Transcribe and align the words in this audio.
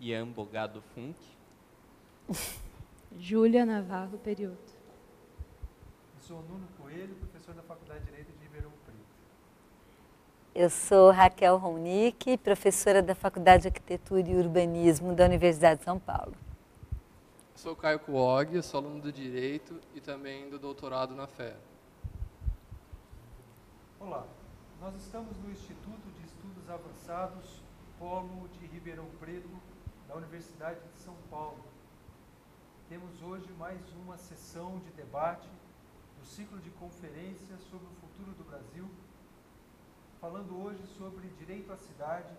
Ian 0.00 0.28
Bogado 0.28 0.80
Funk. 0.94 1.18
Júlia 3.18 3.66
Navarro 3.66 4.16
Perioto. 4.16 4.72
Eu 6.14 6.20
sou 6.22 6.42
Nuno 6.42 6.66
Coelho, 6.78 7.14
professor 7.16 7.54
da 7.54 7.62
Faculdade 7.62 8.00
de 8.00 8.06
Direito 8.06 8.32
de 8.32 8.42
Ribeirão 8.42 8.70
Preto. 8.86 8.98
Eu 10.54 10.70
sou 10.70 11.10
Raquel 11.10 11.58
Ronick, 11.58 12.38
professora 12.38 13.02
da 13.02 13.14
Faculdade 13.14 13.62
de 13.62 13.68
Arquitetura 13.68 14.26
e 14.26 14.36
Urbanismo 14.36 15.14
da 15.14 15.26
Universidade 15.26 15.80
de 15.80 15.84
São 15.84 15.98
Paulo. 15.98 16.34
Sou 17.54 17.76
Caio 17.76 18.00
Kuog, 18.00 18.62
sou 18.62 18.80
aluno 18.80 19.02
do 19.02 19.12
Direito 19.12 19.78
e 19.94 20.00
também 20.00 20.48
do 20.48 20.58
doutorado 20.58 21.14
na 21.14 21.26
FE. 21.26 21.52
Olá, 24.00 24.26
nós 24.80 24.94
estamos 24.94 25.36
no 25.36 25.50
Instituto 25.50 26.08
de 26.18 26.24
Estudos 26.24 26.70
Avançados 26.70 27.60
Polo 27.98 28.48
de 28.48 28.64
Ribeirão 28.64 29.04
Preto, 29.20 29.50
da 30.10 30.16
Universidade 30.16 30.80
de 30.92 30.98
São 30.98 31.14
Paulo. 31.30 31.64
Temos 32.88 33.22
hoje 33.22 33.48
mais 33.52 33.80
uma 33.92 34.18
sessão 34.18 34.80
de 34.80 34.90
debate 34.90 35.48
do 36.18 36.26
ciclo 36.26 36.58
de 36.58 36.68
conferências 36.70 37.60
sobre 37.70 37.86
o 37.86 37.94
futuro 38.00 38.32
do 38.32 38.42
Brasil, 38.42 38.90
falando 40.20 40.60
hoje 40.60 40.84
sobre 40.98 41.28
direito 41.38 41.72
à 41.72 41.76
cidade 41.76 42.34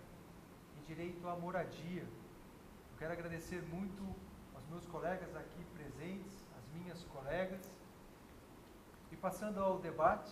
e 0.76 0.86
direito 0.86 1.26
à 1.26 1.34
moradia. 1.34 2.02
Eu 2.02 2.98
quero 2.98 3.14
agradecer 3.14 3.62
muito 3.62 4.02
aos 4.54 4.66
meus 4.66 4.84
colegas 4.84 5.34
aqui 5.34 5.64
presentes, 5.72 6.44
às 6.58 6.78
minhas 6.78 7.02
colegas, 7.04 7.66
e 9.10 9.16
passando 9.16 9.60
ao 9.60 9.78
debate, 9.78 10.30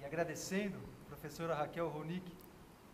e 0.00 0.04
agradecendo 0.04 0.78
a 0.78 1.06
professora 1.08 1.56
Raquel 1.56 1.88
Ronick 1.88 2.32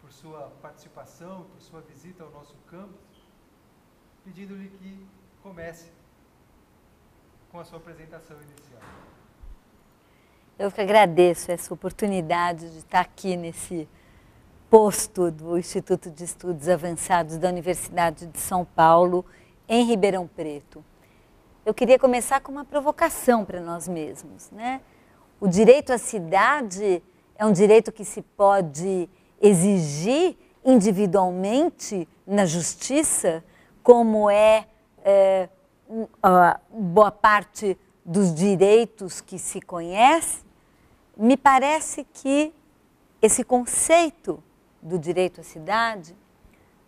por 0.00 0.10
sua 0.10 0.48
participação, 0.62 1.44
por 1.44 1.60
sua 1.60 1.82
visita 1.82 2.24
ao 2.24 2.30
nosso 2.30 2.56
campus, 2.68 3.05
pedindo-lhe 4.26 4.68
que 4.68 5.06
comece 5.40 5.86
com 7.52 7.60
a 7.60 7.64
sua 7.64 7.78
apresentação 7.78 8.36
inicial. 8.36 8.80
Eu 10.58 10.72
que 10.72 10.80
agradeço 10.80 11.52
essa 11.52 11.72
oportunidade 11.72 12.68
de 12.72 12.78
estar 12.78 13.00
aqui 13.00 13.36
nesse 13.36 13.88
posto 14.68 15.30
do 15.30 15.56
Instituto 15.56 16.10
de 16.10 16.24
Estudos 16.24 16.68
Avançados 16.68 17.38
da 17.38 17.48
Universidade 17.48 18.26
de 18.26 18.40
São 18.40 18.64
Paulo, 18.64 19.24
em 19.68 19.84
Ribeirão 19.84 20.26
Preto. 20.26 20.84
Eu 21.64 21.72
queria 21.72 21.98
começar 21.98 22.40
com 22.40 22.50
uma 22.50 22.64
provocação 22.64 23.44
para 23.44 23.60
nós 23.60 23.86
mesmos. 23.86 24.50
Né? 24.50 24.80
O 25.38 25.46
direito 25.46 25.92
à 25.92 25.98
cidade 25.98 27.00
é 27.36 27.46
um 27.46 27.52
direito 27.52 27.92
que 27.92 28.04
se 28.04 28.22
pode 28.22 29.08
exigir 29.40 30.36
individualmente 30.64 32.08
na 32.26 32.44
justiça, 32.44 33.44
como 33.86 34.28
é, 34.28 34.66
é 35.04 35.48
boa 36.72 37.12
parte 37.12 37.78
dos 38.04 38.34
direitos 38.34 39.20
que 39.20 39.38
se 39.38 39.60
conhece, 39.60 40.44
me 41.16 41.36
parece 41.36 42.02
que 42.02 42.52
esse 43.22 43.44
conceito 43.44 44.42
do 44.82 44.98
direito 44.98 45.40
à 45.40 45.44
cidade 45.44 46.16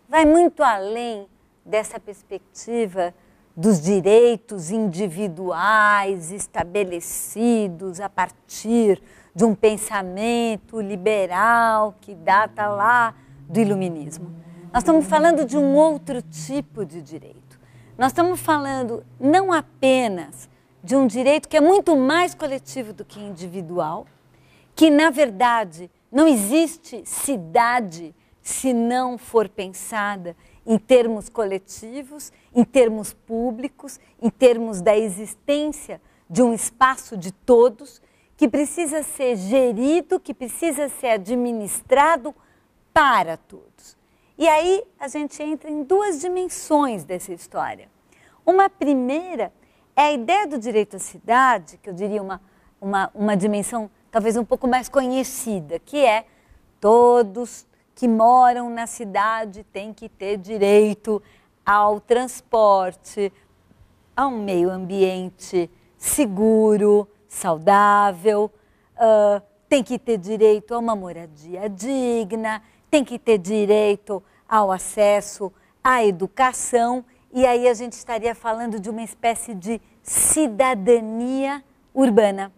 vai 0.09 0.25
muito 0.25 0.61
além 0.61 1.25
dessa 1.63 2.01
perspectiva 2.01 3.13
dos 3.55 3.79
direitos 3.79 4.69
individuais 4.69 6.33
estabelecidos 6.33 8.01
a 8.01 8.09
partir 8.09 9.01
de 9.33 9.45
um 9.45 9.55
pensamento 9.55 10.81
liberal 10.81 11.95
que 12.01 12.13
data 12.13 12.67
lá 12.67 13.15
do 13.47 13.57
iluminismo. 13.57 14.48
Nós 14.71 14.83
estamos 14.83 15.07
falando 15.07 15.45
de 15.45 15.57
um 15.57 15.73
outro 15.73 16.21
tipo 16.21 16.85
de 16.85 17.01
direito. 17.01 17.59
Nós 17.97 18.11
estamos 18.11 18.39
falando 18.39 19.03
não 19.19 19.51
apenas 19.51 20.47
de 20.83 20.95
um 20.95 21.07
direito 21.07 21.49
que 21.49 21.57
é 21.57 21.61
muito 21.61 21.97
mais 21.97 22.35
coletivo 22.35 22.93
do 22.93 23.03
que 23.03 23.19
individual, 23.19 24.05
que 24.75 24.91
na 24.91 25.09
verdade 25.09 25.89
não 26.11 26.27
existe 26.27 27.01
cidade 27.03 28.13
se 28.43 28.71
não 28.71 29.17
for 29.17 29.49
pensada 29.49 30.37
em 30.63 30.77
termos 30.77 31.29
coletivos, 31.29 32.31
em 32.53 32.63
termos 32.63 33.11
públicos, 33.11 33.99
em 34.21 34.29
termos 34.29 34.81
da 34.81 34.95
existência 34.95 35.99
de 36.29 36.43
um 36.43 36.53
espaço 36.53 37.17
de 37.17 37.31
todos 37.31 37.99
que 38.37 38.47
precisa 38.47 39.01
ser 39.01 39.35
gerido, 39.35 40.19
que 40.19 40.33
precisa 40.33 40.89
ser 40.89 41.07
administrado 41.07 42.35
para 42.93 43.35
todos. 43.35 43.98
E 44.39 44.47
aí 44.47 44.85
a 44.97 45.09
gente 45.09 45.43
entra 45.43 45.69
em 45.69 45.83
duas 45.83 46.21
dimensões 46.21 47.03
dessa 47.03 47.33
história. 47.33 47.89
Uma 48.45 48.69
primeira 48.69 49.51
é 49.93 50.03
a 50.03 50.11
ideia 50.13 50.47
do 50.47 50.57
direito 50.57 50.95
à 50.95 50.99
cidade, 50.99 51.77
que 51.77 51.89
eu 51.89 51.93
diria 51.93 52.23
uma, 52.23 52.39
uma, 52.79 53.11
uma 53.13 53.35
dimensão 53.35 53.91
talvez 54.09 54.37
um 54.37 54.45
pouco 54.45 54.65
mais 54.65 54.87
conhecida, 54.87 55.77
que 55.77 55.97
é 55.97 56.25
todos 56.79 57.67
que 57.93 58.07
moram 58.07 58.69
na 58.69 58.87
cidade 58.87 59.65
têm 59.73 59.93
que 59.93 60.07
ter 60.07 60.37
direito 60.37 61.21
ao 61.65 61.99
transporte, 61.99 63.33
a 64.15 64.25
um 64.25 64.41
meio 64.41 64.69
ambiente 64.69 65.69
seguro, 65.97 67.05
saudável, 67.27 68.49
uh, 68.95 69.41
tem 69.67 69.83
que 69.83 69.99
ter 69.99 70.17
direito 70.17 70.73
a 70.73 70.79
uma 70.79 70.95
moradia 70.95 71.69
digna, 71.69 72.63
tem 72.89 73.03
que 73.03 73.19
ter 73.19 73.37
direito 73.37 74.23
ao 74.47 74.71
acesso 74.71 75.51
à 75.83 76.03
educação, 76.03 77.05
e 77.31 77.45
aí 77.45 77.67
a 77.67 77.73
gente 77.73 77.93
estaria 77.93 78.33
falando 78.33 78.79
de 78.79 78.89
uma 78.89 79.03
espécie 79.03 79.53
de 79.53 79.79
cidadania 80.01 81.63
urbana. 81.93 82.51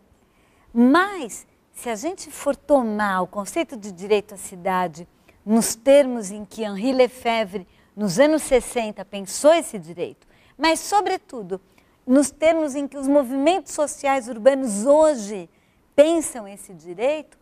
Mas, 0.74 1.46
se 1.74 1.90
a 1.90 1.96
gente 1.96 2.32
for 2.32 2.56
tomar 2.56 3.22
o 3.22 3.28
conceito 3.28 3.76
de 3.76 3.92
direito 3.92 4.34
à 4.34 4.38
cidade 4.38 5.08
nos 5.46 5.76
termos 5.76 6.32
em 6.32 6.46
que 6.46 6.64
Henri 6.64 6.94
Lefebvre, 6.94 7.68
nos 7.96 8.20
anos 8.20 8.44
60, 8.44 9.04
pensou 9.06 9.54
esse 9.54 9.78
direito, 9.78 10.26
mas, 10.58 10.80
sobretudo, 10.80 11.60
nos 12.06 12.32
termos 12.32 12.76
em 12.76 12.88
que 12.88 12.98
os 12.98 13.08
movimentos 13.08 13.74
sociais 13.74 14.28
urbanos 14.28 14.86
hoje 14.86 15.50
pensam 15.96 16.48
esse 16.48 16.74
direito, 16.74 17.38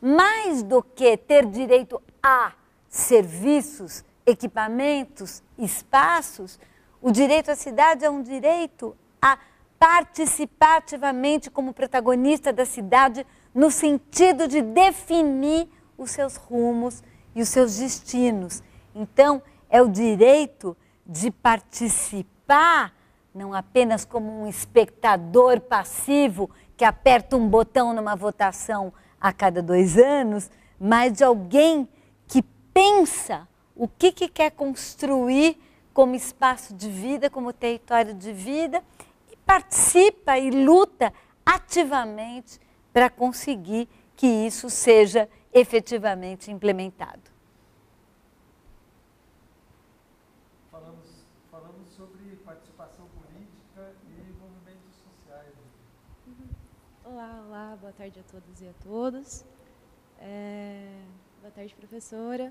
mais 0.00 0.62
do 0.62 0.82
que 0.82 1.16
ter 1.16 1.46
direito 1.46 2.00
a 2.24 2.54
serviços, 2.88 4.02
equipamentos, 4.24 5.42
espaços, 5.58 6.58
o 7.02 7.10
direito 7.10 7.50
à 7.50 7.54
cidade 7.54 8.02
é 8.02 8.08
um 8.08 8.22
direito 8.22 8.96
a 9.20 9.38
participar 9.78 10.78
ativamente 10.78 11.50
como 11.50 11.74
protagonista 11.74 12.50
da 12.50 12.64
cidade, 12.64 13.26
no 13.54 13.70
sentido 13.70 14.48
de 14.48 14.62
definir 14.62 15.68
os 15.98 16.12
seus 16.12 16.36
rumos 16.36 17.02
e 17.34 17.42
os 17.42 17.50
seus 17.50 17.76
destinos. 17.76 18.62
Então, 18.94 19.42
é 19.68 19.82
o 19.82 19.88
direito 19.88 20.74
de 21.06 21.30
participar 21.30 22.94
não 23.34 23.52
apenas 23.52 24.04
como 24.04 24.30
um 24.30 24.46
espectador 24.46 25.60
passivo 25.60 26.48
que 26.76 26.84
aperta 26.84 27.36
um 27.36 27.48
botão 27.48 27.92
numa 27.92 28.14
votação 28.14 28.92
a 29.20 29.32
cada 29.32 29.60
dois 29.60 29.98
anos, 29.98 30.50
mas 30.78 31.12
de 31.12 31.24
alguém 31.24 31.88
pensa 32.74 33.48
o 33.76 33.86
que, 33.86 34.10
que 34.10 34.28
quer 34.28 34.50
construir 34.50 35.56
como 35.94 36.16
espaço 36.16 36.74
de 36.74 36.90
vida, 36.90 37.30
como 37.30 37.52
território 37.52 38.12
de 38.12 38.32
vida, 38.32 38.82
e 39.30 39.36
participa 39.36 40.36
e 40.36 40.50
luta 40.50 41.14
ativamente 41.46 42.60
para 42.92 43.08
conseguir 43.08 43.88
que 44.16 44.26
isso 44.26 44.68
seja 44.68 45.28
efetivamente 45.52 46.50
implementado. 46.50 47.32
Olá, 57.04 57.44
olá, 57.46 57.76
boa 57.80 57.92
tarde 57.92 58.18
a 58.18 58.22
todos 58.24 58.60
e 58.60 58.66
a 58.66 58.72
todas. 58.82 59.46
É, 60.18 61.04
boa 61.44 61.52
tarde, 61.52 61.74
professora. 61.74 62.50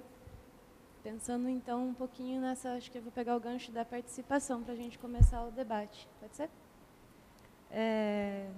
Pensando 1.02 1.50
então 1.50 1.88
um 1.88 1.96
pouquinho 1.96 2.40
nessa, 2.40 2.74
acho 2.74 2.92
que 2.92 3.00
eu 3.00 3.02
vou 3.02 3.12
pegar 3.12 3.36
o 3.36 3.40
gancho 3.40 3.72
da 3.72 3.84
participação 3.84 4.62
para 4.62 4.74
a 4.74 4.76
gente 4.76 5.00
começar 5.00 5.44
o 5.44 5.50
debate. 5.50 6.08
Pode 6.20 6.36
ser? 6.36 6.48
É, 7.72 8.52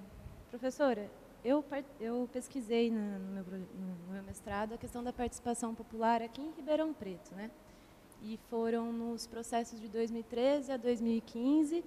professora, 0.49 1.09
eu, 1.41 1.63
eu 2.01 2.29
pesquisei 2.33 2.91
no, 2.91 3.17
meu, 3.31 3.43
no 3.45 4.11
meu 4.11 4.23
mestrado 4.23 4.73
a 4.73 4.77
questão 4.77 5.01
da 5.01 5.13
participação 5.13 5.73
popular 5.73 6.21
aqui 6.21 6.41
em 6.41 6.51
Ribeirão 6.51 6.93
Preto, 6.93 7.33
né? 7.33 7.49
E 8.21 8.37
foram 8.49 8.91
nos 8.91 9.25
processos 9.25 9.79
de 9.79 9.87
2013 9.87 10.69
a 10.73 10.75
2015 10.75 11.81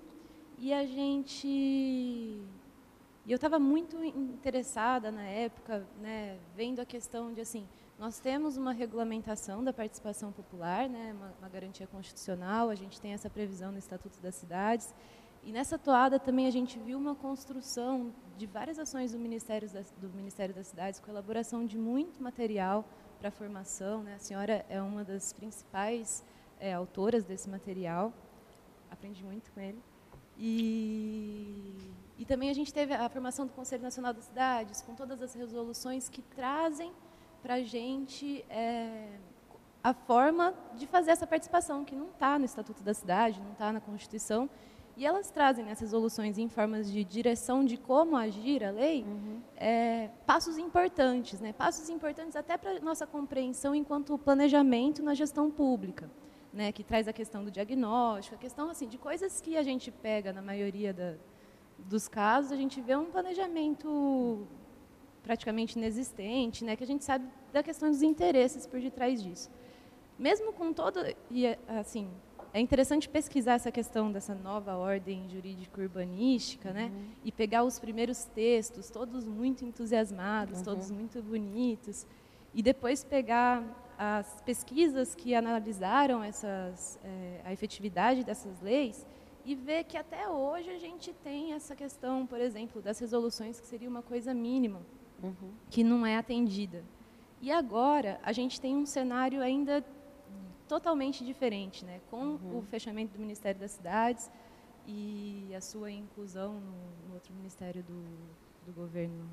e 0.56 0.72
a 0.72 0.86
gente 0.86 1.46
e 1.46 3.30
eu 3.30 3.36
estava 3.36 3.58
muito 3.58 4.02
interessada 4.02 5.10
na 5.10 5.24
época, 5.24 5.86
né, 6.00 6.38
vendo 6.56 6.80
a 6.80 6.86
questão 6.86 7.30
de 7.30 7.42
assim, 7.42 7.68
Nós 7.98 8.20
temos 8.20 8.56
uma 8.56 8.72
regulamentação 8.72 9.64
da 9.64 9.72
participação 9.72 10.30
popular, 10.30 10.88
né, 10.88 11.12
uma, 11.16 11.34
uma 11.40 11.48
garantia 11.48 11.84
constitucional, 11.88 12.70
a 12.70 12.74
gente 12.76 13.00
tem 13.00 13.12
essa 13.12 13.28
previsão 13.28 13.72
no 13.72 13.78
Estatuto 13.78 14.20
das 14.20 14.36
Cidades. 14.36 14.94
E 15.42 15.50
nessa 15.50 15.76
toada 15.76 16.16
também 16.16 16.46
a 16.46 16.50
gente 16.50 16.78
viu 16.78 16.96
uma 16.96 17.16
construção 17.16 18.12
de 18.36 18.46
várias 18.46 18.78
ações 18.78 19.10
do 19.10 19.18
Ministério 19.18 19.68
das, 19.68 19.90
do 20.00 20.08
Ministério 20.10 20.54
das 20.54 20.68
Cidades, 20.68 21.00
com 21.00 21.10
elaboração 21.10 21.66
de 21.66 21.76
muito 21.76 22.22
material 22.22 22.84
para 23.18 23.32
formação. 23.32 24.04
Né? 24.04 24.14
A 24.14 24.18
senhora 24.20 24.64
é 24.68 24.80
uma 24.80 25.02
das 25.02 25.32
principais 25.32 26.24
é, 26.60 26.72
autoras 26.72 27.24
desse 27.24 27.50
material, 27.50 28.12
aprendi 28.88 29.24
muito 29.24 29.50
com 29.50 29.58
ele. 29.58 29.82
E, 30.38 31.74
e 32.16 32.24
também 32.24 32.48
a 32.48 32.54
gente 32.54 32.72
teve 32.72 32.94
a 32.94 33.08
formação 33.08 33.44
do 33.44 33.52
Conselho 33.52 33.82
Nacional 33.82 34.14
das 34.14 34.26
Cidades, 34.26 34.82
com 34.82 34.94
todas 34.94 35.20
as 35.20 35.34
resoluções 35.34 36.08
que 36.08 36.22
trazem 36.22 36.92
para 37.42 37.54
a 37.54 37.62
gente 37.62 38.44
é, 38.50 39.18
a 39.82 39.94
forma 39.94 40.54
de 40.76 40.86
fazer 40.86 41.12
essa 41.12 41.26
participação, 41.26 41.84
que 41.84 41.94
não 41.94 42.08
está 42.08 42.38
no 42.38 42.44
Estatuto 42.44 42.82
da 42.82 42.92
Cidade, 42.92 43.40
não 43.40 43.52
está 43.52 43.72
na 43.72 43.80
Constituição, 43.80 44.48
e 44.98 45.06
elas 45.06 45.30
trazem 45.30 45.64
nessas 45.64 45.82
resoluções 45.82 46.38
em 46.38 46.48
formas 46.48 46.90
de 46.90 47.04
direção 47.04 47.64
de 47.64 47.76
como 47.76 48.16
agir 48.16 48.64
a 48.64 48.70
lei, 48.72 49.04
uhum. 49.04 49.40
é, 49.56 50.10
passos 50.26 50.58
importantes, 50.58 51.40
né? 51.40 51.52
passos 51.52 51.88
importantes 51.88 52.34
até 52.34 52.58
para 52.58 52.80
nossa 52.80 53.06
compreensão 53.06 53.76
enquanto 53.76 54.18
planejamento 54.18 55.00
na 55.00 55.14
gestão 55.14 55.52
pública, 55.52 56.10
né? 56.52 56.72
que 56.72 56.82
traz 56.82 57.06
a 57.06 57.12
questão 57.12 57.44
do 57.44 57.50
diagnóstico, 57.50 58.34
a 58.34 58.38
questão 58.38 58.68
assim 58.68 58.88
de 58.88 58.98
coisas 58.98 59.40
que 59.40 59.56
a 59.56 59.62
gente 59.62 59.92
pega 59.92 60.32
na 60.32 60.42
maioria 60.42 60.92
da, 60.92 61.14
dos 61.78 62.08
casos, 62.08 62.50
a 62.50 62.56
gente 62.56 62.80
vê 62.80 62.96
um 62.96 63.04
planejamento 63.04 64.48
praticamente 65.28 65.78
inexistente, 65.78 66.64
né? 66.64 66.74
que 66.74 66.82
a 66.82 66.86
gente 66.86 67.04
sabe 67.04 67.28
da 67.52 67.62
questão 67.62 67.90
dos 67.90 68.00
interesses 68.00 68.66
por 68.66 68.80
detrás 68.80 69.22
disso. 69.22 69.50
Mesmo 70.18 70.54
com 70.54 70.72
todo 70.72 71.00
e 71.30 71.46
assim 71.68 72.08
é 72.54 72.60
interessante 72.60 73.06
pesquisar 73.06 73.52
essa 73.52 73.70
questão 73.70 74.10
dessa 74.10 74.34
nova 74.34 74.74
ordem 74.74 75.28
jurídico-urbanística, 75.28 76.72
né? 76.72 76.86
Uhum. 76.86 77.08
E 77.26 77.30
pegar 77.30 77.62
os 77.62 77.78
primeiros 77.78 78.24
textos, 78.24 78.88
todos 78.88 79.26
muito 79.26 79.66
entusiasmados, 79.66 80.60
uhum. 80.60 80.64
todos 80.64 80.90
muito 80.90 81.22
bonitos, 81.22 82.06
e 82.54 82.62
depois 82.62 83.04
pegar 83.04 83.62
as 83.98 84.40
pesquisas 84.40 85.14
que 85.14 85.34
analisaram 85.34 86.24
essas, 86.24 86.98
é, 87.04 87.42
a 87.44 87.52
efetividade 87.52 88.24
dessas 88.24 88.58
leis 88.62 89.06
e 89.44 89.54
ver 89.54 89.84
que 89.84 89.98
até 89.98 90.26
hoje 90.26 90.70
a 90.70 90.78
gente 90.78 91.12
tem 91.12 91.52
essa 91.52 91.76
questão, 91.76 92.26
por 92.26 92.40
exemplo, 92.40 92.80
das 92.80 92.98
resoluções 92.98 93.60
que 93.60 93.66
seria 93.66 93.90
uma 93.90 94.02
coisa 94.02 94.32
mínima, 94.32 94.80
uhum. 95.22 95.52
que 95.70 95.82
não 95.84 96.04
é 96.04 96.16
atendida. 96.16 96.84
E 97.40 97.50
agora 97.52 98.20
a 98.22 98.32
gente 98.32 98.60
tem 98.60 98.76
um 98.76 98.86
cenário 98.86 99.40
ainda 99.40 99.84
totalmente 100.68 101.24
diferente, 101.24 101.84
né? 101.84 102.00
com 102.10 102.16
uhum. 102.16 102.58
o 102.58 102.62
fechamento 102.62 103.14
do 103.14 103.18
Ministério 103.18 103.58
das 103.58 103.72
Cidades 103.72 104.30
e 104.86 105.52
a 105.56 105.60
sua 105.60 105.90
inclusão 105.90 106.54
no, 106.54 107.08
no 107.08 107.14
outro 107.14 107.34
ministério 107.34 107.82
do, 107.82 108.02
do 108.66 108.72
governo 108.72 109.28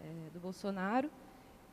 é, 0.00 0.30
do 0.32 0.40
Bolsonaro. 0.40 1.10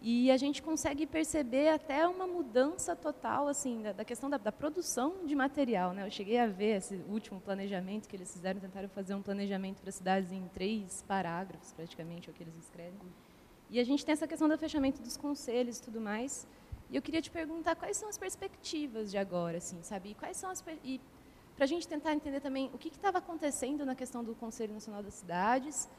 E 0.01 0.29
a 0.29 0.37
gente 0.37 0.61
consegue 0.61 1.07
perceber 1.07 1.69
até 1.69 2.07
uma 2.07 2.27
mudança 2.27 2.95
total 2.95 3.47
assim 3.47 3.81
da, 3.81 3.91
da 3.91 4.05
questão 4.05 4.29
da, 4.29 4.37
da, 4.37 4.51
produção 4.51 5.25
de 5.25 5.35
material. 5.35 5.93
Né? 5.93 6.05
Eu 6.05 6.11
cheguei 6.11 6.37
a 6.37 6.45
ver 6.47 6.77
esse 6.77 6.95
último 7.07 7.39
planejamento 7.41 8.07
que 8.07 8.15
eles 8.15 8.31
fizeram, 8.31 8.59
tentaram 8.59 8.89
fazer 8.89 9.15
um 9.15 9.21
planejamento 9.21 9.81
para 9.81 9.91
cidades 9.91 10.31
em 10.31 10.47
três 10.49 11.03
parágrafos, 11.07 11.71
praticamente, 11.73 12.29
é 12.29 12.31
o 12.31 12.35
que 12.35 12.43
eles 12.43 12.55
escrevem. 12.57 12.99
E 13.69 13.79
a 13.79 13.83
gente 13.83 14.05
tem 14.05 14.13
essa 14.13 14.27
questão 14.27 14.47
do 14.47 14.57
fechamento 14.57 15.01
dos 15.01 15.17
conselhos 15.17 15.79
e 15.79 15.81
tudo 15.81 15.99
mais. 15.99 16.47
E 16.89 16.95
eu 16.95 17.01
queria 17.01 17.21
te 17.21 17.31
perguntar 17.31 17.75
quais 17.75 17.97
são 17.97 18.07
as 18.07 18.17
perspectivas 18.17 19.09
de 19.09 19.17
agora, 19.17 19.57
assim, 19.57 19.81
sabe? 19.81 20.09
E 20.09 20.13
quais 20.13 20.37
são 20.37 20.51
as 20.51 20.63
e 20.83 21.01
para 21.55 21.63
a 21.63 21.67
gente 21.67 21.87
tentar 21.87 22.13
entender 22.13 22.41
também 22.41 22.69
o 22.73 22.77
que 22.77 22.89
estava 22.89 23.19
acontecendo 23.19 23.85
na 23.85 23.95
questão 23.95 24.23
do 24.23 24.35
Conselho 24.35 24.73
Nacional 24.73 25.01
das 25.01 25.13
Cidades, 25.13 25.89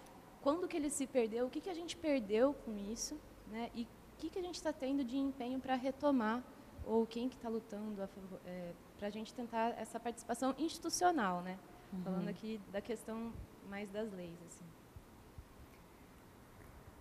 quando 0.43 0.69
que 0.69 0.77
ele 0.77 0.91
se 0.91 1.07
perdeu, 1.07 1.47
o 1.47 1.51
que, 1.51 1.63
que 1.63 1.71
a 1.71 1.75
gente 1.75 1.97
perdeu 1.97 2.55
com 2.65 2.77
isso, 2.93 3.19
né? 3.51 3.71
E 3.75 3.83
o 3.83 4.19
que, 4.19 4.31
que 4.31 4.39
a 4.39 4.43
gente 4.43 4.55
está 4.55 4.73
tendo 4.73 5.05
de 5.05 5.17
empenho 5.17 5.61
para 5.61 5.75
retomar 5.75 6.43
ou 6.85 7.07
quem 7.07 7.29
que 7.29 7.37
está 7.37 7.49
lutando 7.49 8.09
é, 8.47 8.73
para 8.99 9.09
a 9.09 9.11
gente 9.11 9.35
tentar 9.35 9.75
essa 9.79 9.99
participação 9.99 10.55
institucional, 10.59 11.43
né? 11.43 11.59
Uhum. 11.93 12.03
Falando 12.03 12.29
aqui 12.29 12.61
da 12.73 12.81
questão 12.81 13.33
mais 13.69 13.91
das 13.91 14.11
leis, 14.13 14.39
assim. 14.47 14.65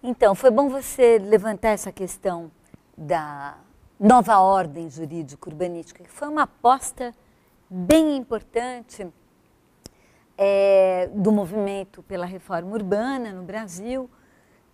Então, 0.01 0.35
foi 0.35 0.51
bom 0.51 0.69
você 0.69 1.17
levantar 1.17 1.69
essa 1.69 1.91
questão 1.91 2.51
da 2.97 3.57
nova 3.99 4.39
ordem 4.39 4.89
jurídica 4.89 5.49
urbanística, 5.49 6.03
que 6.03 6.11
foi 6.11 6.27
uma 6.27 6.43
aposta 6.43 7.13
bem 7.69 8.15
importante 8.17 9.07
é, 10.37 11.09
do 11.13 11.31
movimento 11.31 12.03
pela 12.03 12.25
reforma 12.25 12.71
urbana 12.71 13.31
no 13.31 13.43
Brasil, 13.43 14.09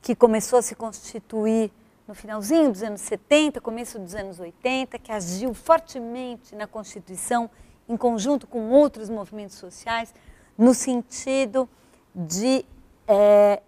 que 0.01 0.15
começou 0.15 0.59
a 0.59 0.61
se 0.61 0.75
constituir 0.75 1.71
no 2.07 2.15
finalzinho 2.15 2.71
dos 2.71 2.83
anos 2.83 3.01
70, 3.01 3.61
começo 3.61 3.99
dos 3.99 4.15
anos 4.15 4.39
80, 4.39 4.97
que 4.99 5.11
agiu 5.11 5.53
fortemente 5.53 6.55
na 6.55 6.67
Constituição, 6.67 7.49
em 7.87 7.95
conjunto 7.95 8.47
com 8.47 8.69
outros 8.69 9.09
movimentos 9.09 9.57
sociais, 9.57 10.13
no 10.57 10.73
sentido 10.73 11.69
de 12.13 12.65
é, 13.07 13.61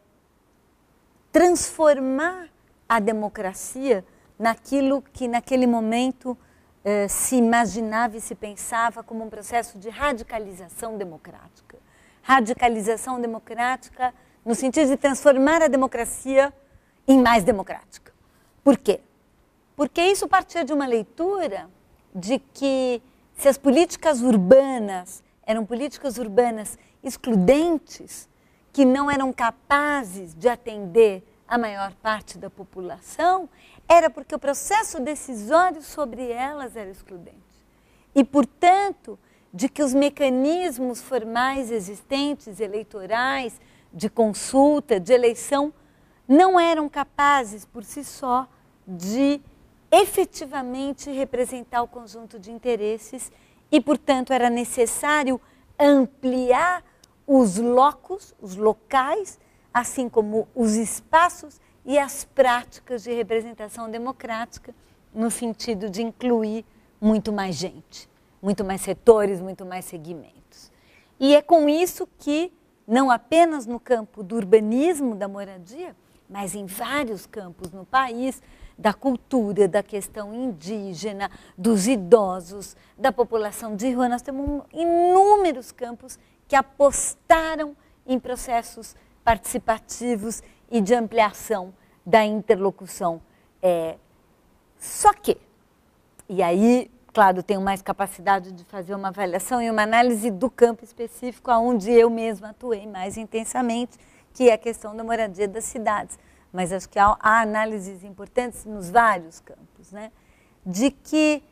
transformar 1.31 2.49
a 2.87 2.99
democracia 2.99 4.05
naquilo 4.37 5.01
que 5.13 5.27
naquele 5.27 5.65
momento 5.65 6.37
eh, 6.83 7.07
se 7.07 7.37
imaginava 7.37 8.17
e 8.17 8.21
se 8.21 8.35
pensava 8.35 9.01
como 9.01 9.23
um 9.23 9.29
processo 9.29 9.79
de 9.79 9.89
radicalização 9.89 10.97
democrática. 10.97 11.77
Radicalização 12.21 13.21
democrática 13.21 14.13
no 14.45 14.55
sentido 14.55 14.89
de 14.89 14.97
transformar 14.97 15.61
a 15.61 15.67
democracia 15.67 16.53
em 17.07 17.21
mais 17.21 17.43
democrática. 17.43 18.13
Por 18.63 18.77
quê? 18.77 18.99
Porque 19.75 20.01
isso 20.01 20.27
partia 20.27 20.63
de 20.63 20.73
uma 20.73 20.85
leitura 20.85 21.69
de 22.13 22.39
que 22.39 23.01
se 23.35 23.47
as 23.47 23.57
políticas 23.57 24.21
urbanas 24.21 25.23
eram 25.45 25.65
políticas 25.65 26.17
urbanas 26.17 26.77
excludentes, 27.03 28.29
que 28.71 28.85
não 28.85 29.09
eram 29.11 29.31
capazes 29.33 30.33
de 30.33 30.47
atender 30.47 31.23
a 31.47 31.57
maior 31.57 31.93
parte 31.95 32.37
da 32.37 32.49
população, 32.49 33.49
era 33.87 34.09
porque 34.09 34.33
o 34.33 34.39
processo 34.39 34.99
decisório 34.99 35.81
sobre 35.81 36.31
elas 36.31 36.75
era 36.75 36.89
excludente. 36.89 37.37
E, 38.15 38.23
portanto, 38.23 39.19
de 39.53 39.69
que 39.69 39.83
os 39.83 39.93
mecanismos 39.93 41.01
formais 41.01 41.69
existentes, 41.69 42.59
eleitorais, 42.59 43.59
de 43.93 44.09
consulta, 44.09 44.99
de 44.99 45.13
eleição, 45.13 45.73
não 46.27 46.59
eram 46.59 46.89
capazes 46.89 47.65
por 47.65 47.83
si 47.83 48.03
só 48.03 48.47
de 48.87 49.39
efetivamente 49.91 51.11
representar 51.11 51.83
o 51.83 51.87
conjunto 51.87 52.39
de 52.39 52.51
interesses 52.51 53.31
e, 53.71 53.79
portanto, 53.79 54.33
era 54.33 54.49
necessário 54.49 55.39
ampliar 55.79 56.83
os 57.27 57.57
locos, 57.57 58.33
os 58.41 58.55
locais, 58.55 59.39
assim 59.73 60.09
como 60.09 60.47
os 60.55 60.75
espaços 60.75 61.59
e 61.85 61.97
as 61.97 62.23
práticas 62.23 63.03
de 63.03 63.13
representação 63.13 63.89
democrática, 63.89 64.73
no 65.13 65.29
sentido 65.29 65.89
de 65.89 66.01
incluir 66.01 66.65
muito 66.99 67.31
mais 67.31 67.55
gente, 67.55 68.09
muito 68.41 68.63
mais 68.63 68.81
setores, 68.81 69.39
muito 69.39 69.65
mais 69.65 69.85
segmentos. 69.85 70.71
E 71.19 71.35
é 71.35 71.41
com 71.41 71.69
isso 71.69 72.07
que, 72.17 72.51
não 72.87 73.09
apenas 73.09 73.65
no 73.65 73.79
campo 73.79 74.23
do 74.23 74.35
urbanismo, 74.35 75.15
da 75.15 75.27
moradia, 75.27 75.95
mas 76.29 76.55
em 76.55 76.65
vários 76.65 77.25
campos 77.25 77.71
no 77.71 77.85
país, 77.85 78.41
da 78.77 78.93
cultura, 78.93 79.67
da 79.67 79.83
questão 79.83 80.33
indígena, 80.33 81.29
dos 81.57 81.87
idosos, 81.87 82.75
da 82.97 83.11
população 83.11 83.75
de 83.75 83.91
rua, 83.91 84.09
nós 84.09 84.21
temos 84.21 84.63
inúmeros 84.73 85.71
campos 85.71 86.17
que 86.47 86.55
apostaram 86.55 87.75
em 88.05 88.19
processos 88.19 88.95
participativos 89.23 90.41
e 90.69 90.81
de 90.81 90.93
ampliação 90.93 91.73
da 92.05 92.25
interlocução. 92.25 93.21
É, 93.61 93.97
só 94.77 95.13
que, 95.13 95.37
e 96.27 96.43
aí, 96.43 96.91
claro, 97.13 97.43
tenho 97.43 97.61
mais 97.61 97.81
capacidade 97.81 98.51
de 98.51 98.63
fazer 98.65 98.95
uma 98.95 99.09
avaliação 99.09 99.61
e 99.61 99.69
uma 99.69 99.83
análise 99.83 100.31
do 100.31 100.49
campo 100.49 100.83
específico 100.83 101.51
onde 101.51 101.91
eu 101.91 102.09
mesma 102.09 102.49
atuei 102.49 102.87
mais 102.87 103.15
intensamente, 103.17 103.97
que 104.33 104.49
é 104.49 104.53
a 104.53 104.57
questão 104.57 104.95
da 104.95 105.03
moradia 105.03 105.47
das 105.47 105.63
cidades. 105.65 106.17
Mas 106.51 106.73
acho 106.73 106.89
que 106.89 106.97
há, 106.97 107.15
há 107.19 107.41
análises 107.41 108.03
importantes 108.03 108.65
nos 108.65 108.89
vários 108.89 109.39
campos, 109.39 109.91
né? 109.91 110.11
de 110.65 110.89
que 110.91 111.43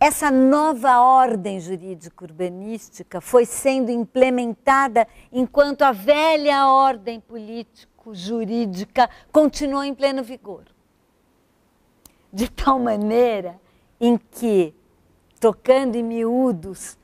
essa 0.00 0.30
nova 0.30 1.00
ordem 1.00 1.60
jurídica 1.60 2.24
urbanística 2.24 3.20
foi 3.20 3.46
sendo 3.46 3.90
implementada 3.90 5.06
enquanto 5.32 5.82
a 5.82 5.92
velha 5.92 6.66
ordem 6.66 7.20
político-jurídica 7.20 9.08
continuou 9.30 9.84
em 9.84 9.94
pleno 9.94 10.22
vigor. 10.22 10.64
de 12.32 12.50
tal 12.50 12.80
maneira 12.80 13.60
em 14.06 14.18
que, 14.18 14.74
tocando 15.40 15.96
em 15.96 16.02
miúdos, 16.02 16.98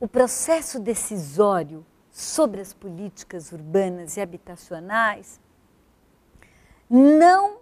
o 0.00 0.08
processo 0.08 0.80
decisório 0.80 1.84
sobre 2.10 2.62
as 2.62 2.72
políticas 2.72 3.52
urbanas 3.52 4.16
e 4.16 4.22
habitacionais 4.22 5.38
não 6.88 7.58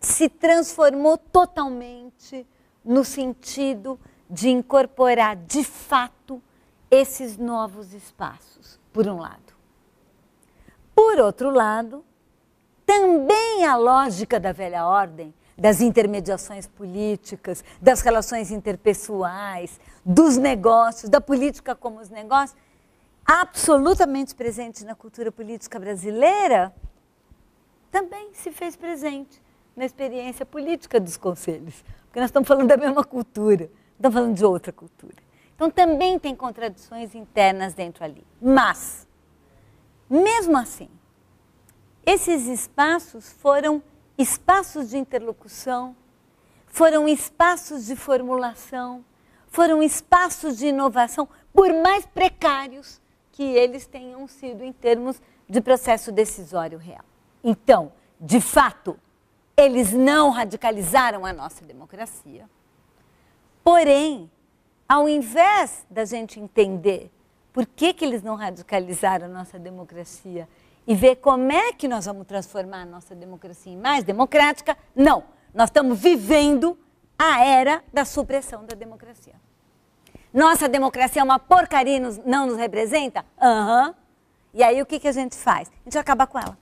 se 0.00 0.26
transformou 0.26 1.18
totalmente 1.18 2.46
no 2.82 3.04
sentido 3.04 4.00
de 4.28 4.48
incorporar 4.48 5.36
de 5.36 5.62
fato 5.62 6.42
esses 6.90 7.36
novos 7.36 7.92
espaços, 7.92 8.80
por 8.90 9.06
um 9.06 9.18
lado. 9.18 9.54
Por 10.94 11.20
outro 11.20 11.50
lado, 11.50 12.02
também 12.86 13.66
a 13.66 13.76
lógica 13.76 14.40
da 14.40 14.52
velha 14.52 14.86
ordem, 14.86 15.34
das 15.56 15.80
intermediações 15.80 16.66
políticas, 16.66 17.64
das 17.80 18.00
relações 18.02 18.50
interpessoais, 18.50 19.80
dos 20.04 20.36
negócios, 20.36 21.08
da 21.08 21.20
política 21.20 21.74
como 21.74 22.00
os 22.00 22.10
negócios, 22.10 22.58
absolutamente 23.24 24.34
presente 24.34 24.84
na 24.84 24.94
cultura 24.94 25.32
política 25.32 25.78
brasileira, 25.78 26.74
também 27.90 28.30
se 28.34 28.52
fez 28.52 28.76
presente 28.76 29.42
na 29.74 29.84
experiência 29.84 30.44
política 30.44 31.00
dos 31.00 31.16
conselhos, 31.16 31.84
porque 32.04 32.20
nós 32.20 32.28
estamos 32.28 32.46
falando 32.46 32.68
da 32.68 32.76
mesma 32.76 33.02
cultura, 33.02 33.64
não 33.64 33.96
estamos 33.96 34.14
falando 34.14 34.34
de 34.34 34.44
outra 34.44 34.72
cultura. 34.72 35.16
Então 35.54 35.70
também 35.70 36.18
tem 36.18 36.36
contradições 36.36 37.14
internas 37.14 37.72
dentro 37.72 38.04
ali. 38.04 38.22
Mas, 38.40 39.08
mesmo 40.08 40.56
assim, 40.56 40.88
esses 42.04 42.46
espaços 42.46 43.32
foram 43.32 43.82
espaços 44.18 44.90
de 44.90 44.98
interlocução, 44.98 45.96
foram 46.66 47.08
espaços 47.08 47.86
de 47.86 47.96
formulação, 47.96 49.04
foram 49.48 49.82
espaços 49.82 50.58
de 50.58 50.66
inovação, 50.66 51.28
por 51.52 51.72
mais 51.72 52.04
precários 52.04 53.00
que 53.32 53.42
eles 53.42 53.86
tenham 53.86 54.26
sido 54.26 54.62
em 54.62 54.72
termos 54.72 55.20
de 55.48 55.60
processo 55.60 56.10
decisório 56.12 56.78
real. 56.78 57.04
Então, 57.42 57.92
de 58.20 58.40
fato, 58.40 58.98
eles 59.56 59.92
não 59.92 60.30
radicalizaram 60.30 61.24
a 61.24 61.32
nossa 61.32 61.64
democracia. 61.64 62.48
Porém, 63.62 64.30
ao 64.88 65.08
invés 65.08 65.86
da 65.90 66.04
gente 66.04 66.38
entender 66.38 67.10
por 67.52 67.64
que, 67.64 67.94
que 67.94 68.04
eles 68.04 68.22
não 68.22 68.34
radicalizaram 68.34 69.26
a 69.26 69.30
nossa 69.30 69.58
democracia 69.58 70.46
e 70.86 70.94
ver 70.94 71.16
como 71.16 71.50
é 71.50 71.72
que 71.72 71.88
nós 71.88 72.06
vamos 72.06 72.26
transformar 72.26 72.82
a 72.82 72.86
nossa 72.86 73.14
democracia 73.14 73.72
em 73.72 73.76
mais 73.76 74.04
democrática, 74.04 74.76
não. 74.94 75.24
Nós 75.52 75.68
estamos 75.68 75.98
vivendo 75.98 76.78
a 77.18 77.44
era 77.44 77.82
da 77.92 78.04
supressão 78.04 78.64
da 78.64 78.76
democracia. 78.76 79.34
Nossa 80.32 80.68
democracia 80.68 81.22
é 81.22 81.24
uma 81.24 81.38
porcaria 81.38 81.96
e 81.96 82.00
não 82.28 82.46
nos 82.46 82.56
representa? 82.56 83.24
Aham. 83.40 83.88
Uhum. 83.88 83.94
E 84.54 84.62
aí 84.62 84.80
o 84.80 84.86
que, 84.86 84.98
que 84.98 85.08
a 85.08 85.12
gente 85.12 85.34
faz? 85.34 85.68
A 85.68 85.84
gente 85.84 85.98
acaba 85.98 86.26
com 86.26 86.38
ela. 86.38 86.56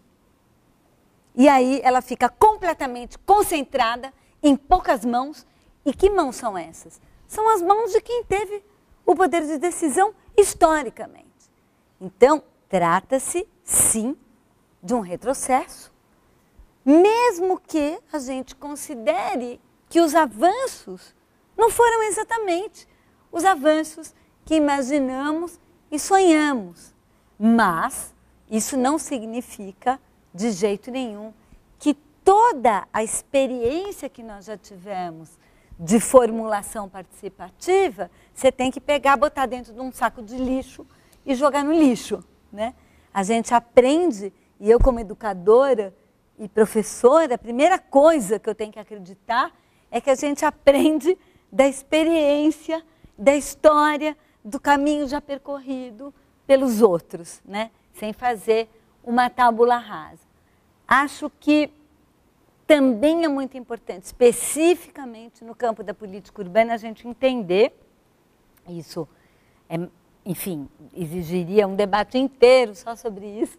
E 1.34 1.48
aí 1.48 1.80
ela 1.82 2.00
fica 2.00 2.28
completamente 2.28 3.18
concentrada 3.18 4.12
em 4.42 4.56
poucas 4.56 5.04
mãos. 5.04 5.46
E 5.84 5.92
que 5.92 6.08
mãos 6.08 6.36
são 6.36 6.56
essas? 6.56 7.00
São 7.26 7.48
as 7.52 7.60
mãos 7.60 7.92
de 7.92 8.00
quem 8.00 8.24
teve 8.24 8.64
o 9.04 9.14
poder 9.14 9.46
de 9.46 9.58
decisão 9.58 10.14
historicamente. 10.36 11.24
Então, 12.00 12.42
trata-se, 12.68 13.46
sim, 13.64 14.16
de 14.82 14.94
um 14.94 15.00
retrocesso. 15.00 15.92
Mesmo 16.84 17.58
que 17.58 17.98
a 18.12 18.18
gente 18.18 18.54
considere 18.54 19.60
que 19.88 20.00
os 20.00 20.14
avanços 20.14 21.14
não 21.56 21.70
foram 21.70 22.02
exatamente 22.04 22.86
os 23.32 23.44
avanços 23.44 24.14
que 24.44 24.54
imaginamos 24.54 25.58
e 25.90 25.98
sonhamos. 25.98 26.94
Mas 27.38 28.14
isso 28.50 28.76
não 28.76 28.98
significa 28.98 29.98
de 30.32 30.50
jeito 30.50 30.90
nenhum 30.90 31.32
que 31.78 31.94
toda 31.94 32.86
a 32.92 33.02
experiência 33.02 34.08
que 34.08 34.22
nós 34.22 34.44
já 34.44 34.56
tivemos 34.56 35.38
de 35.78 35.98
formulação 35.98 36.88
participativa, 36.88 38.10
você 38.32 38.52
tem 38.52 38.70
que 38.70 38.80
pegar, 38.80 39.16
botar 39.16 39.46
dentro 39.46 39.72
de 39.72 39.80
um 39.80 39.90
saco 39.90 40.22
de 40.22 40.36
lixo 40.36 40.86
e 41.26 41.34
jogar 41.34 41.64
no 41.64 41.72
lixo. 41.72 42.22
Né? 42.52 42.74
A 43.14 43.22
gente 43.22 43.54
aprende, 43.54 44.32
e 44.58 44.68
eu 44.68 44.80
como 44.80 44.98
educadora 44.98 45.94
e 46.36 46.48
professora, 46.48 47.36
a 47.36 47.38
primeira 47.38 47.78
coisa 47.78 48.40
que 48.40 48.50
eu 48.50 48.54
tenho 48.56 48.72
que 48.72 48.78
acreditar 48.80 49.52
é 49.88 50.00
que 50.00 50.10
a 50.10 50.16
gente 50.16 50.44
aprende 50.44 51.16
da 51.50 51.68
experiência, 51.68 52.84
da 53.16 53.36
história, 53.36 54.16
do 54.44 54.58
caminho 54.58 55.06
já 55.06 55.20
percorrido 55.20 56.12
pelos 56.44 56.82
outros, 56.82 57.40
né? 57.44 57.70
sem 57.92 58.12
fazer 58.12 58.68
uma 59.04 59.30
tábula 59.30 59.76
rasa. 59.76 60.26
Acho 60.86 61.30
que 61.38 61.70
também 62.66 63.24
é 63.24 63.28
muito 63.28 63.56
importante, 63.56 64.04
especificamente 64.04 65.44
no 65.44 65.54
campo 65.54 65.84
da 65.84 65.94
política 65.94 66.42
urbana, 66.42 66.74
a 66.74 66.76
gente 66.76 67.06
entender 67.06 67.72
isso. 68.68 69.06
É, 69.68 69.76
enfim, 70.24 70.68
exigiria 70.94 71.66
um 71.66 71.76
debate 71.76 72.18
inteiro 72.18 72.74
só 72.74 72.96
sobre 72.96 73.26
isso, 73.26 73.58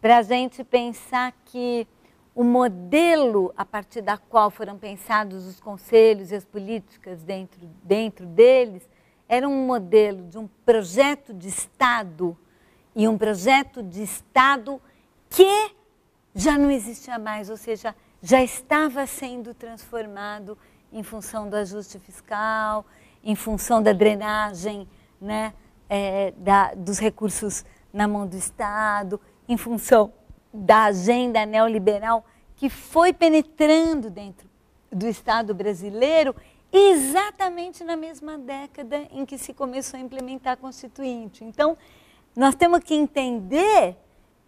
para 0.00 0.18
a 0.18 0.22
gente 0.22 0.64
pensar 0.64 1.32
que 1.44 1.86
o 2.34 2.42
modelo 2.42 3.52
a 3.56 3.64
partir 3.64 4.00
da 4.00 4.16
qual 4.16 4.50
foram 4.50 4.78
pensados 4.78 5.46
os 5.46 5.60
conselhos 5.60 6.30
e 6.30 6.36
as 6.36 6.44
políticas 6.44 7.22
dentro, 7.22 7.60
dentro 7.82 8.26
deles 8.26 8.88
era 9.28 9.48
um 9.48 9.66
modelo 9.66 10.26
de 10.28 10.38
um 10.38 10.48
projeto 10.64 11.32
de 11.32 11.48
Estado 11.48 12.36
e 12.96 13.06
um 13.06 13.16
projeto 13.16 13.82
de 13.82 14.02
Estado 14.02 14.80
que 15.28 15.70
já 16.34 16.56
não 16.56 16.70
existia 16.70 17.18
mais, 17.18 17.50
ou 17.50 17.56
seja, 17.56 17.94
já 18.22 18.42
estava 18.42 19.06
sendo 19.06 19.54
transformado 19.54 20.56
em 20.92 21.02
função 21.02 21.48
do 21.48 21.56
ajuste 21.56 21.98
fiscal, 21.98 22.84
em 23.22 23.34
função 23.34 23.82
da 23.82 23.92
drenagem 23.92 24.88
né, 25.20 25.52
é, 25.90 26.32
da, 26.36 26.72
dos 26.74 27.00
recursos 27.00 27.64
na 27.92 28.06
mão 28.06 28.26
do 28.26 28.36
Estado, 28.36 29.20
em 29.48 29.56
função 29.56 30.12
da 30.54 30.84
agenda 30.84 31.44
neoliberal 31.44 32.24
que 32.54 32.70
foi 32.70 33.12
penetrando 33.12 34.08
dentro 34.08 34.48
do 34.92 35.08
Estado 35.08 35.52
brasileiro 35.54 36.34
exatamente 36.72 37.82
na 37.82 37.96
mesma 37.96 38.38
década 38.38 39.08
em 39.10 39.26
que 39.26 39.36
se 39.36 39.52
começou 39.52 39.98
a 39.98 40.02
implementar 40.02 40.52
a 40.52 40.56
Constituinte. 40.56 41.42
Então, 41.42 41.76
nós 42.36 42.54
temos 42.54 42.80
que 42.80 42.94
entender 42.94 43.96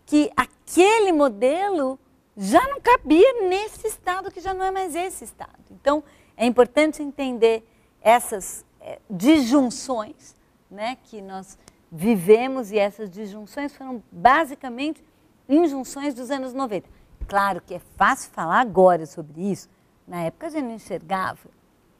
que 0.06 0.30
aquele 0.36 1.10
modelo 1.10 1.98
já 2.36 2.66
não 2.68 2.80
cabia 2.80 3.48
nesse 3.48 3.88
Estado, 3.88 4.30
que 4.30 4.40
já 4.40 4.54
não 4.54 4.64
é 4.64 4.70
mais 4.70 4.94
esse 4.94 5.24
Estado. 5.24 5.58
Então, 5.70 6.04
é 6.36 6.46
importante 6.46 7.02
entender 7.02 7.66
essas 8.00 8.64
é, 8.80 9.00
disjunções 9.10 10.36
né, 10.72 10.96
que 11.04 11.20
nós 11.20 11.58
vivemos, 11.90 12.72
e 12.72 12.78
essas 12.78 13.10
disjunções 13.10 13.74
foram 13.76 14.02
basicamente 14.10 15.04
injunções 15.48 16.14
dos 16.14 16.30
anos 16.30 16.54
90. 16.54 16.88
Claro 17.28 17.60
que 17.60 17.74
é 17.74 17.80
fácil 17.96 18.30
falar 18.32 18.60
agora 18.60 19.06
sobre 19.06 19.42
isso, 19.42 19.68
na 20.08 20.22
época 20.22 20.46
a 20.46 20.50
gente 20.50 20.64
não 20.64 20.74
enxergava. 20.74 21.50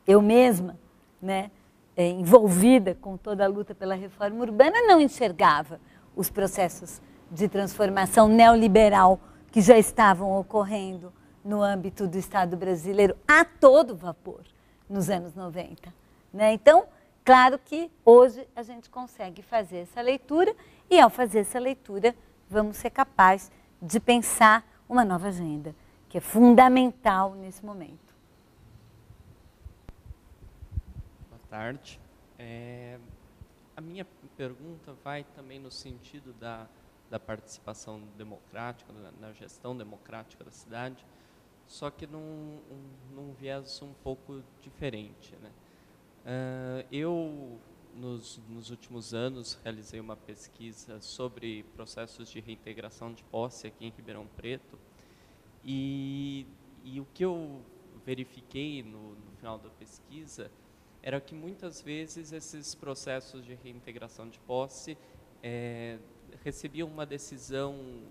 Eu 0.06 0.20
mesma, 0.20 0.76
né, 1.20 1.50
é, 1.96 2.08
envolvida 2.08 2.96
com 3.00 3.16
toda 3.16 3.44
a 3.44 3.48
luta 3.48 3.74
pela 3.74 3.94
reforma 3.94 4.40
urbana, 4.40 4.86
não 4.86 5.00
enxergava 5.00 5.78
os 6.16 6.30
processos 6.30 7.00
de 7.30 7.48
transformação 7.48 8.28
neoliberal 8.28 9.20
que 9.50 9.60
já 9.60 9.78
estavam 9.78 10.38
ocorrendo 10.38 11.12
no 11.44 11.62
âmbito 11.62 12.06
do 12.06 12.16
Estado 12.18 12.56
brasileiro 12.56 13.16
a 13.28 13.44
todo 13.44 13.94
vapor 13.94 14.40
nos 14.88 15.10
anos 15.10 15.34
90. 15.34 15.92
Né? 16.32 16.52
Então, 16.54 16.84
claro 17.24 17.58
que 17.58 17.90
hoje 18.04 18.46
a 18.54 18.62
gente 18.62 18.90
consegue 18.90 19.42
fazer 19.42 19.78
essa 19.78 20.00
leitura 20.00 20.54
e, 20.90 21.00
ao 21.00 21.10
fazer 21.10 21.40
essa 21.40 21.58
leitura, 21.58 22.14
vamos 22.48 22.76
ser 22.76 22.90
capazes 22.90 23.50
de 23.80 23.98
pensar 23.98 24.64
uma 24.88 25.04
nova 25.04 25.28
agenda, 25.28 25.74
que 26.08 26.18
é 26.18 26.20
fundamental 26.20 27.34
nesse 27.34 27.64
momento. 27.64 28.14
Boa 31.28 31.40
tarde. 31.48 32.00
É, 32.38 32.98
a 33.76 33.80
minha 33.80 34.06
pergunta 34.36 34.92
vai 35.04 35.24
também 35.34 35.58
no 35.58 35.70
sentido 35.70 36.32
da 36.34 36.66
da 37.12 37.20
participação 37.20 38.00
democrática, 38.16 38.90
na 39.20 39.34
gestão 39.34 39.76
democrática 39.76 40.42
da 40.42 40.50
cidade, 40.50 41.04
só 41.66 41.90
que 41.90 42.06
num, 42.06 42.58
um, 42.70 43.14
num 43.14 43.34
viés 43.34 43.82
um 43.82 43.92
pouco 44.02 44.42
diferente. 44.62 45.36
Né? 45.36 45.52
Uh, 46.22 46.86
eu, 46.92 47.58
nos, 47.96 48.40
nos, 48.48 48.70
últimos 48.70 49.12
anos, 49.12 49.58
realizei 49.64 49.98
uma 49.98 50.16
pesquisa 50.16 51.00
sobre 51.00 51.64
processos 51.74 52.30
de 52.30 52.38
reintegração 52.38 53.12
de 53.12 53.24
posse 53.24 53.66
aqui 53.66 53.86
em 53.86 53.90
Ribeirão 53.90 54.26
Preto, 54.36 54.78
e, 55.64 56.46
e 56.84 57.00
o 57.00 57.06
que 57.12 57.24
eu 57.24 57.60
verifiquei 58.04 58.82
no, 58.82 59.16
no 59.16 59.32
final 59.36 59.58
da 59.58 59.68
pesquisa 59.70 60.50
era 61.02 61.20
que 61.20 61.34
muitas 61.34 61.82
vezes 61.82 62.32
esses 62.32 62.74
processos 62.74 63.44
de 63.44 63.54
reintegração 63.54 64.28
de 64.28 64.38
posse 64.40 64.96
é, 65.42 65.98
recebiam 66.44 66.88
uma 66.88 67.04
decisão 67.04 68.02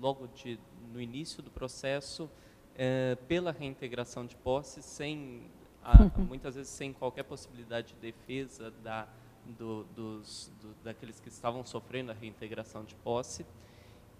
logo 0.00 0.28
de, 0.28 0.58
no 0.92 1.00
início 1.00 1.42
do 1.42 1.50
processo 1.50 2.30
é, 2.76 3.16
pela 3.26 3.50
reintegração 3.50 4.24
de 4.24 4.36
posse, 4.36 4.80
sem 4.82 5.50
a, 5.82 5.96
muitas 6.18 6.54
vezes 6.54 6.70
sem 6.70 6.92
qualquer 6.92 7.24
possibilidade 7.24 7.94
de 7.94 8.00
defesa 8.00 8.70
da, 8.82 9.08
do, 9.44 9.84
dos, 9.84 10.50
do, 10.60 10.74
daqueles 10.84 11.20
que 11.20 11.28
estavam 11.28 11.64
sofrendo 11.64 12.10
a 12.10 12.14
reintegração 12.14 12.84
de 12.84 12.94
posse, 12.96 13.46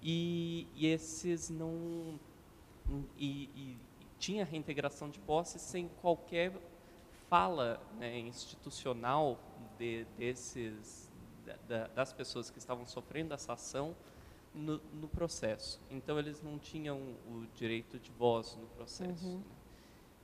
e, 0.03 0.67
e 0.75 0.87
esses 0.87 1.51
não 1.51 2.19
e, 3.19 3.51
e, 3.55 3.77
tinha 4.19 4.45
reintegração 4.45 5.11
de 5.11 5.19
posse 5.21 5.59
sem 5.59 5.89
qualquer 6.01 6.53
fala 7.29 7.81
né, 7.99 8.19
institucional 8.21 9.39
de, 9.79 10.05
desses 10.17 11.09
da, 11.69 11.87
das 11.89 12.13
pessoas 12.13 12.51
que 12.51 12.59
estavam 12.59 12.87
sofrendo 12.87 13.35
essa 13.35 13.53
ação 13.53 13.95
no, 14.55 14.81
no, 14.93 15.09
processo. 15.09 15.81
Então 15.91 16.19
eles 16.19 16.43
não 16.43 16.59
tinham 16.59 16.99
o 16.99 17.47
direito 17.55 17.99
de 17.99 18.11
voz 18.13 18.57
no 18.57 18.67
processo. 18.69 19.27
Uhum. 19.27 19.43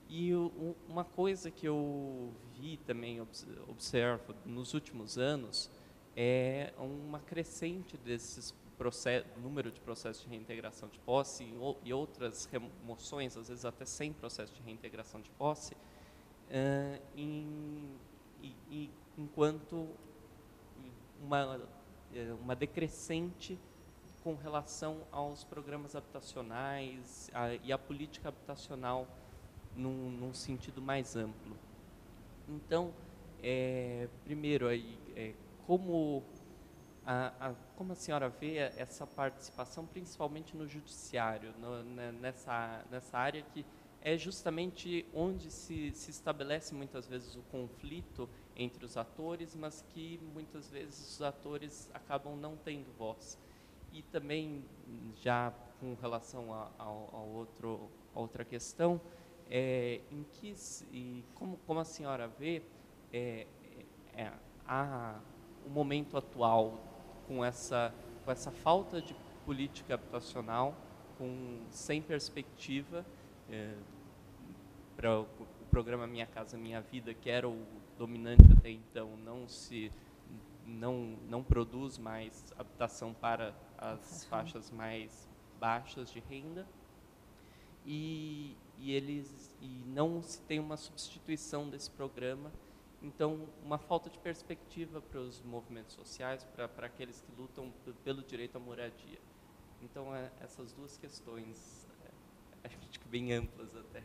E 0.09 0.35
o, 0.35 0.77
uma 0.89 1.05
coisa 1.05 1.51
que 1.51 1.67
eu 1.67 2.33
vi 2.55 2.77
também 2.79 3.21
observo 3.69 4.35
nos 4.45 4.75
últimos 4.75 5.19
anos 5.19 5.71
é 6.17 6.73
uma 6.79 7.19
crescente 7.21 7.97
desses 7.97 8.55
processos, 8.77 9.31
número 9.43 9.71
de 9.71 9.81
processos 9.81 10.23
de 10.23 10.29
reintegração 10.29 10.89
de 10.89 10.99
posse 11.01 11.45
e 11.85 11.93
outras 11.93 12.47
remoções, 12.47 13.37
às 13.37 13.49
vezes 13.49 13.65
até 13.65 13.85
sem 13.85 14.13
processo 14.13 14.53
de 14.55 14.63
reintegração 14.63 15.21
de 15.21 15.31
posse, 15.31 15.75
uh, 15.75 17.03
em, 17.17 17.91
em, 18.71 18.91
enquanto 19.17 19.89
uma, 21.23 21.61
eh, 22.15 22.35
uma 22.41 22.55
decrescente 22.55 23.59
com 24.23 24.35
relação 24.35 25.07
aos 25.11 25.45
programas 25.45 25.95
habitacionais 25.95 27.31
a, 27.33 27.55
e 27.55 27.73
a 27.73 27.79
política 27.79 28.29
habitacional 28.29 29.07
num, 29.77 30.11
num, 30.11 30.35
sentido 30.35 30.81
mais 30.81 31.17
amplo. 31.17 31.57
Então, 32.49 32.93
é, 33.43 34.09
primeiro, 34.25 34.69
aí, 34.69 34.99
é, 35.17 35.35
como, 35.67 36.23
a, 37.05 37.33
a, 37.41 37.55
como 37.77 37.93
a 37.93 37.97
senhora 37.97 38.29
vê 38.29 38.57
essa 38.57 39.07
participação, 39.07 39.87
principalmente 39.87 40.57
no 40.57 40.67
judiciário, 40.67 41.53
no, 41.59 41.83
né, 41.83 42.13
nessa, 42.13 42.85
nessa 42.91 43.19
área 43.19 43.43
que 43.43 43.65
é 44.05 44.19
justamente 44.19 45.07
onde 45.15 45.51
se, 45.51 45.91
se 45.93 46.11
estabelece 46.11 46.75
muitas 46.75 47.09
vezes 47.09 47.35
o 47.37 47.43
conflito 47.51 48.29
entre 48.55 48.85
os 48.85 48.99
atores, 48.99 49.57
mas 49.57 49.83
que 49.95 50.21
muitas 50.35 50.69
vezes 50.69 51.15
os 51.15 51.23
atores 51.23 51.91
acabam 51.95 52.37
não 52.37 52.55
tendo 52.55 52.93
voz. 52.99 53.39
E 53.91 54.03
também, 54.03 54.63
já 55.23 55.53
com 55.81 55.95
relação 55.95 56.53
a, 56.53 56.71
a, 56.79 56.85
a, 56.85 56.87
outro, 56.87 57.89
a 58.15 58.21
outra 58.21 58.45
questão, 58.45 59.01
é, 59.51 60.01
em 60.11 60.25
que, 60.25 60.55
e 60.93 61.25
como, 61.35 61.57
como 61.67 61.81
a 61.81 61.85
senhora 61.85 62.29
vê, 62.29 62.63
é, 63.13 63.47
é, 64.15 64.33
a, 64.67 65.21
o 65.67 65.71
momento 65.71 66.17
atual 66.17 66.79
com 67.27 67.45
essa, 67.45 67.95
com 68.25 68.31
essa 68.31 68.51
falta 68.51 69.01
de 69.01 69.15
política 69.45 69.95
habitacional, 69.95 70.75
com, 71.19 71.61
sem 71.71 72.03
perspectiva, 72.03 73.05
é, 73.51 73.75
para 74.97 75.21
o 75.21 75.27
programa 75.71 76.07
Minha 76.07 76.27
Casa 76.27 76.57
Minha 76.57 76.81
Vida, 76.81 77.13
que 77.13 77.29
era 77.29 77.49
o 77.49 77.67
dominante 77.99 78.51
até 78.57 78.71
então, 78.71 79.17
não 79.25 79.49
se 79.49 79.93
não 80.67 81.19
não 81.29 81.43
produz 81.43 81.99
mais 81.99 82.51
habitação 82.59 83.13
para 83.13 83.55
as 83.77 84.25
faixas 84.25 84.71
mais 84.71 85.29
baixas 85.61 86.11
de 86.11 86.21
renda 86.21 86.67
e, 87.85 88.57
e 88.79 88.93
eles 88.93 89.55
e 89.61 89.83
não 89.87 90.23
se 90.23 90.41
tem 90.43 90.59
uma 90.59 90.77
substituição 90.77 91.69
desse 91.69 91.91
programa. 91.91 92.53
Então 93.03 93.47
uma 93.63 93.79
falta 93.79 94.09
de 94.09 94.19
perspectiva 94.19 95.01
para 95.01 95.21
os 95.21 95.43
movimentos 95.43 95.95
sociais 95.95 96.47
para 96.55 96.87
aqueles 96.87 97.21
que 97.21 97.41
lutam 97.41 97.73
pelo 98.03 98.23
direito 98.23 98.57
à 98.57 98.61
moradia. 98.61 99.19
Então 99.83 100.15
é, 100.15 100.31
essas 100.41 100.73
duas 100.73 100.97
questões 100.97 101.87
é, 102.65 102.69
acho 102.69 102.99
que 102.99 103.09
bem 103.09 103.33
amplas 103.33 103.77
até. 103.77 104.03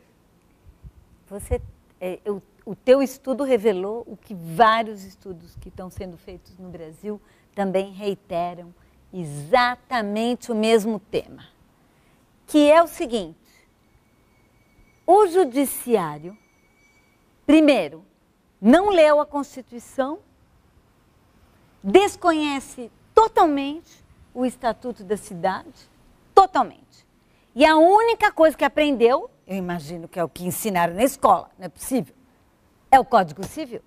Você, 1.28 1.62
é, 2.00 2.20
o, 2.26 2.42
o 2.66 2.74
teu 2.74 3.02
estudo 3.02 3.44
revelou 3.44 4.04
o 4.06 4.16
que 4.16 4.34
vários 4.34 5.04
estudos 5.04 5.56
que 5.56 5.68
estão 5.68 5.88
sendo 5.88 6.16
feitos 6.16 6.58
no 6.58 6.68
Brasil 6.68 7.20
também 7.54 7.92
reiteram 7.92 8.74
exatamente 9.12 10.52
o 10.52 10.54
mesmo 10.54 10.98
tema, 10.98 11.44
que 12.46 12.70
é 12.70 12.82
o 12.82 12.86
seguinte: 12.86 13.38
o 15.12 15.26
judiciário, 15.26 16.38
primeiro, 17.44 18.04
não 18.60 18.90
leu 18.90 19.20
a 19.20 19.26
Constituição, 19.26 20.20
desconhece 21.82 22.92
totalmente 23.12 24.04
o 24.32 24.46
Estatuto 24.46 25.02
da 25.02 25.16
Cidade, 25.16 25.90
totalmente. 26.32 27.04
E 27.56 27.66
a 27.66 27.76
única 27.76 28.30
coisa 28.30 28.56
que 28.56 28.64
aprendeu 28.64 29.28
eu 29.48 29.56
imagino 29.56 30.06
que 30.06 30.20
é 30.20 30.22
o 30.22 30.28
que 30.28 30.44
ensinaram 30.44 30.94
na 30.94 31.02
escola, 31.02 31.50
não 31.58 31.66
é 31.66 31.68
possível? 31.68 32.14
É 32.88 33.00
o 33.00 33.04
Código 33.04 33.44
Civil. 33.44 33.82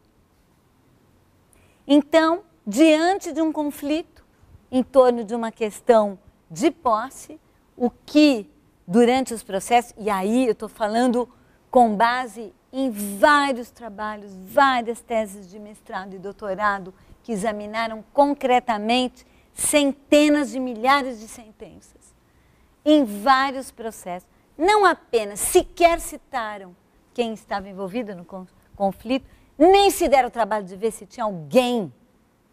Então, 1.88 2.44
diante 2.68 3.32
de 3.32 3.42
um 3.42 3.50
conflito 3.50 4.26
em 4.70 4.84
torno 4.84 5.24
de 5.24 5.34
uma 5.34 5.54
questão 5.54 6.20
de 6.52 6.70
posse, 6.70 7.40
o 7.78 7.90
que 7.90 8.52
durante 8.88 9.34
os 9.34 9.44
processos, 9.44 9.94
e 9.98 10.10
aí 10.10 10.46
eu 10.46 10.52
estou 10.52 10.70
falando 10.70 11.30
com 11.72 11.96
base 11.96 12.54
em 12.72 12.90
vários 12.90 13.70
trabalhos, 13.70 14.36
várias 14.36 15.00
teses 15.00 15.50
de 15.50 15.60
mestrado 15.60 16.16
e 16.16 16.20
doutorado 16.20 16.94
que 17.22 17.32
examinaram 17.32 18.04
concretamente 18.14 19.26
centenas 19.54 20.52
de 20.52 20.60
milhares 20.60 21.20
de 21.20 21.28
sentenças 21.28 22.14
em 22.84 23.06
vários 23.06 23.72
processos. 23.72 24.28
Não 24.58 24.86
apenas 24.86 25.40
sequer 25.40 26.00
citaram 26.00 26.76
quem 27.14 27.34
estava 27.34 27.70
envolvido 27.70 28.16
no 28.16 28.26
conflito, 28.76 29.26
nem 29.58 29.90
se 29.90 30.08
deram 30.08 30.28
o 30.28 30.32
trabalho 30.32 30.66
de 30.66 30.76
ver 30.76 30.92
se 30.92 31.06
tinha 31.06 31.24
alguém 31.24 31.94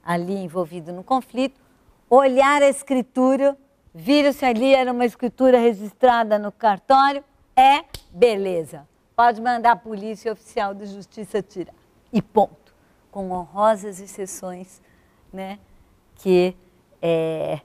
ali 0.05 0.37
envolvido 0.37 0.93
no 0.93 1.03
conflito, 1.03 1.61
olhar 2.09 2.63
a 2.63 2.69
escritura, 2.69 3.57
viram 3.95 4.33
se 4.33 4.45
ali 4.45 4.75
era 4.75 4.93
uma 4.93 5.05
escritura 5.05 5.59
registrada 5.59 6.39
no 6.39 6.53
cartório, 6.53 7.25
é 7.57 7.85
beleza. 8.11 8.89
Pode 9.15 9.41
mandar 9.41 9.73
a 9.73 9.77
polícia 9.77 10.33
oficial 10.33 10.75
de 10.75 10.87
justiça 10.87 11.43
tirar. 11.43 11.75
E 12.13 12.23
ponto. 12.23 12.75
Com 13.11 13.31
honrosas 13.33 14.01
exceções 14.01 14.81
né, 15.33 15.59
que 16.17 16.57
é, 17.03 17.61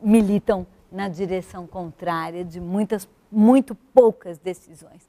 militam 0.00 0.66
na 0.90 1.08
direção 1.08 1.66
contrária 1.66 2.44
de 2.44 2.60
muitas 2.60 3.08
muito 3.30 3.74
poucas 3.74 4.36
decisões. 4.38 5.08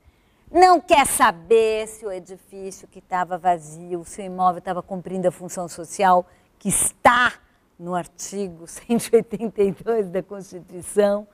Não 0.49 0.79
quer 0.79 1.05
saber 1.05 1.87
se 1.87 2.05
o 2.05 2.11
edifício 2.11 2.87
que 2.87 2.99
estava 2.99 3.37
vazio, 3.37 3.99
o 3.99 4.05
seu 4.05 4.23
imóvel 4.23 4.59
estava 4.59 4.81
cumprindo 4.81 5.27
a 5.27 5.31
função 5.31 5.67
social 5.67 6.25
que 6.57 6.69
está 6.69 7.33
no 7.77 7.95
artigo 7.95 8.67
182 8.67 10.09
da 10.09 10.21
Constituição. 10.23 11.27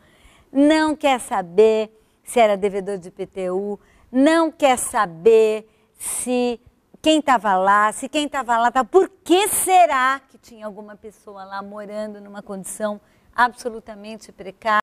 Não 0.52 0.96
quer 0.96 1.20
saber 1.20 1.92
se 2.24 2.40
era 2.40 2.56
devedor 2.58 2.98
de 2.98 3.10
IPTU. 3.10 3.80
Não 4.12 4.52
quer 4.52 4.78
saber 4.78 5.70
se 5.94 6.60
quem 7.02 7.20
estava 7.20 7.56
lá, 7.56 7.92
se 7.92 8.10
quem 8.10 8.26
estava 8.26 8.58
lá, 8.58 8.72
tá, 8.72 8.84
por 8.84 9.10
que 9.24 9.48
será 9.48 10.20
que 10.20 10.38
tinha 10.38 10.66
alguma 10.66 10.96
pessoa 10.96 11.44
lá 11.44 11.62
morando 11.62 12.20
numa 12.20 12.42
condição 12.42 13.00
absolutamente 13.34 14.32
precária? 14.32 14.84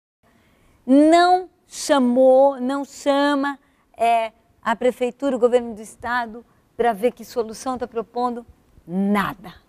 Não 0.85 1.49
chamou, 1.67 2.61
não 2.61 2.85
chama 2.85 3.59
é, 3.97 4.31
a 4.61 4.75
prefeitura, 4.75 5.35
o 5.35 5.39
governo 5.39 5.73
do 5.73 5.81
estado 5.81 6.45
para 6.77 6.93
ver 6.93 7.11
que 7.11 7.25
solução 7.25 7.73
está 7.73 7.87
propondo? 7.87 8.45
Nada. 8.85 9.66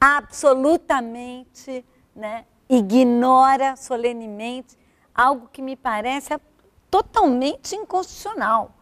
Absolutamente 0.00 1.84
né? 2.14 2.44
ignora 2.68 3.76
solenemente 3.76 4.76
algo 5.14 5.48
que 5.48 5.62
me 5.62 5.76
parece 5.76 6.38
totalmente 6.90 7.74
inconstitucional, 7.74 8.74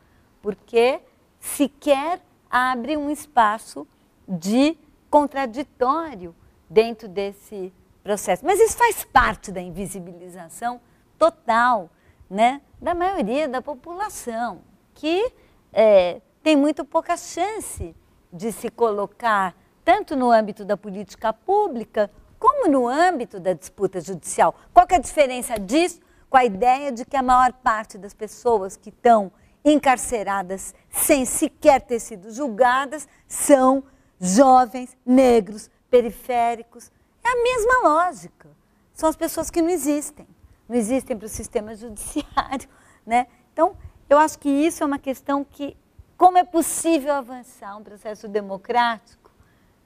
porque 0.42 1.00
sequer 1.38 2.20
abre 2.50 2.96
um 2.96 3.10
espaço 3.10 3.86
de 4.26 4.76
contraditório 5.10 6.34
dentro 6.68 7.08
desse 7.08 7.72
processo. 8.02 8.44
Mas 8.44 8.60
isso 8.60 8.76
faz 8.76 9.04
parte 9.04 9.52
da 9.52 9.60
invisibilização 9.60 10.80
total 11.18 11.90
né, 12.28 12.60
da 12.80 12.94
maioria 12.94 13.48
da 13.48 13.62
população. 13.62 14.62
que 14.94 15.32
é, 15.72 16.20
tem 16.42 16.54
muito 16.54 16.84
pouca 16.84 17.16
chance 17.16 17.94
de 18.32 18.52
se 18.52 18.70
colocar 18.70 19.54
tanto 19.84 20.16
no 20.16 20.30
âmbito 20.30 20.64
da 20.64 20.76
política 20.76 21.32
pública 21.32 22.10
como 22.38 22.68
no 22.68 22.88
âmbito 22.88 23.38
da 23.38 23.52
disputa 23.52 24.00
judicial. 24.00 24.54
Qual 24.72 24.86
é 24.90 24.96
a 24.96 24.98
diferença 24.98 25.58
disso 25.58 26.00
com 26.28 26.36
a 26.36 26.44
ideia 26.44 26.90
de 26.90 27.04
que 27.04 27.16
a 27.16 27.22
maior 27.22 27.52
parte 27.52 27.96
das 27.96 28.14
pessoas 28.14 28.76
que 28.76 28.88
estão 28.88 29.30
encarceradas 29.64 30.74
sem 30.90 31.24
sequer 31.24 31.80
ter 31.80 32.00
sido 32.00 32.30
julgadas 32.30 33.08
são 33.26 33.84
jovens, 34.20 34.96
negros, 35.06 35.70
periféricos? 35.90 36.90
É 37.22 37.28
a 37.28 37.42
mesma 37.42 37.88
lógica. 37.88 38.48
São 38.92 39.08
as 39.08 39.16
pessoas 39.16 39.50
que 39.50 39.62
não 39.62 39.70
existem. 39.70 40.26
Não 40.68 40.76
existem 40.76 41.16
para 41.16 41.26
o 41.26 41.30
sistema 41.30 41.74
judiciário. 41.76 42.68
Né? 43.06 43.26
Então, 43.52 43.76
eu 44.08 44.18
acho 44.18 44.38
que 44.38 44.48
isso 44.48 44.82
é 44.82 44.86
uma 44.86 44.98
questão 44.98 45.44
que, 45.44 45.76
como 46.16 46.36
é 46.36 46.44
possível 46.44 47.14
avançar 47.14 47.76
um 47.76 47.82
processo 47.82 48.28
democrático 48.28 49.23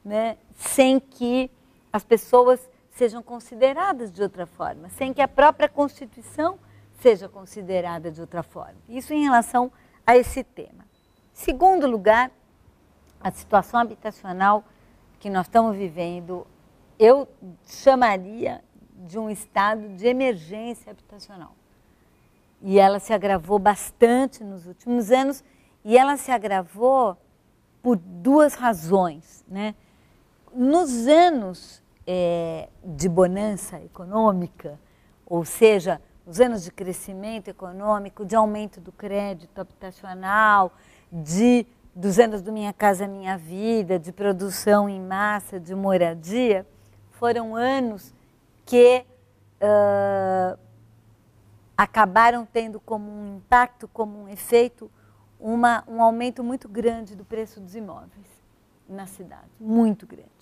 né, 0.09 0.39
sem 0.57 0.99
que 0.99 1.51
as 1.93 2.03
pessoas 2.03 2.59
sejam 2.93 3.23
consideradas 3.23 4.11
de 4.11 4.23
outra 4.23 4.47
forma, 4.47 4.89
sem 4.89 5.13
que 5.13 5.21
a 5.21 5.29
própria 5.29 5.69
Constituição 5.69 6.59
seja 7.01 7.29
considerada 7.29 8.11
de 8.11 8.21
outra 8.21 8.43
forma. 8.43 8.75
Isso 8.89 9.13
em 9.13 9.23
relação 9.23 9.71
a 10.07 10.17
esse 10.17 10.43
tema. 10.43 10.87
Segundo 11.35 11.87
lugar, 11.87 12.31
a 13.21 13.31
situação 13.31 13.79
habitacional 13.79 14.65
que 15.21 15.29
nós 15.29 15.47
estamos 15.47 15.77
vivendo, 15.77 16.47
eu 16.99 17.29
chamaria 17.67 18.65
de 19.07 19.19
um 19.19 19.29
estado 19.29 19.91
de 19.91 20.07
emergência 20.07 20.91
habitacional. 20.91 21.55
E 22.63 22.79
ela 22.79 22.99
se 22.99 23.13
agravou 23.13 23.59
bastante 23.59 24.43
nos 24.43 24.67
últimos 24.67 25.11
anos, 25.13 25.45
e 25.85 25.97
ela 25.99 26.17
se 26.17 26.31
agravou 26.33 27.17
por 27.83 27.97
duas 27.97 28.55
razões. 28.55 29.45
Né? 29.47 29.75
Nos 30.61 31.07
anos 31.07 31.81
é, 32.05 32.69
de 32.85 33.09
bonança 33.09 33.81
econômica, 33.81 34.77
ou 35.25 35.45
seja, 35.45 36.03
os 36.27 36.41
anos 36.41 36.65
de 36.65 36.73
crescimento 36.73 37.47
econômico, 37.47 38.27
de 38.27 38.35
aumento 38.35 38.81
do 38.81 38.91
crédito 38.91 39.57
habitacional, 39.61 40.73
de 41.13 41.65
dos 41.95 42.19
anos 42.19 42.43
do 42.43 42.51
Minha 42.51 42.73
Casa 42.73 43.07
Minha 43.07 43.39
Vida, 43.39 44.01
de 44.01 44.11
produção 44.11 44.89
em 44.89 45.01
massa, 45.01 45.61
de 45.61 45.77
moradia, 45.77 46.67
foram 47.13 47.55
anos 47.55 48.13
que 48.67 49.07
uh, 49.63 50.59
acabaram 51.77 52.45
tendo 52.45 52.81
como 52.81 53.09
um 53.09 53.37
impacto, 53.37 53.87
como 53.87 54.25
um 54.25 54.29
efeito, 54.29 54.91
uma, 55.39 55.85
um 55.87 56.03
aumento 56.03 56.43
muito 56.43 56.69
grande 56.69 57.15
do 57.15 57.25
preço 57.25 57.61
dos 57.61 57.77
imóveis 57.77 58.27
na 58.89 59.07
cidade, 59.07 59.47
muito 59.61 60.05
grande. 60.05 60.38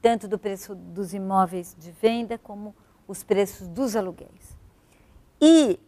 Tanto 0.00 0.26
do 0.26 0.38
preço 0.38 0.74
dos 0.74 1.12
imóveis 1.12 1.76
de 1.78 1.90
venda 1.90 2.38
como 2.38 2.74
os 3.06 3.22
preços 3.22 3.68
dos 3.68 3.96
aluguéis. 3.96 4.56
E 5.40 5.78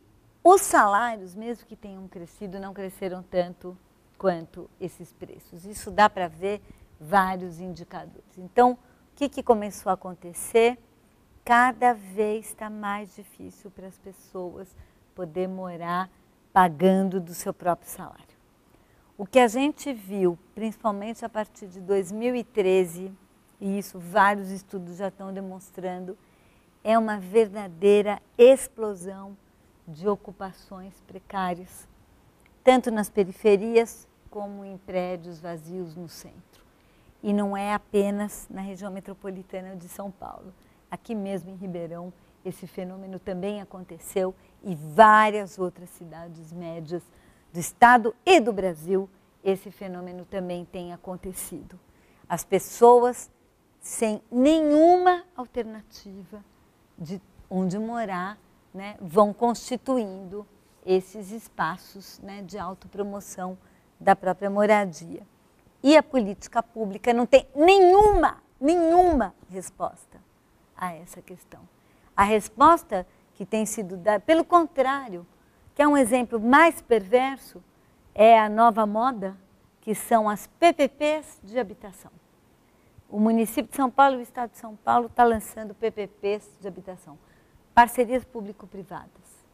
os 0.44 0.62
salários, 0.62 1.34
mesmo 1.34 1.66
que 1.66 1.76
tenham 1.76 2.08
crescido, 2.08 2.58
não 2.58 2.74
cresceram 2.74 3.22
tanto 3.22 3.76
quanto 4.18 4.68
esses 4.80 5.12
preços. 5.12 5.64
Isso 5.64 5.90
dá 5.90 6.10
para 6.10 6.28
ver 6.28 6.60
vários 7.00 7.60
indicadores. 7.60 8.38
Então, 8.38 8.72
o 8.72 8.78
que, 9.16 9.28
que 9.28 9.42
começou 9.42 9.90
a 9.90 9.94
acontecer? 9.94 10.78
Cada 11.44 11.92
vez 11.92 12.46
está 12.46 12.70
mais 12.70 13.14
difícil 13.14 13.70
para 13.70 13.86
as 13.86 13.98
pessoas 13.98 14.74
poder 15.14 15.48
morar 15.48 16.10
pagando 16.52 17.20
do 17.20 17.34
seu 17.34 17.52
próprio 17.52 17.90
salário. 17.90 18.32
O 19.16 19.26
que 19.26 19.38
a 19.38 19.48
gente 19.48 19.92
viu, 19.92 20.38
principalmente 20.54 21.24
a 21.24 21.28
partir 21.28 21.66
de 21.66 21.80
2013, 21.80 23.12
e 23.62 23.78
isso 23.78 23.96
vários 23.96 24.50
estudos 24.50 24.96
já 24.96 25.06
estão 25.06 25.32
demonstrando, 25.32 26.18
é 26.82 26.98
uma 26.98 27.20
verdadeira 27.20 28.20
explosão 28.36 29.36
de 29.86 30.08
ocupações 30.08 30.92
precárias, 31.06 31.88
tanto 32.64 32.90
nas 32.90 33.08
periferias 33.08 34.08
como 34.28 34.64
em 34.64 34.76
prédios 34.78 35.38
vazios 35.38 35.94
no 35.94 36.08
centro. 36.08 36.64
E 37.22 37.32
não 37.32 37.56
é 37.56 37.72
apenas 37.72 38.48
na 38.50 38.60
região 38.60 38.90
metropolitana 38.90 39.76
de 39.76 39.88
São 39.88 40.10
Paulo. 40.10 40.52
Aqui 40.90 41.14
mesmo 41.14 41.50
em 41.50 41.54
Ribeirão, 41.54 42.12
esse 42.44 42.66
fenômeno 42.66 43.20
também 43.20 43.60
aconteceu 43.60 44.34
e 44.64 44.74
várias 44.74 45.56
outras 45.56 45.88
cidades 45.90 46.52
médias 46.52 47.04
do 47.52 47.60
estado 47.60 48.12
e 48.26 48.40
do 48.40 48.52
Brasil, 48.52 49.08
esse 49.44 49.70
fenômeno 49.70 50.24
também 50.24 50.64
tem 50.64 50.92
acontecido. 50.92 51.78
As 52.28 52.44
pessoas 52.44 53.30
sem 53.82 54.22
nenhuma 54.30 55.24
alternativa 55.36 56.42
de 56.96 57.20
onde 57.50 57.76
morar 57.78 58.38
né, 58.72 58.96
vão 59.00 59.34
constituindo 59.34 60.46
esses 60.86 61.32
espaços 61.32 62.20
né, 62.20 62.42
de 62.42 62.56
autopromoção 62.58 63.58
da 63.98 64.14
própria 64.14 64.48
moradia. 64.48 65.26
E 65.82 65.96
a 65.96 66.02
política 66.02 66.62
pública 66.62 67.12
não 67.12 67.26
tem 67.26 67.46
nenhuma, 67.54 68.40
nenhuma 68.60 69.34
resposta 69.50 70.20
a 70.76 70.94
essa 70.94 71.20
questão. 71.20 71.60
A 72.16 72.22
resposta 72.22 73.04
que 73.34 73.44
tem 73.44 73.66
sido 73.66 73.96
dada, 73.96 74.20
pelo 74.20 74.44
contrário, 74.44 75.26
que 75.74 75.82
é 75.82 75.88
um 75.88 75.96
exemplo 75.96 76.38
mais 76.38 76.80
perverso, 76.80 77.62
é 78.14 78.38
a 78.38 78.48
nova 78.48 78.86
moda, 78.86 79.36
que 79.80 79.92
são 79.92 80.28
as 80.28 80.46
PPPs 80.46 81.40
de 81.42 81.58
habitação. 81.58 82.21
O 83.12 83.20
município 83.20 83.70
de 83.70 83.76
São 83.76 83.90
Paulo 83.90 84.16
e 84.16 84.18
o 84.20 84.22
estado 84.22 84.52
de 84.52 84.56
São 84.56 84.74
Paulo 84.74 85.04
está 85.04 85.22
lançando 85.22 85.74
PPPs 85.74 86.48
de 86.58 86.66
habitação. 86.66 87.18
Parcerias 87.74 88.24
público-privadas 88.24 89.10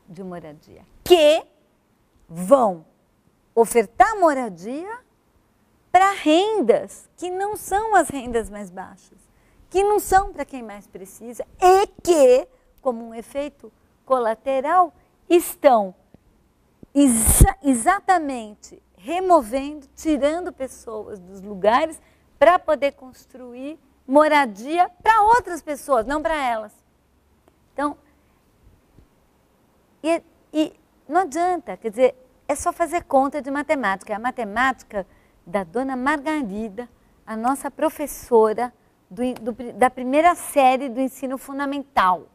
de 0.08 0.22
moradia, 0.22 0.86
que 1.02 1.44
vão 2.28 2.86
ofertar 3.56 4.16
moradia 4.20 5.00
para 5.90 6.12
rendas 6.12 7.10
que 7.16 7.30
não 7.30 7.56
são 7.56 7.96
as 7.96 8.08
rendas 8.08 8.48
mais 8.48 8.70
baixas, 8.70 9.18
que 9.68 9.82
não 9.82 9.98
são 9.98 10.32
para 10.32 10.44
quem 10.44 10.62
mais 10.62 10.86
precisa 10.86 11.44
e 11.60 11.86
que, 12.00 12.46
como 12.80 13.08
um 13.08 13.12
efeito 13.12 13.72
colateral, 14.06 14.94
estão 15.28 15.92
exa 16.94 17.56
exatamente 17.60 18.80
removendo, 18.96 19.88
tirando 19.96 20.52
pessoas 20.52 21.18
dos 21.18 21.40
lugares 21.40 22.00
para 22.38 22.58
poder 22.58 22.92
construir 22.92 23.78
moradia 24.06 24.88
para 25.02 25.22
outras 25.22 25.60
pessoas, 25.60 26.06
não 26.06 26.22
para 26.22 26.36
elas. 26.36 26.72
Então, 27.72 27.96
e, 30.02 30.22
e 30.52 30.72
não 31.08 31.22
adianta, 31.22 31.76
quer 31.76 31.90
dizer, 31.90 32.14
é 32.46 32.54
só 32.54 32.72
fazer 32.72 33.04
conta 33.04 33.42
de 33.42 33.50
matemática. 33.50 34.16
A 34.16 34.18
matemática 34.18 35.06
da 35.46 35.64
dona 35.64 35.96
Margarida, 35.96 36.88
a 37.26 37.36
nossa 37.36 37.70
professora 37.70 38.72
do, 39.10 39.22
do, 39.34 39.72
da 39.74 39.90
primeira 39.90 40.34
série 40.34 40.88
do 40.88 41.00
ensino 41.00 41.36
fundamental. 41.36 42.26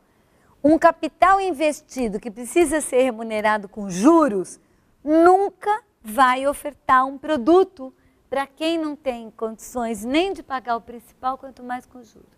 Um 0.64 0.78
capital 0.78 1.42
investido 1.42 2.20
que 2.20 2.32
precisa 2.32 2.80
ser 2.80 3.02
remunerado 3.02 3.68
com 3.68 3.90
juros 3.90 4.60
nunca 5.04 5.84
vai 6.02 6.48
ofertar 6.48 7.06
um 7.06 7.18
produto 7.18 7.94
para 8.34 8.48
quem 8.48 8.80
não 8.80 8.96
tem 8.96 9.30
condições 9.30 10.04
nem 10.04 10.34
de 10.34 10.42
pagar 10.42 10.76
o 10.76 10.82
principal, 10.82 11.38
quanto 11.38 11.62
mais 11.62 11.86
com 11.86 12.04
juros. 12.04 12.36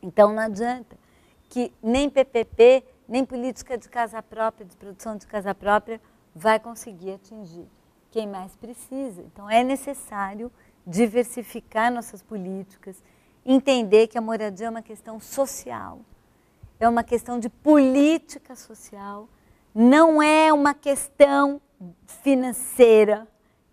Então 0.00 0.32
não 0.32 0.40
adianta 0.40 0.96
que 1.48 1.72
nem 1.82 2.08
PPP 2.08 2.84
nem 3.08 3.24
política 3.24 3.76
de 3.76 3.88
casa 3.88 4.22
própria, 4.22 4.64
de 4.64 4.76
produção 4.76 5.16
de 5.16 5.26
casa 5.26 5.52
própria, 5.52 6.00
vai 6.32 6.60
conseguir 6.60 7.14
atingir 7.14 7.66
quem 8.12 8.28
mais 8.28 8.54
precisa. 8.54 9.22
Então, 9.22 9.50
é 9.50 9.64
necessário 9.64 10.52
diversificar 10.86 11.92
nossas 11.92 12.22
políticas, 12.22 13.02
entender 13.44 14.06
que 14.06 14.16
a 14.16 14.20
moradia 14.20 14.68
é 14.68 14.70
uma 14.70 14.82
questão 14.82 15.18
social, 15.18 15.98
é 16.78 16.88
uma 16.88 17.02
questão 17.02 17.40
de 17.40 17.48
política 17.48 18.54
social, 18.54 19.28
não 19.74 20.22
é 20.22 20.52
uma 20.52 20.74
questão 20.74 21.60
financeira, 22.06 23.26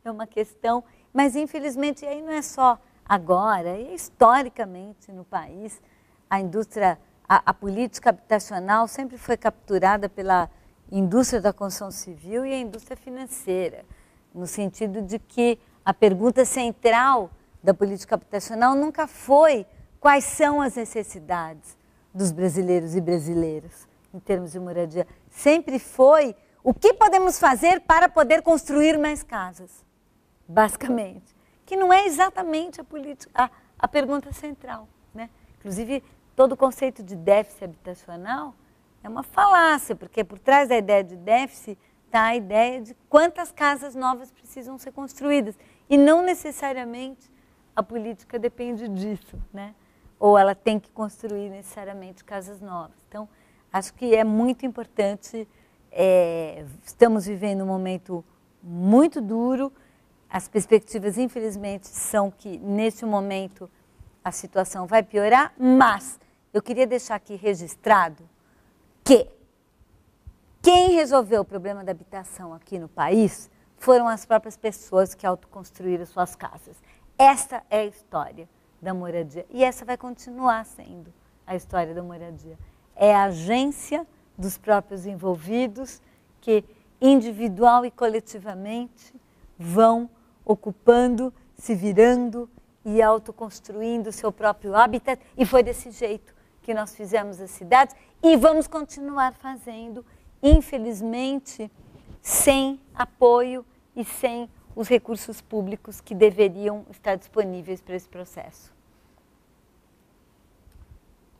é 0.04 0.12
uma 0.12 0.28
questão. 0.28 0.84
Mas, 1.14 1.36
infelizmente, 1.36 2.06
aí 2.06 2.22
não 2.22 2.32
é 2.32 2.42
só 2.42 2.80
agora, 3.06 3.78
historicamente 3.80 5.12
no 5.12 5.24
país, 5.24 5.82
a 6.30 6.40
indústria 6.40 6.98
a, 7.28 7.42
a 7.46 7.54
política 7.54 8.10
habitacional 8.10 8.88
sempre 8.88 9.18
foi 9.18 9.38
capturada 9.38 10.10
pela 10.10 10.50
indústria 10.92 11.42
da 11.42 11.54
construção 11.54 11.90
civil 11.90 12.46
e 12.46 12.54
a 12.54 12.60
indústria 12.60 12.98
financeira, 12.98 13.86
no 14.34 14.46
sentido 14.46 15.02
de 15.02 15.18
que 15.18 15.60
a 15.86 15.94
pergunta 15.94 16.46
central 16.46 17.32
da 17.64 17.74
política 17.74 18.16
habitacional 18.16 18.76
nunca 18.76 19.08
foi 19.08 19.66
quais 20.00 20.26
são 20.26 20.62
as 20.62 20.76
necessidades 20.76 21.78
dos 22.14 22.32
brasileiros 22.32 22.96
e 22.96 23.02
brasileiras 23.02 23.88
em 24.14 24.20
termos 24.20 24.52
de 24.52 24.60
moradia. 24.60 25.08
Sempre 25.32 25.80
foi 25.80 26.36
o 26.64 26.74
que 26.74 26.94
podemos 26.94 27.40
fazer 27.40 27.82
para 27.82 28.08
poder 28.08 28.42
construir 28.42 28.98
mais 28.98 29.24
casas? 29.24 29.83
Basicamente. 30.48 31.36
Que 31.66 31.76
não 31.76 31.92
é 31.92 32.06
exatamente 32.06 32.82
a, 32.82 32.84
política, 32.84 33.32
a, 33.34 33.50
a 33.80 33.88
pergunta 33.88 34.32
central. 34.34 34.88
Né? 35.14 35.30
Inclusive, 35.60 36.04
todo 36.36 36.54
o 36.54 36.58
conceito 36.58 37.02
de 37.02 37.16
déficit 37.16 37.66
habitacional 37.66 38.54
é 39.04 39.10
uma 39.10 39.24
falácia, 39.24 39.96
porque 39.96 40.24
por 40.24 40.40
trás 40.40 40.70
da 40.70 40.78
ideia 40.78 41.04
de 41.04 41.16
déficit 41.16 41.78
está 42.06 42.26
a 42.26 42.36
ideia 42.36 42.82
de 42.82 42.96
quantas 43.10 43.52
casas 43.52 43.96
novas 43.96 44.32
precisam 44.32 44.78
ser 44.78 44.92
construídas. 44.92 45.58
E 45.90 45.98
não 45.98 46.22
necessariamente 46.22 47.32
a 47.76 47.82
política 47.82 48.38
depende 48.38 48.88
disso, 48.88 49.42
né? 49.52 49.74
ou 50.24 50.38
ela 50.38 50.56
tem 50.56 50.80
que 50.80 50.90
construir 50.92 51.50
necessariamente 51.50 52.24
casas 52.24 52.62
novas. 52.62 52.96
Então, 53.10 53.28
acho 53.74 53.94
que 53.94 54.16
é 54.16 54.24
muito 54.24 54.66
importante. 54.66 55.46
É, 55.92 56.64
estamos 56.86 57.26
vivendo 57.26 57.62
um 57.62 57.68
momento 57.68 58.24
muito 58.62 59.20
duro. 59.20 59.70
As 60.34 60.48
perspectivas, 60.48 61.16
infelizmente, 61.16 61.88
são 61.88 62.32
que 62.32 62.58
nesse 62.58 63.06
momento 63.06 63.70
a 64.24 64.32
situação 64.32 64.88
vai 64.88 65.04
piorar, 65.04 65.54
mas 65.60 66.20
eu 66.52 66.60
queria 66.60 66.88
deixar 66.88 67.14
aqui 67.14 67.36
registrado 67.36 68.28
que 69.04 69.30
quem 70.60 70.94
resolveu 70.94 71.42
o 71.42 71.46
problema 71.46 71.84
da 71.84 71.92
habitação 71.92 72.52
aqui 72.52 72.80
no 72.80 72.90
país 72.90 73.48
foram 73.78 74.08
as 74.08 74.26
próprias 74.26 74.58
pessoas 74.58 75.14
que 75.14 75.24
autoconstruíram 75.24 76.04
suas 76.08 76.36
casas. 76.36 76.78
Esta 77.16 77.62
é 77.70 77.82
a 77.82 77.86
história 77.86 78.50
da 78.82 78.92
moradia. 78.92 79.46
E 79.52 79.64
essa 79.64 79.86
vai 79.86 79.98
continuar 79.98 80.66
sendo 80.66 81.14
a 81.46 81.56
história 81.56 81.94
da 81.94 82.02
moradia. 82.02 82.58
É 82.96 83.14
a 83.14 83.26
agência 83.26 84.08
dos 84.36 84.58
próprios 84.58 85.06
envolvidos 85.06 86.02
que, 86.42 86.64
individual 87.00 87.86
e 87.86 87.92
coletivamente, 87.92 89.14
vão 89.60 90.10
ocupando, 90.46 91.34
se 91.56 91.74
virando 91.76 92.50
e 92.86 93.02
autoconstruindo 93.02 94.12
seu 94.12 94.32
próprio 94.32 94.76
habitat. 94.76 95.22
E 95.38 95.46
foi 95.46 95.64
desse 95.64 95.92
jeito 95.92 96.34
que 96.62 96.74
nós 96.74 96.96
fizemos 96.96 97.40
as 97.40 97.52
cidades 97.52 97.96
e 98.22 98.36
vamos 98.38 98.68
continuar 98.68 99.34
fazendo, 99.34 100.06
infelizmente, 100.42 101.70
sem 102.22 102.80
apoio 102.94 103.66
e 103.96 104.04
sem 104.04 104.50
os 104.76 104.88
recursos 104.88 105.42
públicos 105.42 106.02
que 106.02 106.16
deveriam 106.16 106.86
estar 106.90 107.16
disponíveis 107.16 107.82
para 107.82 107.96
esse 107.96 108.10
processo. 108.10 108.74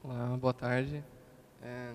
Olá, 0.04 0.38
boa 0.38 0.54
tarde. 0.54 1.04
É, 1.62 1.94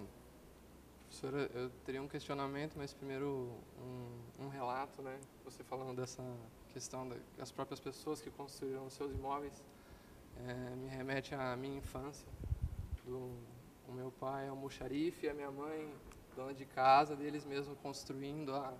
professora, 1.06 1.50
eu 1.54 1.70
teria 1.84 2.02
um 2.02 2.08
questionamento, 2.08 2.74
mas 2.76 2.94
primeiro 2.94 3.50
um, 3.78 4.46
um 4.46 4.48
relato, 4.48 5.02
né? 5.02 5.18
Você 5.44 5.62
falando 5.62 5.94
dessa 5.94 6.22
questão 6.78 7.10
das 7.36 7.50
próprias 7.50 7.80
pessoas 7.80 8.22
que 8.22 8.30
construíram 8.30 8.88
seus 8.88 9.12
imóveis, 9.12 9.64
é, 10.46 10.76
me 10.76 10.88
remete 10.88 11.34
à 11.34 11.56
minha 11.56 11.76
infância. 11.76 12.28
Do, 13.04 13.32
o 13.88 13.92
meu 13.92 14.12
pai 14.12 14.46
é 14.46 14.52
um 14.52 14.56
muxarife 14.56 15.26
e 15.26 15.28
a 15.28 15.34
minha 15.34 15.50
mãe, 15.50 15.92
dona 16.36 16.54
de 16.54 16.64
casa, 16.64 17.16
deles 17.16 17.44
mesmo 17.44 17.74
construindo 17.76 18.54
a, 18.54 18.72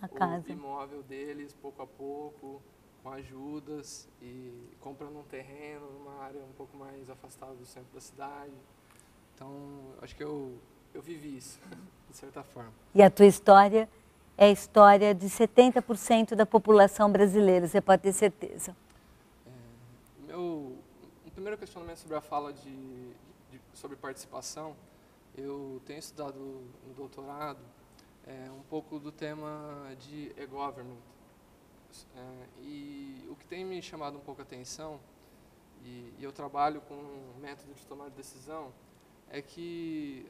a 0.00 0.06
casa. 0.06 0.44
o 0.48 0.52
imóvel 0.52 1.02
deles, 1.02 1.52
pouco 1.52 1.82
a 1.82 1.86
pouco, 1.86 2.62
com 3.02 3.10
ajudas 3.10 4.08
e 4.20 4.52
comprando 4.80 5.18
um 5.18 5.24
terreno 5.24 5.90
numa 5.90 6.22
área 6.22 6.40
um 6.44 6.52
pouco 6.52 6.76
mais 6.76 7.10
afastada 7.10 7.54
do 7.54 7.66
centro 7.66 7.92
da 7.92 8.00
cidade. 8.00 8.52
Então, 9.34 9.50
acho 10.00 10.14
que 10.14 10.22
eu, 10.22 10.56
eu 10.94 11.02
vivi 11.02 11.38
isso, 11.38 11.58
de 12.08 12.16
certa 12.16 12.44
forma. 12.44 12.72
E 12.94 13.02
a 13.02 13.10
tua 13.10 13.26
história 13.26 13.88
é 14.36 14.46
a 14.46 14.50
história 14.50 15.14
de 15.14 15.26
70% 15.26 16.34
da 16.34 16.46
população 16.46 17.10
brasileira, 17.10 17.66
você 17.66 17.80
pode 17.80 18.02
ter 18.02 18.12
certeza. 18.12 18.74
É, 19.46 20.26
meu, 20.26 20.76
primeiro 21.34 21.58
questionamento 21.58 21.98
sobre 21.98 22.16
a 22.16 22.20
fala 22.20 22.52
de, 22.52 23.10
de, 23.50 23.60
sobre 23.74 23.96
participação, 23.96 24.76
eu 25.36 25.80
tenho 25.86 25.98
estudado 25.98 26.38
no 26.38 26.94
doutorado 26.94 27.60
é, 28.26 28.50
um 28.50 28.62
pouco 28.62 28.98
do 28.98 29.10
tema 29.10 29.94
de 29.98 30.32
e-government, 30.36 30.98
é, 32.16 32.46
e 32.62 33.26
o 33.28 33.34
que 33.36 33.46
tem 33.46 33.64
me 33.64 33.82
chamado 33.82 34.16
um 34.16 34.20
pouco 34.20 34.40
a 34.40 34.44
atenção, 34.44 35.00
e, 35.84 36.14
e 36.18 36.22
eu 36.24 36.32
trabalho 36.32 36.80
com 36.82 36.94
um 36.94 37.40
método 37.40 37.74
de 37.74 37.84
tomar 37.86 38.08
de 38.08 38.16
decisão, 38.16 38.72
é 39.32 39.40
que 39.40 40.26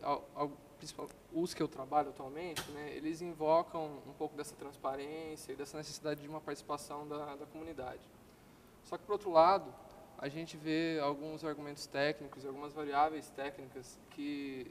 os 1.33 1.53
que 1.53 1.63
eu 1.63 1.69
trabalho 1.69 2.11
atualmente, 2.11 2.63
né, 2.71 2.95
eles 2.95 3.21
invocam 3.21 4.01
um 4.07 4.13
pouco 4.13 4.37
dessa 4.37 4.55
transparência 4.55 5.53
e 5.53 5.57
dessa 5.57 5.77
necessidade 5.77 6.23
de 6.23 6.29
uma 6.29 6.41
participação 6.41 7.07
da, 7.07 7.35
da 7.35 7.47
comunidade. 7.47 8.01
Só 8.85 8.97
que, 8.97 9.05
por 9.05 9.15
outro 9.15 9.31
lado, 9.31 9.75
a 10.19 10.29
gente 10.29 10.57
vê 10.57 11.01
alguns 11.03 11.45
argumentos 11.45 11.85
técnicos, 11.87 12.47
algumas 12.47 12.73
variáveis 12.73 13.29
técnicas 13.31 13.99
que 14.11 14.71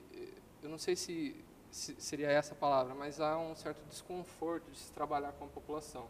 eu 0.63 0.69
não 0.69 0.77
sei 0.77 0.95
se, 0.95 1.35
se 1.69 1.95
seria 1.99 2.31
essa 2.31 2.53
a 2.53 2.57
palavra, 2.57 2.95
mas 2.95 3.19
há 3.19 3.37
um 3.37 3.55
certo 3.55 3.83
desconforto 3.89 4.71
de 4.71 4.77
se 4.77 4.91
trabalhar 4.93 5.33
com 5.33 5.45
a 5.45 5.47
população. 5.49 6.07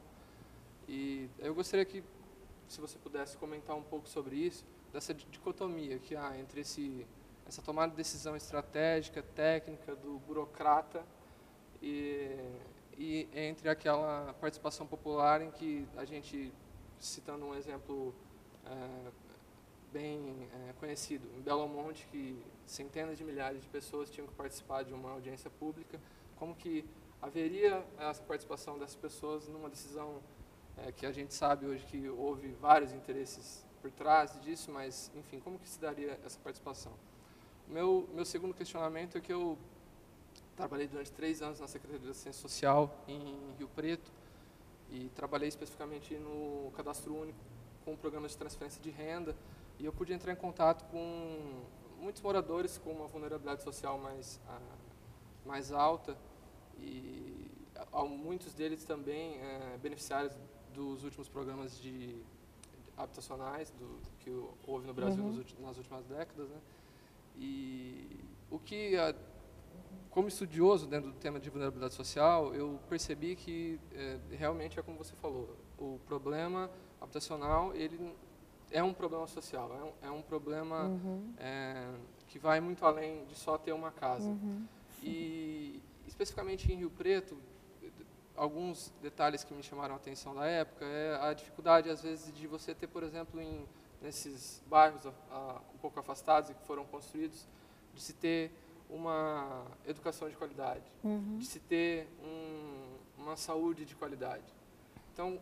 E 0.87 1.27
eu 1.39 1.55
gostaria 1.55 1.85
que, 1.85 2.03
se 2.67 2.79
você 2.79 2.99
pudesse 2.99 3.35
comentar 3.37 3.75
um 3.75 3.83
pouco 3.83 4.07
sobre 4.07 4.35
isso, 4.35 4.63
dessa 4.91 5.13
dicotomia 5.13 5.97
que 5.99 6.15
há 6.15 6.37
entre 6.37 6.61
esse, 6.61 7.07
essa 7.51 7.61
tomada 7.61 7.91
de 7.91 7.97
decisão 7.97 8.33
estratégica, 8.33 9.21
técnica 9.21 9.93
do 9.93 10.19
burocrata 10.19 11.03
e, 11.81 12.33
e 12.97 13.27
entre 13.33 13.67
aquela 13.67 14.33
participação 14.39 14.87
popular 14.87 15.41
em 15.41 15.51
que 15.51 15.85
a 15.97 16.05
gente, 16.05 16.53
citando 16.97 17.45
um 17.45 17.53
exemplo 17.53 18.15
é, 18.65 19.11
bem 19.91 20.47
é, 20.69 20.73
conhecido, 20.79 21.27
em 21.37 21.41
Belo 21.41 21.67
Monte, 21.67 22.07
que 22.09 22.41
centenas 22.65 23.17
de 23.17 23.25
milhares 23.25 23.61
de 23.61 23.67
pessoas 23.67 24.09
tinham 24.09 24.27
que 24.27 24.33
participar 24.33 24.83
de 24.83 24.93
uma 24.93 25.11
audiência 25.11 25.49
pública, 25.49 25.99
como 26.37 26.55
que 26.55 26.85
haveria 27.21 27.85
essa 27.99 28.23
participação 28.23 28.79
dessas 28.79 28.95
pessoas 28.95 29.49
numa 29.49 29.69
decisão 29.69 30.21
é, 30.77 30.93
que 30.93 31.05
a 31.05 31.11
gente 31.11 31.33
sabe 31.33 31.65
hoje 31.65 31.85
que 31.85 32.07
houve 32.07 32.47
vários 32.61 32.93
interesses 32.93 33.65
por 33.81 33.91
trás 33.91 34.39
disso, 34.39 34.71
mas, 34.71 35.11
enfim, 35.13 35.37
como 35.41 35.59
que 35.59 35.67
se 35.67 35.81
daria 35.81 36.17
essa 36.23 36.39
participação? 36.39 36.93
Meu, 37.67 38.07
meu 38.13 38.25
segundo 38.25 38.53
questionamento 38.53 39.17
é 39.17 39.21
que 39.21 39.31
eu 39.31 39.57
trabalhei 40.55 40.87
durante 40.87 41.11
três 41.11 41.41
anos 41.41 41.59
na 41.59 41.67
Secretaria 41.67 41.99
de 42.05 42.09
Assistência 42.11 42.41
Social 42.41 43.03
em 43.07 43.35
Rio 43.57 43.69
Preto 43.69 44.11
e 44.89 45.09
trabalhei 45.15 45.47
especificamente 45.47 46.13
no 46.15 46.71
Cadastro 46.75 47.15
Único 47.15 47.39
com 47.85 47.95
programas 47.95 48.31
de 48.31 48.37
transferência 48.37 48.81
de 48.81 48.89
renda 48.89 49.35
e 49.79 49.85
eu 49.85 49.93
pude 49.93 50.13
entrar 50.13 50.33
em 50.33 50.35
contato 50.35 50.83
com 50.91 51.63
muitos 51.99 52.21
moradores 52.21 52.77
com 52.77 52.91
uma 52.91 53.07
vulnerabilidade 53.07 53.63
social 53.63 53.97
mais, 53.97 54.39
a, 54.47 54.59
mais 55.45 55.71
alta 55.71 56.17
e 56.77 57.49
a, 57.91 58.03
muitos 58.03 58.53
deles 58.53 58.83
também 58.83 59.37
é, 59.37 59.77
beneficiários 59.81 60.35
dos 60.73 61.03
últimos 61.03 61.27
programas 61.27 61.79
de 61.81 62.21
habitacionais 62.97 63.71
do, 63.71 63.99
que 64.19 64.29
houve 64.67 64.85
no 64.85 64.93
Brasil 64.93 65.23
uhum. 65.23 65.43
nas 65.61 65.77
últimas 65.77 66.05
décadas, 66.05 66.49
né? 66.49 66.57
E 67.37 68.23
o 68.49 68.59
que, 68.59 68.93
como 70.09 70.27
estudioso 70.27 70.87
dentro 70.87 71.11
do 71.11 71.17
tema 71.17 71.39
de 71.39 71.49
vulnerabilidade 71.49 71.93
social, 71.93 72.53
eu 72.53 72.79
percebi 72.89 73.35
que 73.35 73.79
é, 73.93 74.19
realmente 74.31 74.79
é 74.79 74.81
como 74.83 74.97
você 74.97 75.15
falou, 75.15 75.55
o 75.77 75.99
problema 76.05 76.69
habitacional 76.99 77.73
ele 77.73 78.13
é 78.69 78.81
um 78.83 78.93
problema 78.93 79.27
social, 79.27 79.71
é 79.73 80.07
um, 80.07 80.09
é 80.09 80.11
um 80.11 80.21
problema 80.21 80.85
uhum. 80.85 81.33
é, 81.37 81.89
que 82.27 82.39
vai 82.39 82.61
muito 82.61 82.85
além 82.85 83.25
de 83.25 83.35
só 83.35 83.57
ter 83.57 83.73
uma 83.73 83.91
casa. 83.91 84.29
Uhum. 84.29 84.65
E 85.03 85.81
especificamente 86.07 86.71
em 86.71 86.75
Rio 86.75 86.89
Preto, 86.89 87.37
alguns 88.35 88.93
detalhes 89.01 89.43
que 89.43 89.53
me 89.53 89.61
chamaram 89.61 89.93
a 89.93 89.97
atenção 89.97 90.33
da 90.33 90.45
época 90.45 90.85
é 90.85 91.17
a 91.21 91.33
dificuldade, 91.33 91.89
às 91.89 92.01
vezes, 92.01 92.33
de 92.33 92.47
você 92.47 92.73
ter, 92.73 92.87
por 92.87 93.03
exemplo, 93.03 93.41
em, 93.41 93.67
nesses 94.01 94.61
bairros 94.67 95.05
a, 95.05 95.11
a, 95.31 95.61
um 95.73 95.77
pouco 95.77 95.99
afastados 95.99 96.49
e 96.49 96.53
que 96.53 96.65
foram 96.65 96.85
construídos, 96.85 97.47
de 97.93 98.01
se 98.01 98.13
ter 98.13 98.51
uma 98.89 99.65
educação 99.85 100.29
de 100.29 100.35
qualidade, 100.35 100.83
uhum. 101.03 101.37
de 101.37 101.45
se 101.45 101.59
ter 101.59 102.07
um, 102.21 102.97
uma 103.17 103.37
saúde 103.37 103.85
de 103.85 103.95
qualidade. 103.95 104.43
Então, 105.13 105.39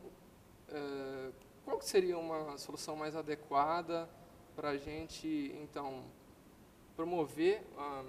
é, 0.70 1.32
qual 1.66 1.82
seria 1.82 2.18
uma 2.18 2.58
solução 2.58 2.96
mais 2.96 3.16
adequada 3.16 4.10
para 4.56 4.70
a 4.70 4.78
gente, 4.78 5.56
então, 5.62 6.04
promover 6.96 7.64
a 7.78 8.04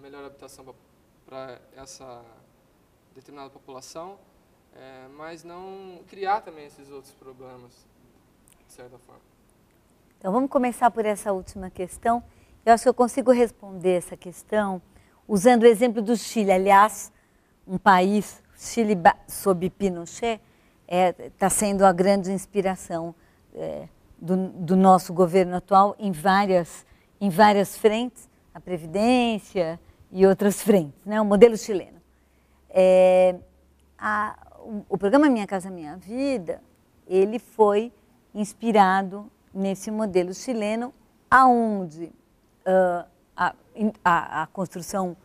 melhor 0.00 0.24
habitação 0.24 0.74
para 1.24 1.60
essa 1.74 2.24
determinada 3.14 3.50
população, 3.50 4.18
é, 4.74 5.08
mas 5.16 5.42
não 5.42 6.04
criar 6.08 6.42
também 6.42 6.66
esses 6.66 6.90
outros 6.90 7.14
problemas, 7.14 7.86
de 8.66 8.72
certa 8.72 8.98
forma. 8.98 9.27
Então 10.18 10.32
vamos 10.32 10.50
começar 10.50 10.90
por 10.90 11.06
essa 11.06 11.32
última 11.32 11.70
questão. 11.70 12.20
Eu 12.66 12.74
acho 12.74 12.82
que 12.82 12.88
eu 12.88 12.94
consigo 12.94 13.30
responder 13.30 13.98
essa 13.98 14.16
questão 14.16 14.82
usando 15.28 15.62
o 15.62 15.66
exemplo 15.66 16.02
do 16.02 16.16
Chile, 16.16 16.50
aliás, 16.50 17.12
um 17.64 17.78
país 17.78 18.42
Chile 18.56 18.96
sob 19.28 19.70
Pinochet 19.70 20.40
está 20.88 20.88
é, 20.88 21.12
tá 21.38 21.48
sendo 21.48 21.84
a 21.84 21.92
grande 21.92 22.32
inspiração 22.32 23.14
é, 23.54 23.86
do, 24.18 24.48
do, 24.48 24.74
nosso 24.74 25.12
governo 25.12 25.54
atual 25.54 25.94
em 26.00 26.10
várias, 26.10 26.84
em 27.20 27.30
várias 27.30 27.76
frentes, 27.76 28.28
a 28.52 28.58
Previdência 28.58 29.78
e 30.10 30.26
outras 30.26 30.60
frentes, 30.60 31.04
né? 31.06 31.20
o 31.20 31.24
modelo 31.24 31.56
chileno. 31.56 32.02
É, 32.70 33.36
a, 33.96 34.36
o, 34.58 34.84
o, 34.88 34.98
programa 34.98 35.28
Minha 35.28 35.46
Casa 35.46 35.70
Minha 35.70 35.96
Vida, 35.96 36.60
ele 37.06 37.38
foi 37.38 37.92
inspirado 38.34 39.30
nesse 39.52 39.90
modelo 39.90 40.32
chileno, 40.34 40.92
aonde 41.30 42.04
uh, 42.04 43.08
a, 43.36 43.54
a, 44.04 44.42
a 44.42 44.46
construção 44.48 45.16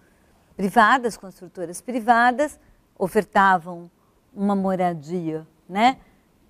privada, 0.56 1.08
as 1.08 1.18
construtoras 1.18 1.82
privadas, 1.82 2.60
ofertavam 2.98 3.90
uma 4.34 4.56
moradia 4.56 5.48
né, 5.68 5.98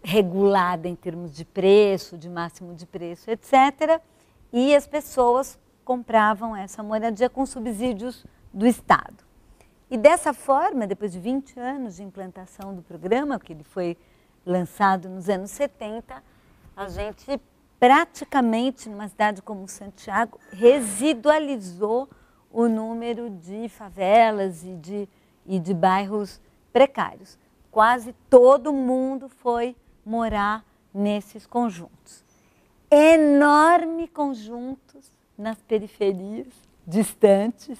regulada 0.03 0.87
em 0.87 0.95
termos 0.95 1.33
de 1.33 1.45
preço, 1.45 2.17
de 2.17 2.29
máximo 2.29 2.75
de 2.75 2.85
preço, 2.85 3.29
etc. 3.29 4.01
E 4.51 4.75
as 4.75 4.85
pessoas 4.85 5.59
compravam 5.83 6.55
essa 6.55 6.83
moradia 6.83 7.29
com 7.29 7.45
subsídios 7.45 8.25
do 8.53 8.65
Estado. 8.67 9.23
E 9.89 9.97
dessa 9.97 10.33
forma, 10.33 10.87
depois 10.87 11.11
de 11.11 11.19
20 11.19 11.59
anos 11.59 11.95
de 11.95 12.03
implantação 12.03 12.73
do 12.75 12.81
programa, 12.81 13.39
que 13.39 13.53
ele 13.53 13.63
foi 13.63 13.97
lançado 14.45 15.07
nos 15.09 15.29
anos 15.29 15.51
70, 15.51 16.23
a 16.75 16.89
gente 16.89 17.39
praticamente, 17.83 18.87
numa 18.87 19.09
cidade 19.09 19.41
como 19.41 19.67
Santiago, 19.67 20.39
residualizou 20.53 22.07
o 22.49 22.69
número 22.69 23.29
de 23.29 23.67
favelas 23.67 24.63
e 24.63 24.73
de, 24.77 25.09
e 25.45 25.59
de 25.59 25.73
bairros 25.73 26.39
precários. 26.71 27.37
Quase 27.69 28.15
todo 28.29 28.71
mundo 28.71 29.27
foi 29.27 29.75
morar 30.05 30.63
nesses 30.93 31.45
conjuntos. 31.45 32.23
Enorme 32.89 34.07
conjuntos 34.07 35.11
nas 35.37 35.57
periferias, 35.57 36.47
distantes, 36.87 37.77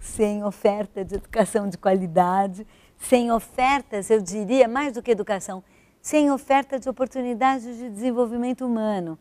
sem 0.00 0.42
oferta 0.42 1.04
de 1.04 1.14
educação 1.14 1.68
de 1.68 1.78
qualidade, 1.78 2.66
sem 2.98 3.30
ofertas, 3.30 4.10
eu 4.10 4.20
diria, 4.20 4.66
mais 4.66 4.94
do 4.94 5.00
que 5.00 5.12
educação, 5.12 5.62
sem 6.02 6.28
oferta 6.32 6.76
de 6.76 6.88
oportunidades 6.88 7.76
de 7.76 7.88
desenvolvimento 7.88 8.66
humano. 8.66 9.16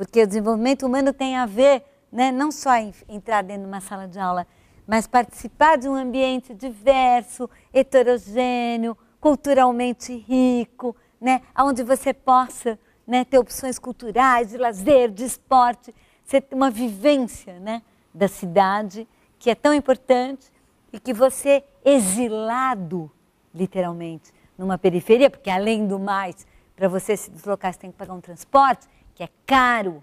Porque 0.00 0.22
o 0.22 0.26
desenvolvimento 0.26 0.86
humano 0.86 1.12
tem 1.12 1.36
a 1.36 1.44
ver 1.44 1.84
né? 2.10 2.32
não 2.32 2.50
só 2.50 2.70
entrar 3.06 3.42
dentro 3.42 3.64
de 3.64 3.68
uma 3.68 3.82
sala 3.82 4.08
de 4.08 4.18
aula, 4.18 4.46
mas 4.86 5.06
participar 5.06 5.76
de 5.76 5.90
um 5.90 5.94
ambiente 5.94 6.54
diverso, 6.54 7.50
heterogêneo, 7.70 8.96
culturalmente 9.20 10.16
rico, 10.16 10.96
né? 11.20 11.42
onde 11.54 11.82
você 11.82 12.14
possa 12.14 12.78
né, 13.06 13.26
ter 13.26 13.38
opções 13.38 13.78
culturais, 13.78 14.48
de 14.48 14.56
lazer, 14.56 15.10
de 15.10 15.22
esporte, 15.22 15.94
ser 16.24 16.46
uma 16.50 16.70
vivência 16.70 17.60
né, 17.60 17.82
da 18.14 18.26
cidade 18.26 19.06
que 19.38 19.50
é 19.50 19.54
tão 19.54 19.74
importante 19.74 20.50
e 20.90 20.98
que 20.98 21.12
você, 21.12 21.62
exilado, 21.84 23.12
literalmente, 23.54 24.32
numa 24.56 24.78
periferia, 24.78 25.28
porque 25.28 25.50
além 25.50 25.86
do 25.86 25.98
mais, 25.98 26.46
para 26.74 26.88
você 26.88 27.14
se 27.18 27.30
deslocar, 27.30 27.70
você 27.70 27.80
tem 27.80 27.92
que 27.92 27.98
pagar 27.98 28.14
um 28.14 28.20
transporte, 28.22 28.88
que 29.20 29.24
é 29.24 29.28
caro, 29.44 30.02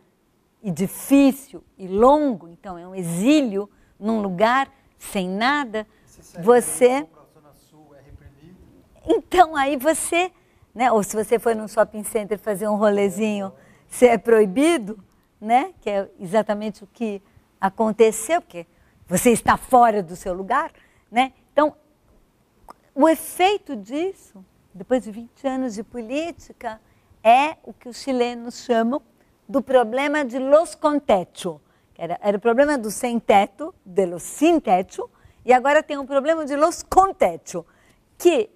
e 0.62 0.70
difícil 0.70 1.64
e 1.76 1.88
longo, 1.88 2.48
então 2.50 2.78
é 2.78 2.88
um 2.88 2.94
exílio 2.94 3.68
num 4.00 4.22
lugar 4.22 4.72
sem 4.96 5.28
nada, 5.28 5.88
você. 6.44 6.86
É 6.86 7.08
então 9.08 9.56
aí 9.56 9.76
você, 9.76 10.32
né? 10.72 10.92
Ou 10.92 11.02
se 11.02 11.16
você 11.16 11.40
for 11.40 11.56
num 11.56 11.68
shopping 11.68 12.04
center 12.04 12.38
fazer 12.38 12.68
um 12.68 12.76
rolezinho, 12.76 13.52
você 13.88 14.10
é 14.10 14.20
proibido, 14.20 15.04
né? 15.42 15.74
Que 15.82 15.90
é 15.90 16.12
exatamente 16.20 16.84
o 16.84 16.88
que 16.88 17.20
aconteceu, 17.60 18.40
porque 18.40 18.68
você 19.08 19.32
está 19.32 19.58
fora 19.58 20.04
do 20.04 20.16
seu 20.16 20.36
lugar, 20.36 20.72
né? 21.10 21.34
Então, 21.54 21.76
o 22.94 23.10
efeito 23.10 23.76
disso, 23.76 24.46
depois 24.76 25.04
de 25.04 25.10
20 25.10 25.48
anos 25.48 25.74
de 25.74 25.82
política, 25.82 26.80
é 27.24 27.58
o 27.64 27.74
que 27.74 27.90
os 27.90 27.98
chilenos 27.98 28.64
chamam 28.66 29.02
do 29.48 29.62
problema 29.62 30.26
de 30.26 30.40
los 30.40 30.76
con 30.76 31.00
techo. 31.00 31.62
Era, 31.98 32.20
era 32.22 32.38
o 32.38 32.40
problema 32.40 32.78
do 32.78 32.92
sem 32.92 33.20
teto, 33.20 33.74
de 33.86 34.06
los 34.06 34.24
sin 34.24 34.60
techo, 34.60 35.10
e 35.46 35.54
agora 35.54 35.82
tem 35.82 35.98
um 35.98 36.06
problema 36.06 36.46
de 36.46 36.56
los 36.56 36.84
con 36.84 37.14
techo, 37.14 37.66
que 38.18 38.50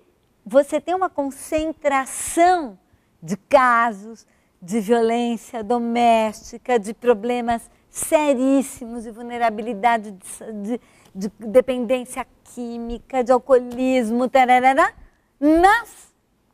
você 0.46 0.80
tem 0.82 0.94
uma 0.94 1.10
concentração 1.10 2.78
de 3.22 3.38
casos 3.38 4.26
de 4.62 4.80
violência 4.80 5.64
doméstica, 5.64 6.78
de 6.78 6.94
problemas 6.94 7.70
seríssimos 7.90 9.04
de 9.04 9.12
vulnerabilidade, 9.12 10.12
de, 10.12 10.54
de, 10.54 10.82
de 11.14 11.30
dependência 11.40 12.26
química, 12.44 13.24
de 13.24 13.32
alcoolismo, 13.32 14.30
tararara, 14.30 14.94
nas 15.40 16.11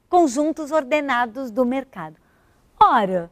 conjuntos 0.09 0.71
ordenados 0.71 1.51
do 1.51 1.65
mercado. 1.65 2.15
Ora, 2.79 3.31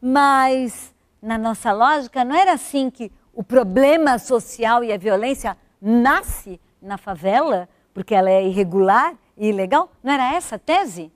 mas, 0.00 0.94
na 1.20 1.38
nossa 1.38 1.72
lógica, 1.72 2.24
não 2.24 2.34
era 2.34 2.52
assim 2.52 2.90
que 2.90 3.12
o 3.32 3.42
problema 3.42 4.18
social 4.18 4.82
e 4.82 4.92
a 4.92 4.98
violência 4.98 5.56
nasce 5.80 6.60
na 6.80 6.98
favela, 6.98 7.68
porque 7.94 8.14
ela 8.14 8.30
é 8.30 8.44
irregular 8.44 9.14
e 9.36 9.48
ilegal? 9.48 9.90
Não 10.02 10.12
era 10.12 10.34
essa 10.34 10.56
a 10.56 10.58
tese? 10.58 11.12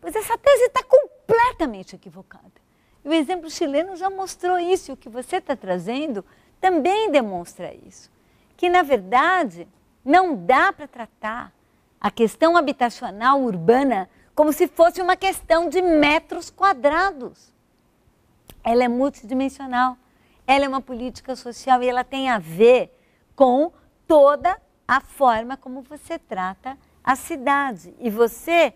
Pois 0.00 0.14
essa 0.16 0.36
tese 0.38 0.64
está 0.64 0.82
completamente 0.82 1.94
equivocada. 1.94 2.60
E 3.04 3.08
o 3.08 3.12
exemplo 3.12 3.50
chileno 3.50 3.96
já 3.96 4.10
mostrou 4.10 4.58
isso, 4.58 4.90
e 4.90 4.94
o 4.94 4.96
que 4.96 5.08
você 5.08 5.36
está 5.36 5.54
trazendo 5.54 6.24
também 6.60 7.10
demonstra 7.10 7.74
isso. 7.74 8.10
Que, 8.56 8.68
na 8.68 8.82
verdade, 8.82 9.66
não 10.04 10.34
dá 10.34 10.72
para 10.72 10.86
tratar 10.86 11.52
a 12.00 12.10
questão 12.10 12.56
habitacional 12.56 13.40
urbana 13.40 14.08
como 14.34 14.52
se 14.52 14.66
fosse 14.66 15.02
uma 15.02 15.16
questão 15.16 15.68
de 15.68 15.82
metros 15.82 16.50
quadrados 16.50 17.50
ela 18.62 18.84
é 18.84 18.88
multidimensional. 18.88 19.96
Ela 20.46 20.64
é 20.64 20.68
uma 20.68 20.80
política 20.80 21.36
social 21.36 21.82
e 21.82 21.88
ela 21.88 22.04
tem 22.04 22.28
a 22.28 22.38
ver 22.38 22.96
com 23.34 23.72
toda 24.06 24.60
a 24.86 25.00
forma 25.00 25.56
como 25.56 25.82
você 25.82 26.18
trata 26.18 26.76
a 27.02 27.16
cidade. 27.16 27.94
E 27.98 28.10
você, 28.10 28.74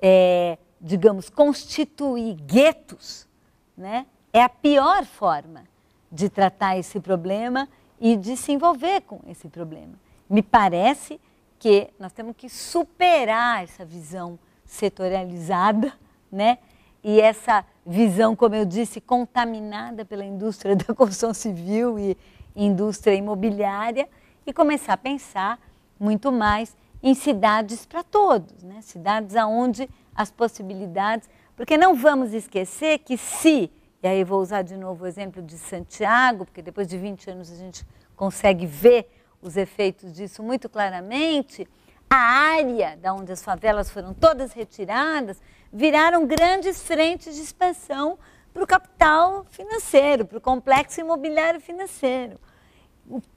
é, 0.00 0.58
digamos, 0.80 1.28
constituir 1.28 2.34
guetos, 2.34 3.28
né, 3.76 4.06
é 4.32 4.42
a 4.42 4.48
pior 4.48 5.04
forma 5.04 5.64
de 6.10 6.28
tratar 6.28 6.78
esse 6.78 6.98
problema 6.98 7.68
e 8.00 8.16
de 8.16 8.36
se 8.36 8.52
envolver 8.52 9.02
com 9.02 9.20
esse 9.28 9.48
problema. 9.48 9.94
Me 10.28 10.42
parece 10.42 11.20
que 11.60 11.90
nós 11.98 12.10
temos 12.12 12.34
que 12.34 12.48
superar 12.48 13.62
essa 13.62 13.84
visão 13.84 14.38
setorializada, 14.64 15.92
né? 16.32 16.58
E 17.04 17.20
essa 17.20 17.64
visão, 17.84 18.34
como 18.34 18.54
eu 18.54 18.64
disse, 18.64 19.00
contaminada 19.00 20.04
pela 20.04 20.24
indústria 20.24 20.74
da 20.74 20.94
construção 20.94 21.34
civil 21.34 21.98
e 21.98 22.16
indústria 22.56 23.14
imobiliária 23.14 24.08
e 24.46 24.52
começar 24.52 24.94
a 24.94 24.96
pensar 24.96 25.60
muito 25.98 26.32
mais 26.32 26.74
em 27.02 27.14
cidades 27.14 27.84
para 27.84 28.02
todos, 28.02 28.62
né? 28.62 28.80
cidades 28.80 29.36
onde 29.36 29.88
as 30.14 30.30
possibilidades. 30.30 31.28
Porque 31.54 31.76
não 31.76 31.94
vamos 31.94 32.32
esquecer 32.32 33.00
que 33.00 33.18
se, 33.18 33.70
e 34.02 34.08
aí 34.08 34.24
vou 34.24 34.40
usar 34.40 34.62
de 34.62 34.76
novo 34.78 35.04
o 35.04 35.06
exemplo 35.06 35.42
de 35.42 35.58
Santiago, 35.58 36.46
porque 36.46 36.62
depois 36.62 36.88
de 36.88 36.96
20 36.96 37.30
anos 37.30 37.52
a 37.52 37.56
gente 37.56 37.86
consegue 38.16 38.64
ver 38.64 39.10
os 39.42 39.56
efeitos 39.56 40.12
disso 40.12 40.42
muito 40.42 40.68
claramente, 40.68 41.66
a 42.08 42.16
área 42.16 42.96
da 42.96 43.14
onde 43.14 43.32
as 43.32 43.42
favelas 43.42 43.90
foram 43.90 44.12
todas 44.12 44.52
retiradas 44.52 45.40
viraram 45.72 46.26
grandes 46.26 46.82
frentes 46.82 47.36
de 47.36 47.42
expansão 47.42 48.18
para 48.52 48.64
o 48.64 48.66
capital 48.66 49.44
financeiro, 49.50 50.26
para 50.26 50.38
o 50.38 50.40
complexo 50.40 51.00
imobiliário 51.00 51.60
financeiro. 51.60 52.38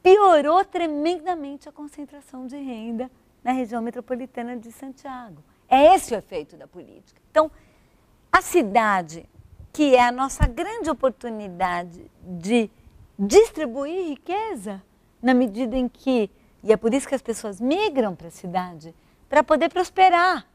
Piorou 0.01 0.65
tremendamente 0.65 1.69
a 1.69 1.71
concentração 1.71 2.47
de 2.47 2.57
renda 2.57 3.09
na 3.43 3.51
região 3.51 3.81
metropolitana 3.81 4.57
de 4.57 4.71
Santiago. 4.71 5.43
É 5.69 5.95
esse 5.95 6.13
o 6.13 6.17
efeito 6.17 6.57
da 6.57 6.67
política. 6.67 7.21
Então, 7.29 7.51
a 8.31 8.41
cidade, 8.41 9.29
que 9.71 9.95
é 9.95 10.03
a 10.03 10.11
nossa 10.11 10.47
grande 10.47 10.89
oportunidade 10.89 12.09
de 12.21 12.69
distribuir 13.17 14.09
riqueza, 14.09 14.81
na 15.23 15.33
medida 15.33 15.77
em 15.77 15.87
que, 15.87 16.29
e 16.61 16.73
é 16.73 16.77
por 16.77 16.93
isso 16.93 17.07
que 17.07 17.15
as 17.15 17.21
pessoas 17.21 17.61
migram 17.61 18.13
para 18.13 18.27
a 18.27 18.31
cidade, 18.31 18.93
para 19.29 19.41
poder 19.41 19.69
prosperar, 19.69 20.45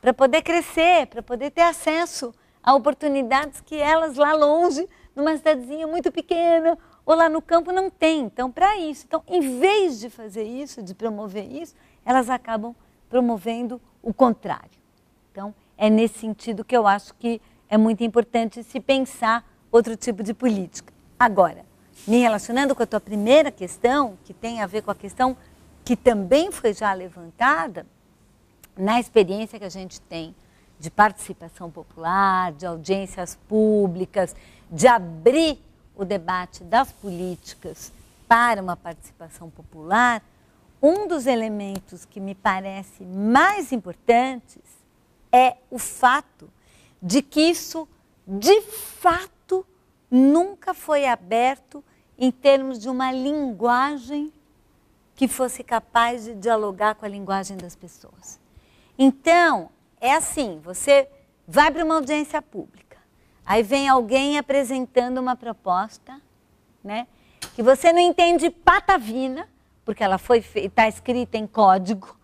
para 0.00 0.12
poder 0.12 0.42
crescer, 0.42 1.06
para 1.06 1.22
poder 1.22 1.52
ter 1.52 1.62
acesso 1.62 2.34
a 2.62 2.74
oportunidades 2.74 3.60
que 3.60 3.76
elas 3.76 4.16
lá 4.16 4.34
longe, 4.34 4.88
numa 5.14 5.36
cidadezinha 5.36 5.86
muito 5.86 6.10
pequena 6.10 6.76
ou 7.06 7.14
lá 7.14 7.28
no 7.28 7.40
campo 7.40 7.72
não 7.72 7.88
têm. 7.88 8.22
Então, 8.22 8.50
para 8.50 8.76
isso, 8.76 9.04
então, 9.06 9.22
em 9.26 9.58
vez 9.58 9.98
de 10.00 10.10
fazer 10.10 10.42
isso, 10.42 10.82
de 10.82 10.94
promover 10.94 11.50
isso, 11.50 11.74
elas 12.04 12.28
acabam 12.28 12.74
promovendo 13.08 13.80
o 14.02 14.12
contrário. 14.12 14.78
Então, 15.32 15.54
é 15.76 15.88
nesse 15.88 16.18
sentido 16.18 16.64
que 16.64 16.76
eu 16.76 16.86
acho 16.86 17.14
que 17.14 17.40
é 17.68 17.78
muito 17.78 18.02
importante 18.02 18.62
se 18.62 18.80
pensar 18.80 19.48
outro 19.70 19.96
tipo 19.96 20.22
de 20.22 20.34
política. 20.34 20.92
Agora, 21.18 21.64
me 22.06 22.18
relacionando 22.20 22.74
com 22.74 22.82
a 22.82 22.86
tua 22.86 23.00
primeira 23.00 23.50
questão, 23.50 24.18
que 24.24 24.32
tem 24.32 24.60
a 24.60 24.66
ver 24.66 24.82
com 24.82 24.90
a 24.90 24.94
questão 24.94 25.36
que 25.84 25.96
também 25.96 26.52
foi 26.52 26.72
já 26.74 26.92
levantada, 26.92 27.86
na 28.76 29.00
experiência 29.00 29.58
que 29.58 29.64
a 29.64 29.70
gente 29.70 30.00
tem 30.02 30.34
de 30.78 30.90
participação 30.90 31.70
popular, 31.70 32.52
de 32.52 32.64
audiências 32.64 33.36
públicas, 33.48 34.36
de 34.70 34.86
abrir 34.86 35.58
o 35.96 36.04
debate 36.04 36.62
das 36.62 36.92
políticas 36.92 37.92
para 38.28 38.62
uma 38.62 38.76
participação 38.76 39.50
popular, 39.50 40.22
um 40.80 41.08
dos 41.08 41.26
elementos 41.26 42.04
que 42.04 42.20
me 42.20 42.34
parece 42.34 43.04
mais 43.04 43.72
importantes 43.72 44.62
é 45.32 45.56
o 45.70 45.78
fato 45.78 46.48
de 47.02 47.20
que 47.20 47.40
isso, 47.40 47.88
de 48.26 48.60
fato, 48.62 49.66
nunca 50.10 50.72
foi 50.72 51.06
aberto 51.06 51.82
em 52.18 52.30
termos 52.30 52.78
de 52.78 52.88
uma 52.88 53.12
linguagem 53.12 54.32
que 55.14 55.28
fosse 55.28 55.62
capaz 55.62 56.24
de 56.24 56.34
dialogar 56.34 56.94
com 56.96 57.04
a 57.04 57.08
linguagem 57.08 57.56
das 57.56 57.76
pessoas. 57.76 58.40
Então, 58.98 59.70
é 60.00 60.14
assim, 60.14 60.60
você 60.62 61.08
vai 61.46 61.70
para 61.70 61.84
uma 61.84 61.94
audiência 61.94 62.42
pública, 62.42 62.98
aí 63.46 63.62
vem 63.62 63.88
alguém 63.88 64.38
apresentando 64.38 65.18
uma 65.18 65.36
proposta, 65.36 66.20
né, 66.82 67.06
que 67.54 67.62
você 67.62 67.92
não 67.92 68.00
entende 68.00 68.50
patavina, 68.50 69.48
porque 69.84 70.02
ela 70.02 70.18
foi 70.18 70.44
está 70.54 70.86
escrita 70.88 71.38
em 71.38 71.46
código, 71.46 72.16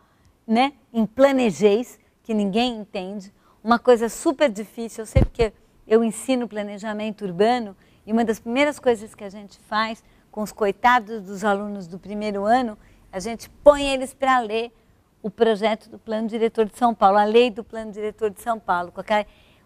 né, 0.46 0.72
em 0.92 1.06
planejês, 1.06 1.98
que 2.22 2.34
ninguém 2.34 2.76
entende, 2.76 3.32
uma 3.62 3.78
coisa 3.78 4.08
super 4.08 4.50
difícil, 4.50 5.02
eu 5.02 5.06
sei 5.06 5.22
porque 5.22 5.52
eu 5.86 6.04
ensino 6.04 6.48
planejamento 6.48 7.24
urbano 7.24 7.76
e 8.06 8.12
uma 8.12 8.24
das 8.24 8.38
primeiras 8.38 8.78
coisas 8.78 9.14
que 9.14 9.24
a 9.24 9.30
gente 9.30 9.58
faz 9.60 10.02
com 10.30 10.42
os 10.42 10.52
coitados 10.52 11.22
dos 11.22 11.44
alunos 11.44 11.86
do 11.86 11.98
primeiro 11.98 12.44
ano, 12.44 12.76
a 13.12 13.20
gente 13.20 13.48
põe 13.62 13.84
eles 13.84 14.12
para 14.12 14.40
ler 14.40 14.72
o 15.22 15.30
projeto 15.30 15.88
do 15.88 15.98
Plano 15.98 16.28
Diretor 16.28 16.66
de 16.66 16.76
São 16.76 16.94
Paulo, 16.94 17.18
a 17.18 17.24
lei 17.24 17.50
do 17.50 17.64
Plano 17.64 17.92
Diretor 17.92 18.30
de 18.30 18.42
São 18.42 18.58
Paulo. 18.58 18.92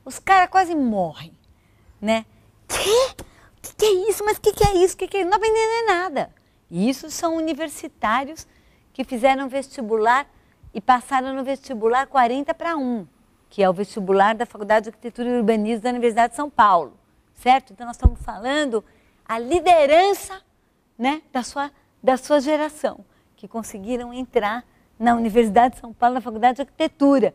Os 0.05 0.18
caras 0.18 0.51
quase 0.51 0.74
morrem, 0.74 1.32
né? 2.01 2.26
Que? 2.68 3.22
O 3.59 3.61
que, 3.61 3.74
que, 3.74 3.84
é 3.84 4.11
isso? 4.11 4.24
Mas 4.24 4.36
o 4.36 4.41
que, 4.41 4.53
que, 4.53 4.64
é 4.64 4.74
isso? 4.76 4.97
Que, 4.97 5.09
que 5.09 5.16
é? 5.16 5.24
Não 5.24 5.36
aprendem 5.36 5.86
nada. 5.86 6.30
E 6.70 6.89
isso 6.89 7.11
são 7.11 7.34
universitários 7.34 8.47
que 8.93 9.05
fizeram 9.05 9.49
vestibular 9.49 10.28
e 10.74 10.80
passaram 10.80 11.34
no 11.34 11.43
vestibular 11.43 12.07
40 12.07 12.53
para 12.53 12.76
1, 12.76 13.07
que 13.49 13.62
é 13.62 13.70
o 13.70 13.72
vestibular 13.72 14.34
da 14.34 14.45
Faculdade 14.45 14.84
de 14.84 14.91
Arquitetura 14.91 15.28
e 15.28 15.39
Urbanismo 15.39 15.82
da 15.82 15.91
Universidade 15.91 16.32
de 16.32 16.36
São 16.36 16.51
Paulo, 16.51 16.98
certo? 17.39 17.72
Então 17.72 17.86
nós 17.86 17.97
estamos 17.97 18.20
falando 18.20 18.84
a 19.24 19.39
liderança 19.39 20.41
né, 20.99 21.22
da, 21.32 21.43
sua, 21.43 21.70
da 22.03 22.16
sua 22.16 22.41
geração, 22.41 23.05
que 23.36 23.47
conseguiram 23.47 24.12
entrar 24.12 24.64
na 24.99 25.14
Universidade 25.14 25.74
de 25.74 25.80
São 25.80 25.93
Paulo, 25.93 26.16
na 26.16 26.20
Faculdade 26.20 26.57
de 26.57 26.62
Arquitetura. 26.62 27.34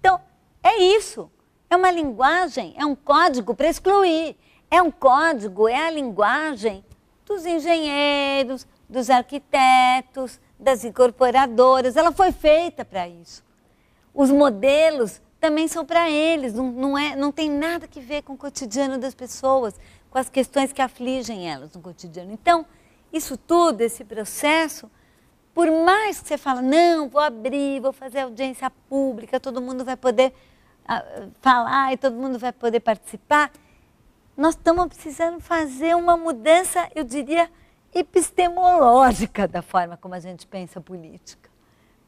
Então, 0.00 0.20
é 0.62 0.82
isso. 0.82 1.30
É 1.70 1.76
uma 1.76 1.90
linguagem, 1.90 2.74
é 2.76 2.84
um 2.84 2.96
código 2.96 3.54
para 3.54 3.68
excluir. 3.68 4.36
É 4.70 4.82
um 4.82 4.90
código, 4.90 5.68
é 5.68 5.86
a 5.86 5.90
linguagem 5.90 6.84
dos 7.24 7.46
engenheiros, 7.46 8.66
dos 8.88 9.08
arquitetos, 9.08 10.40
das 10.58 10.84
incorporadoras. 10.84 11.96
Ela 11.96 12.10
foi 12.10 12.32
feita 12.32 12.84
para 12.84 13.06
isso. 13.06 13.44
Os 14.12 14.30
modelos 14.30 15.22
também 15.44 15.68
são 15.68 15.84
para 15.84 16.08
eles, 16.08 16.54
não, 16.54 16.72
não, 16.72 16.96
é, 16.96 17.14
não 17.14 17.30
tem 17.30 17.50
nada 17.50 17.86
que 17.86 18.00
ver 18.00 18.22
com 18.22 18.32
o 18.32 18.36
cotidiano 18.36 18.96
das 18.96 19.14
pessoas, 19.14 19.78
com 20.10 20.16
as 20.16 20.30
questões 20.30 20.72
que 20.72 20.80
afligem 20.80 21.50
elas 21.52 21.70
no 21.74 21.82
cotidiano. 21.82 22.32
Então, 22.32 22.64
isso 23.12 23.36
tudo, 23.36 23.82
esse 23.82 24.06
processo, 24.06 24.90
por 25.52 25.70
mais 25.70 26.18
que 26.18 26.28
você 26.28 26.38
fale, 26.38 26.62
não, 26.62 27.10
vou 27.10 27.20
abrir, 27.20 27.78
vou 27.78 27.92
fazer 27.92 28.20
audiência 28.20 28.70
pública, 28.88 29.38
todo 29.38 29.60
mundo 29.60 29.84
vai 29.84 29.98
poder 29.98 30.32
uh, 30.88 31.30
falar 31.42 31.92
e 31.92 31.98
todo 31.98 32.16
mundo 32.16 32.38
vai 32.38 32.50
poder 32.50 32.80
participar, 32.80 33.52
nós 34.34 34.54
estamos 34.54 34.86
precisando 34.86 35.40
fazer 35.40 35.94
uma 35.94 36.16
mudança, 36.16 36.88
eu 36.94 37.04
diria, 37.04 37.50
epistemológica 37.92 39.46
da 39.46 39.60
forma 39.60 39.98
como 39.98 40.14
a 40.14 40.20
gente 40.20 40.46
pensa 40.46 40.80
política. 40.80 41.50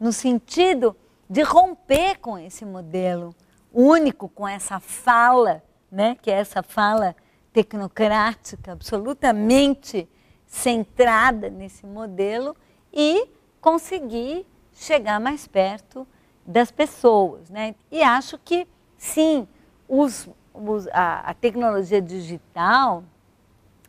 No 0.00 0.10
sentido 0.10 0.96
de 1.28 1.42
romper 1.42 2.18
com 2.18 2.38
esse 2.38 2.64
modelo 2.64 3.34
único, 3.72 4.28
com 4.28 4.46
essa 4.46 4.80
fala, 4.80 5.62
né, 5.90 6.16
que 6.20 6.30
é 6.30 6.34
essa 6.34 6.62
fala 6.62 7.14
tecnocrática, 7.52 8.72
absolutamente 8.72 10.08
centrada 10.46 11.50
nesse 11.50 11.86
modelo, 11.86 12.56
e 12.92 13.28
conseguir 13.60 14.46
chegar 14.72 15.18
mais 15.20 15.46
perto 15.46 16.06
das 16.46 16.70
pessoas. 16.70 17.50
Né? 17.50 17.74
E 17.90 18.02
acho 18.02 18.38
que, 18.38 18.66
sim, 18.96 19.48
os, 19.88 20.28
os, 20.54 20.86
a, 20.88 21.30
a, 21.30 21.34
tecnologia 21.34 22.00
digital, 22.00 23.02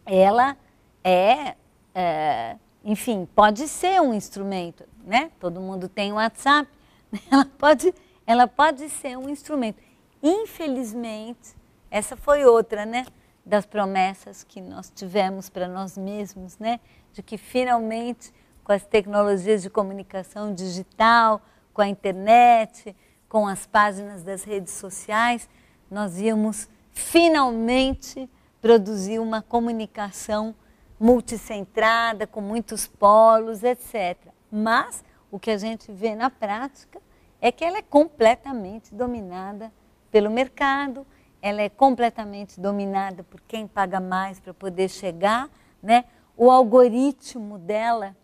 ela 0.06 0.58
é, 1.04 1.56
é, 1.94 2.56
enfim, 2.84 3.28
pode 3.36 3.68
ser 3.68 4.02
um 4.02 4.14
instrumento, 4.14 4.84
né? 5.06 5.32
Todo 5.40 5.60
mundo 5.60 5.88
tem 5.88 6.12
WhatsApp, 6.14 6.70
ela 7.32 7.46
pode, 7.46 7.94
ela 8.26 8.48
pode 8.48 8.90
ser 8.90 9.18
um 9.18 9.30
instrumento. 9.30 9.82
Infelizmente, 10.22 11.56
essa 11.90 12.16
foi 12.16 12.46
outra, 12.46 12.86
né? 12.86 13.06
Das 13.46 13.66
promessas 13.66 14.44
que 14.44 14.60
nós 14.60 14.92
tivemos 14.94 15.50
para 15.50 15.68
nós 15.68 15.98
mesmos, 15.98 16.58
né? 16.58 16.80
De 17.14 17.24
que 17.24 17.38
finalmente 17.38 18.34
com 18.68 18.74
as 18.74 18.84
tecnologias 18.84 19.62
de 19.62 19.70
comunicação 19.70 20.54
digital, 20.54 21.42
com 21.74 21.82
a 21.82 21.88
internet, 21.88 22.94
com 23.30 23.48
as 23.48 23.66
páginas 23.66 24.24
das 24.24 24.44
redes 24.44 24.74
sociais, 24.74 25.48
nós 25.90 26.20
íamos 26.20 26.68
finalmente 26.92 28.30
produzir 28.62 29.20
uma 29.20 29.42
comunicação 29.42 30.54
multicentrada, 31.00 32.28
com 32.28 32.42
muitos 32.42 32.88
polos, 32.88 33.64
etc. 33.64 34.18
Mas 34.52 35.02
o 35.32 35.40
que 35.40 35.52
a 35.52 35.58
gente 35.58 35.92
vê 35.92 36.16
na 36.16 36.30
prática 36.30 37.00
é 37.42 37.52
que 37.52 37.64
ela 37.64 37.78
é 37.78 37.82
completamente 37.82 38.94
dominada 38.94 39.72
pelo 40.12 40.30
mercado, 40.30 41.06
ela 41.42 41.62
é 41.62 41.70
completamente 41.70 42.60
dominada 42.60 43.24
por 43.24 43.42
quem 43.42 43.68
paga 43.68 44.00
mais 44.00 44.40
para 44.40 44.54
poder 44.54 44.90
chegar, 44.90 45.50
né? 45.82 46.06
O 46.36 46.50
algoritmo 46.50 47.58
dela 47.58 48.16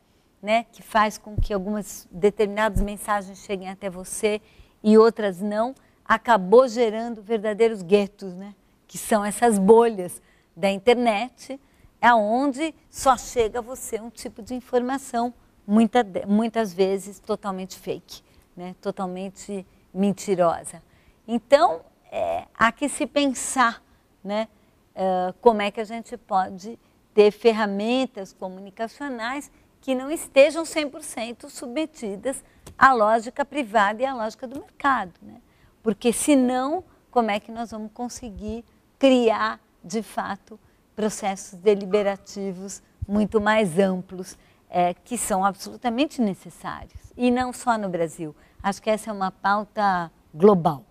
né, 0.43 0.65
que 0.73 0.83
faz 0.83 1.17
com 1.17 1.37
que 1.37 1.53
algumas 1.53 2.05
determinadas 2.11 2.81
mensagens 2.81 3.39
cheguem 3.39 3.69
até 3.69 3.89
você 3.89 4.41
e 4.83 4.97
outras 4.97 5.41
não, 5.41 5.73
acabou 6.03 6.67
gerando 6.67 7.23
verdadeiros 7.23 7.81
guetos, 7.81 8.33
né, 8.33 8.53
que 8.85 8.97
são 8.97 9.23
essas 9.23 9.57
bolhas 9.57 10.21
da 10.53 10.69
internet, 10.69 11.57
aonde 12.01 12.75
só 12.89 13.15
chega 13.15 13.59
a 13.59 13.61
você 13.61 14.01
um 14.01 14.09
tipo 14.09 14.41
de 14.41 14.53
informação, 14.53 15.33
muita, 15.65 16.05
muitas 16.27 16.73
vezes 16.73 17.19
totalmente 17.19 17.77
fake, 17.77 18.21
né, 18.55 18.75
totalmente 18.81 19.65
mentirosa. 19.93 20.81
Então, 21.27 21.81
é, 22.11 22.45
há 22.53 22.71
que 22.71 22.89
se 22.89 23.07
pensar 23.07 23.81
né, 24.23 24.47
uh, 24.95 25.33
como 25.41 25.61
é 25.61 25.71
que 25.71 25.79
a 25.79 25.85
gente 25.85 26.17
pode 26.17 26.77
ter 27.13 27.31
ferramentas 27.31 28.33
comunicacionais 28.33 29.51
que 29.81 29.93
não 29.93 30.09
estejam 30.09 30.63
100% 30.63 31.49
submetidas 31.49 32.43
à 32.77 32.93
lógica 32.93 33.43
privada 33.43 34.01
e 34.01 34.05
à 34.05 34.13
lógica 34.13 34.47
do 34.47 34.59
mercado. 34.59 35.13
Né? 35.21 35.41
Porque, 35.81 36.13
senão, 36.13 36.83
como 37.11 37.29
é 37.29 37.39
que 37.39 37.51
nós 37.51 37.71
vamos 37.71 37.91
conseguir 37.93 38.63
criar, 38.97 39.59
de 39.83 40.01
fato, 40.01 40.59
processos 40.95 41.59
deliberativos 41.59 42.81
muito 43.07 43.41
mais 43.41 43.77
amplos, 43.77 44.37
é, 44.73 44.91
que 44.91 45.19
são 45.19 45.45
absolutamente 45.45 46.19
necessários. 46.19 47.13
E 47.15 47.29
não 47.29 47.53
só 47.53 47.77
no 47.77 47.87
Brasil. 47.87 48.35
Acho 48.61 48.81
que 48.81 48.89
essa 48.89 49.11
é 49.11 49.13
uma 49.13 49.31
pauta 49.31 50.11
global. 50.33 50.83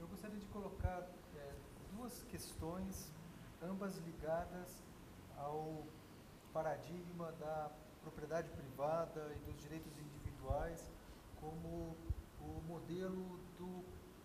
Eu 0.00 0.08
gostaria 0.08 0.36
de 0.36 0.46
colocar 0.46 1.06
é, 1.36 1.52
duas 1.96 2.24
questões, 2.24 3.12
ambas 3.62 3.96
ligadas 3.98 4.82
ao 5.38 5.84
paradigma 6.52 7.32
da 7.38 7.70
propriedade 8.02 8.48
privada 8.48 9.30
e 9.36 9.50
dos 9.52 9.60
direitos 9.62 9.92
individuais 9.96 10.90
como 11.40 11.94
o 12.40 12.60
modelo 12.66 13.38
do 13.56 13.84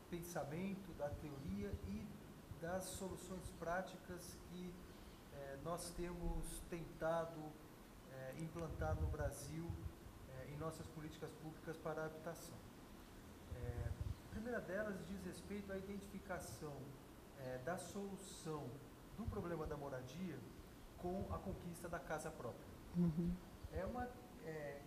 pensamento, 0.09 0.91
da 0.97 1.09
teoria 1.09 1.71
e 1.87 2.07
das 2.59 2.85
soluções 2.85 3.51
práticas 3.59 4.35
nós 5.65 5.89
temos 5.97 6.61
tentado 6.69 7.41
eh, 8.13 8.35
implantar 8.39 8.95
no 9.01 9.07
Brasil 9.07 9.67
eh, 10.29 10.51
em 10.53 10.57
nossas 10.57 10.87
políticas 10.89 11.31
públicas 11.41 11.75
para 11.77 12.03
a 12.03 12.05
habitação. 12.05 12.55
É, 13.55 13.89
a 14.27 14.29
primeira 14.29 14.61
delas 14.61 14.95
diz 15.07 15.25
respeito 15.25 15.73
à 15.73 15.77
identificação 15.77 16.73
é, 17.39 17.57
da 17.65 17.77
solução 17.79 18.69
do 19.17 19.25
problema 19.25 19.65
da 19.65 19.75
moradia 19.75 20.37
com 20.99 21.25
a 21.33 21.39
conquista 21.39 21.89
da 21.89 21.99
casa 21.99 22.29
própria. 22.29 22.69
Uhum. 22.95 23.33
É, 23.73 23.85
uma, 23.85 24.07
é, 24.45 24.81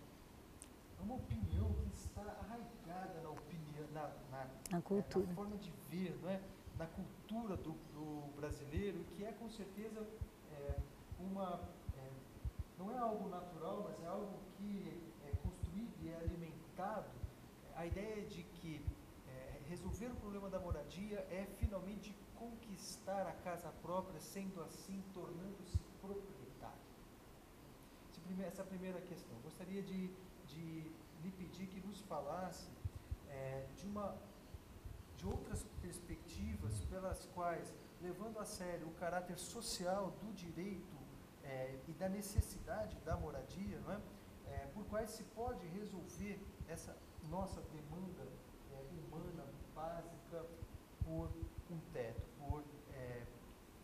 uma 1.01 1.15
opinião 1.15 1.73
que 1.73 1.93
está 1.93 2.21
arraigada 2.21 3.19
na 3.21 3.29
opinião, 3.29 3.87
na, 3.91 4.07
na, 4.31 4.47
na 4.71 4.81
cultura. 4.81 5.27
na 5.27 5.33
forma 5.33 5.57
de 5.57 5.71
ver, 5.89 6.17
não 6.21 6.29
é? 6.29 6.39
na 6.77 6.85
cultura 6.85 7.57
do, 7.57 7.73
do 7.93 8.33
brasileiro, 8.37 9.03
que 9.11 9.25
é 9.25 9.33
com 9.33 9.49
certeza 9.49 10.07
é, 10.67 10.79
uma. 11.19 11.59
É, 11.97 12.11
não 12.77 12.91
é 12.91 12.97
algo 12.97 13.29
natural, 13.29 13.85
mas 13.87 14.03
é 14.03 14.07
algo 14.07 14.39
que 14.57 15.01
é 15.25 15.31
construído 15.43 15.93
e 16.01 16.09
é 16.09 16.15
alimentado. 16.15 17.09
A 17.75 17.85
ideia 17.85 18.25
de 18.25 18.43
que 18.43 18.85
é, 19.27 19.61
resolver 19.69 20.07
o 20.07 20.15
problema 20.15 20.49
da 20.49 20.59
moradia 20.59 21.19
é 21.31 21.47
finalmente 21.59 22.13
conquistar 22.37 23.27
a 23.27 23.33
casa 23.43 23.69
própria, 23.81 24.19
sendo 24.19 24.61
assim, 24.63 25.03
tornando-se 25.13 25.77
proprietário. 26.01 26.89
Essa 28.45 28.61
é 28.61 28.65
primeira 28.65 29.01
questão. 29.01 29.35
Gostaria 29.43 29.81
de, 29.81 30.07
de 30.47 30.91
lhe 31.23 31.31
pedir 31.37 31.67
que 31.67 31.85
nos 31.85 31.99
falasse 32.01 32.69
é, 33.29 33.65
de 33.75 33.85
uma 33.87 34.15
de 35.17 35.27
outras 35.27 35.65
perspectivas 35.81 36.79
pelas 36.89 37.25
quais, 37.35 37.73
levando 38.01 38.39
a 38.39 38.45
sério 38.45 38.87
o 38.87 38.93
caráter 38.93 39.37
social 39.37 40.11
do 40.21 40.33
direito 40.33 40.97
é, 41.43 41.79
e 41.87 41.93
da 41.93 42.07
necessidade 42.07 42.97
da 42.99 43.15
moradia, 43.17 43.79
não 43.81 43.93
é? 43.93 43.99
é? 44.47 44.67
por 44.73 44.85
quais 44.85 45.09
se 45.11 45.23
pode 45.23 45.65
resolver 45.67 46.39
essa 46.67 46.95
nossa 47.29 47.61
demanda 47.61 48.27
é, 48.71 48.81
humana 48.91 49.45
básica 49.75 50.45
por 51.03 51.29
um 51.69 51.79
teto, 51.91 52.27
por, 52.39 52.63
é, 52.93 53.25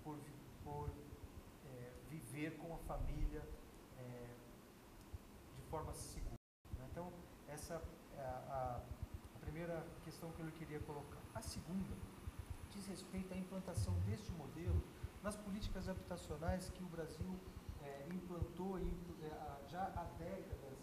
por, 0.03 0.17
por 0.63 0.89
é, 0.89 1.91
viver 2.09 2.57
com 2.57 2.73
a 2.73 2.77
família 2.79 3.43
de 5.55 5.63
forma 5.69 5.91
segura. 5.93 6.35
Né? 6.77 6.87
Então, 6.91 7.11
essa 7.47 7.81
é 8.17 8.21
a, 8.21 8.81
a 9.35 9.39
primeira 9.39 9.85
questão 10.03 10.31
que 10.31 10.41
eu 10.41 10.51
queria 10.51 10.79
colocar. 10.81 11.19
A 11.33 11.41
segunda 11.41 11.95
diz 12.85 12.87
respeito 12.87 13.33
à 13.33 13.37
implantação 13.37 13.93
deste 14.05 14.31
modelo 14.33 14.81
nas 15.23 15.35
políticas 15.35 15.89
habitacionais 15.89 16.69
que 16.69 16.83
o 16.83 16.87
Brasil 16.87 17.35
é, 17.81 18.07
implantou 18.13 18.79
e, 18.79 18.93
é, 19.23 19.69
já 19.69 19.85
há 19.95 20.03
décadas 20.19 20.77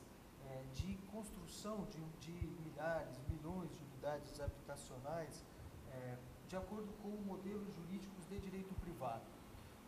é, 0.48 0.64
de 0.74 0.96
construção 1.12 1.86
de, 1.86 2.00
de, 2.20 2.46
milhares, 2.62 3.20
milhões 3.28 3.70
de 3.72 3.84
unidades 3.84 4.40
habitacionais 4.40 5.44
é, 5.92 6.16
de 6.48 6.57
acordo 6.57 6.92
com 7.03 7.09
modelos 7.24 7.72
jurídicos 7.74 8.26
de 8.26 8.38
direito 8.40 8.74
privado. 8.80 9.22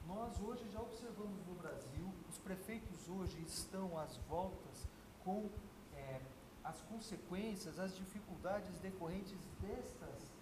Nós 0.06 0.40
hoje 0.40 0.68
já 0.70 0.80
observamos 0.80 1.44
no 1.46 1.54
Brasil, 1.54 2.14
os 2.28 2.38
prefeitos 2.38 3.08
hoje 3.08 3.42
estão 3.42 3.98
às 3.98 4.16
voltas 4.28 4.86
com 5.24 5.50
é, 5.94 6.20
as 6.62 6.80
consequências, 6.82 7.78
as 7.78 7.96
dificuldades 7.96 8.78
decorrentes 8.78 9.38
destas 9.60 10.33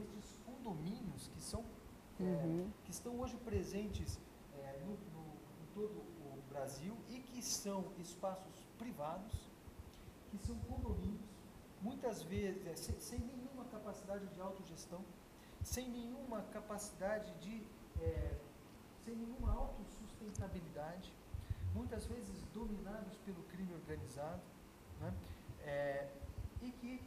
é, 0.00 0.14
destes 0.14 0.38
condomínios 0.44 1.28
que 1.28 1.40
são 1.40 1.64
é, 2.20 2.22
uhum. 2.22 2.70
que 2.84 2.90
estão 2.90 3.18
hoje 3.20 3.36
presentes 3.38 4.18
é, 4.56 4.80
no, 4.84 4.90
no, 4.90 5.34
em 5.62 5.66
todo 5.74 5.98
o 5.98 6.42
Brasil 6.48 6.96
e 7.08 7.20
que 7.20 7.42
são 7.42 7.92
espaços 7.98 8.66
privados, 8.78 9.50
que 10.30 10.38
são 10.38 10.56
condomínios, 10.60 11.30
muitas 11.80 12.22
vezes 12.22 12.66
é, 12.66 12.74
sem, 12.74 12.98
sem, 13.00 13.18
nenhuma 13.20 13.64
capacidade 13.66 14.26
de 14.26 14.40
autogestão, 14.40 15.04
sem 15.62 15.88
nenhuma 15.88 16.42
capacidade 16.52 17.32
de 17.40 17.62
é, 18.00 18.38
sem 19.04 19.16
nenhuma 19.16 19.52
autossustentabilidade, 19.52 21.12
muitas 21.74 22.04
vezes 22.06 22.44
dominados 22.52 23.16
pelo 23.18 23.42
crime 23.44 23.72
organizado, 23.74 24.42
né? 25.00 25.14
É, 25.62 26.08
e 26.60 26.70
que 26.72 27.02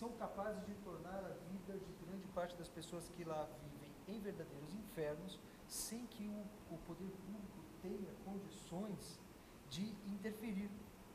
são 0.00 0.10
capazes 0.12 0.64
de 0.64 0.74
tornar 0.76 1.18
a 1.18 1.34
vida 1.52 1.78
de 1.78 1.92
grande 2.06 2.26
parte 2.28 2.56
das 2.56 2.70
pessoas 2.70 3.06
que 3.10 3.22
lá 3.22 3.46
vivem 3.62 3.92
em 4.08 4.18
verdadeiros 4.18 4.72
infernos, 4.72 5.38
sem 5.68 6.06
que 6.06 6.26
o, 6.26 6.74
o 6.74 6.78
poder 6.86 7.10
público 7.26 7.60
tenha 7.82 8.10
condições 8.24 9.20
de 9.68 9.94
interferir. 10.08 10.70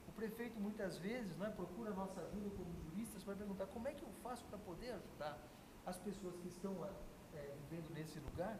O 0.07 0.11
prefeito 0.11 0.59
muitas 0.59 0.99
vezes 0.99 1.35
né, 1.35 1.51
procura 1.55 1.89
nossa 1.95 2.21
ajuda 2.21 2.51
como 2.51 2.71
juristas 2.75 3.23
para 3.23 3.35
perguntar 3.35 3.65
como 3.65 3.87
é 3.87 3.93
que 3.93 4.03
eu 4.03 4.09
faço 4.21 4.45
para 4.45 4.59
poder 4.59 4.91
ajudar 4.91 5.35
as 5.83 5.97
pessoas 5.97 6.35
que 6.37 6.47
estão 6.47 6.85
é, 7.33 7.55
vivendo 7.67 7.89
nesse 7.91 8.19
lugar. 8.19 8.59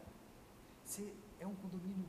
Se 0.82 1.16
é 1.38 1.46
um 1.46 1.54
condomínio 1.54 2.08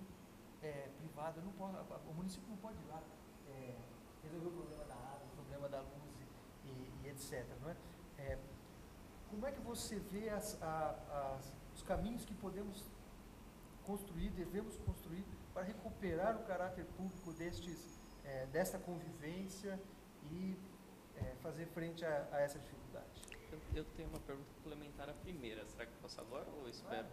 é, 0.63 0.89
privado, 0.97 1.39
não 1.43 1.51
o 1.51 2.13
município 2.15 2.49
não 2.49 2.57
pode 2.57 2.79
ir 2.79 2.87
lá 2.87 3.03
é, 3.47 3.75
resolver 4.23 4.47
o 4.47 4.51
problema 4.51 4.85
da 4.85 4.95
água, 4.95 5.27
o 5.31 5.35
problema 5.35 5.69
da 5.69 5.81
luz 5.81 6.17
e, 6.65 7.05
e 7.05 7.09
etc. 7.09 7.45
Não 7.61 7.69
é? 7.69 7.77
É, 8.17 8.37
como 9.29 9.45
é 9.45 9.51
que 9.51 9.61
você 9.61 9.99
vê 9.99 10.29
as, 10.29 10.61
a, 10.61 11.35
as, 11.37 11.53
os 11.75 11.83
caminhos 11.83 12.25
que 12.25 12.33
podemos 12.33 12.85
construir, 13.85 14.29
devemos 14.31 14.77
construir 14.77 15.25
para 15.53 15.63
recuperar 15.63 16.35
o 16.35 16.43
caráter 16.43 16.85
público 16.97 17.31
destes, 17.33 17.99
é, 18.25 18.45
desta 18.47 18.77
convivência 18.77 19.79
e 20.23 20.57
é, 21.15 21.35
fazer 21.41 21.65
frente 21.67 22.05
a, 22.05 22.27
a 22.31 22.41
essa 22.41 22.59
dificuldade? 22.59 23.07
Eu, 23.51 23.59
eu, 23.75 23.85
tenho 23.95 24.09
uma 24.09 24.19
pergunta 24.19 24.49
complementar 24.55 25.09
à 25.09 25.13
primeira. 25.13 25.65
Será 25.67 25.85
que 25.85 25.93
eu 25.93 25.97
posso 26.01 26.19
agora 26.19 26.47
ou 26.49 26.67
espero? 26.67 27.07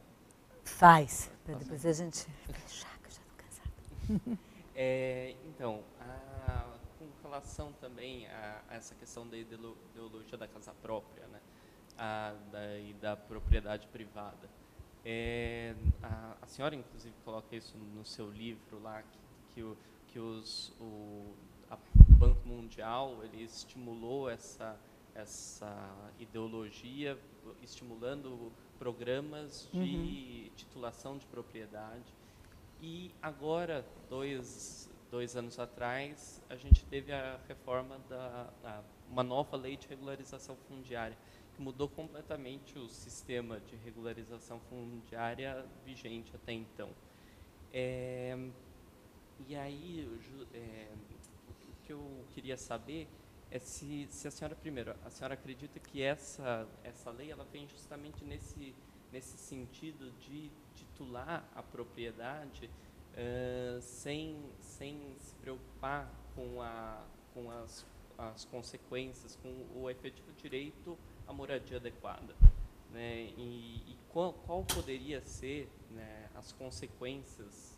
Faz, 0.65 1.31
para 1.45 1.55
depois 1.55 1.87
a 1.87 1.93
gente 1.93 2.27
que 2.27 2.51
eu 2.51 2.69
já 2.69 2.89
estou 3.09 3.25
cansada. 3.37 4.39
É, 4.77 5.37
então, 5.45 5.85
a, 6.01 6.74
com 7.07 7.29
relação 7.29 7.73
também 7.75 8.27
a, 8.29 8.63
a 8.69 8.75
essa 8.75 8.95
questão 8.95 9.27
da 9.29 9.37
ideologia 9.37 10.39
da 10.39 10.49
casa 10.49 10.73
própria, 10.83 11.27
né? 11.27 11.41
A, 11.97 12.35
da, 12.51 12.79
e 12.79 12.93
da 12.95 13.17
propriedade 13.17 13.87
privada. 13.89 14.49
É, 15.05 15.75
a, 16.03 16.37
a, 16.43 16.47
senhora, 16.47 16.75
inclusive, 16.75 17.15
coloca 17.25 17.55
isso 17.55 17.77
no 17.77 18.05
seu 18.05 18.31
livro 18.31 18.83
lá, 18.83 19.03
que, 19.03 19.19
que, 19.55 19.63
o, 19.63 19.77
que 20.09 20.19
os, 20.19 20.73
o 20.81 21.35
Banco 22.19 22.49
Mundial 22.49 23.23
ele 23.23 23.43
estimulou 23.43 24.31
essa, 24.31 24.79
essa 25.15 25.95
ideologia, 26.19 27.19
estimulando 27.63 28.51
programas 28.79 29.69
de 29.73 29.79
uhum. 29.79 30.51
titulação 30.57 31.19
de 31.19 31.27
propriedade. 31.27 32.13
E 32.81 33.11
agora, 33.23 33.85
dois 34.09 34.91
dois 35.15 35.37
anos 35.37 35.61
atrás, 35.61 36.43
a 36.51 36.57
gente 36.57 36.85
teve 36.87 37.13
a 37.13 37.39
reforma 37.47 38.01
da 38.09 38.51
a, 38.65 38.83
uma 39.09 39.23
nova 39.23 39.57
lei 39.57 39.77
de 39.77 39.87
regularização 39.87 40.57
fundiária 40.67 41.17
que 41.55 41.63
mudou 41.63 41.89
completamente 41.89 42.77
o 42.77 42.89
sistema 42.89 43.61
de 43.61 43.77
regularização 43.77 44.59
fundiária 44.69 45.65
vigente 45.87 46.35
até 46.35 46.53
então. 46.53 46.91
É, 47.73 48.37
e 49.49 49.55
aí, 49.55 50.21
é, 50.53 50.89
o 51.49 51.87
que 51.87 51.93
eu 51.93 52.25
queria 52.35 52.57
saber 52.57 53.07
é 53.53 53.61
se, 53.61 54.09
se 54.11 54.27
a 54.27 54.33
senhora, 54.33 54.57
primeiro, 54.57 54.97
a 55.05 55.11
senhora 55.11 55.35
acredita 55.35 55.79
que 55.79 56.03
essa, 56.03 56.67
essa 56.83 57.13
lei 57.13 57.31
ela 57.31 57.47
vem 57.53 57.69
justamente 57.69 58.25
nesse, 58.25 58.75
nesse 59.13 59.39
sentido 59.39 60.11
de 60.19 60.51
titular 60.75 61.49
a 61.55 61.63
propriedade 61.63 62.69
sem, 63.81 64.43
sem 64.61 65.15
se 65.19 65.35
preocupar 65.37 66.11
com, 66.35 66.61
a, 66.61 67.05
com 67.33 67.51
as, 67.51 67.87
as 68.19 68.45
consequências, 68.45 69.37
com 69.37 69.67
o 69.75 69.89
efetivo 69.89 70.33
direito 70.33 70.99
à 71.27 71.33
moradia 71.33 71.77
adequada. 71.77 72.35
Né? 72.91 73.33
E, 73.37 73.93
e 73.93 73.99
qual, 74.11 74.33
qual, 74.33 74.65
poderia 74.65 75.21
ser 75.23 75.69
né, 75.91 76.29
as 76.35 76.53
consequências 76.53 77.75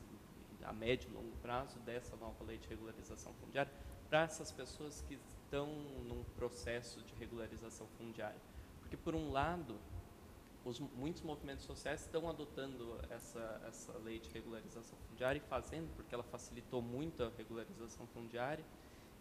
a 0.62 0.72
médio 0.72 1.08
e 1.10 1.12
longo 1.12 1.36
prazo 1.36 1.78
dessa 1.80 2.16
nova 2.16 2.42
lei 2.44 2.58
de 2.58 2.68
regularização 2.68 3.32
fundiária 3.34 3.72
para 4.08 4.22
essas 4.22 4.50
pessoas 4.50 5.00
que 5.06 5.14
estão 5.14 5.68
num 6.08 6.24
processo 6.36 7.00
de 7.02 7.14
regularização 7.14 7.86
fundiária? 7.98 8.40
Porque, 8.80 8.96
por 8.96 9.14
um 9.14 9.30
lado, 9.30 9.78
os, 10.66 10.80
muitos 10.80 11.22
movimentos 11.22 11.64
sociais 11.64 12.00
estão 12.00 12.28
adotando 12.28 12.98
essa, 13.08 13.62
essa 13.68 13.96
lei 13.98 14.18
de 14.18 14.28
regularização 14.30 14.98
fundiária 15.08 15.38
e 15.38 15.48
fazendo, 15.48 15.88
porque 15.94 16.12
ela 16.12 16.24
facilitou 16.24 16.82
muito 16.82 17.22
a 17.22 17.30
regularização 17.38 18.04
fundiária. 18.08 18.64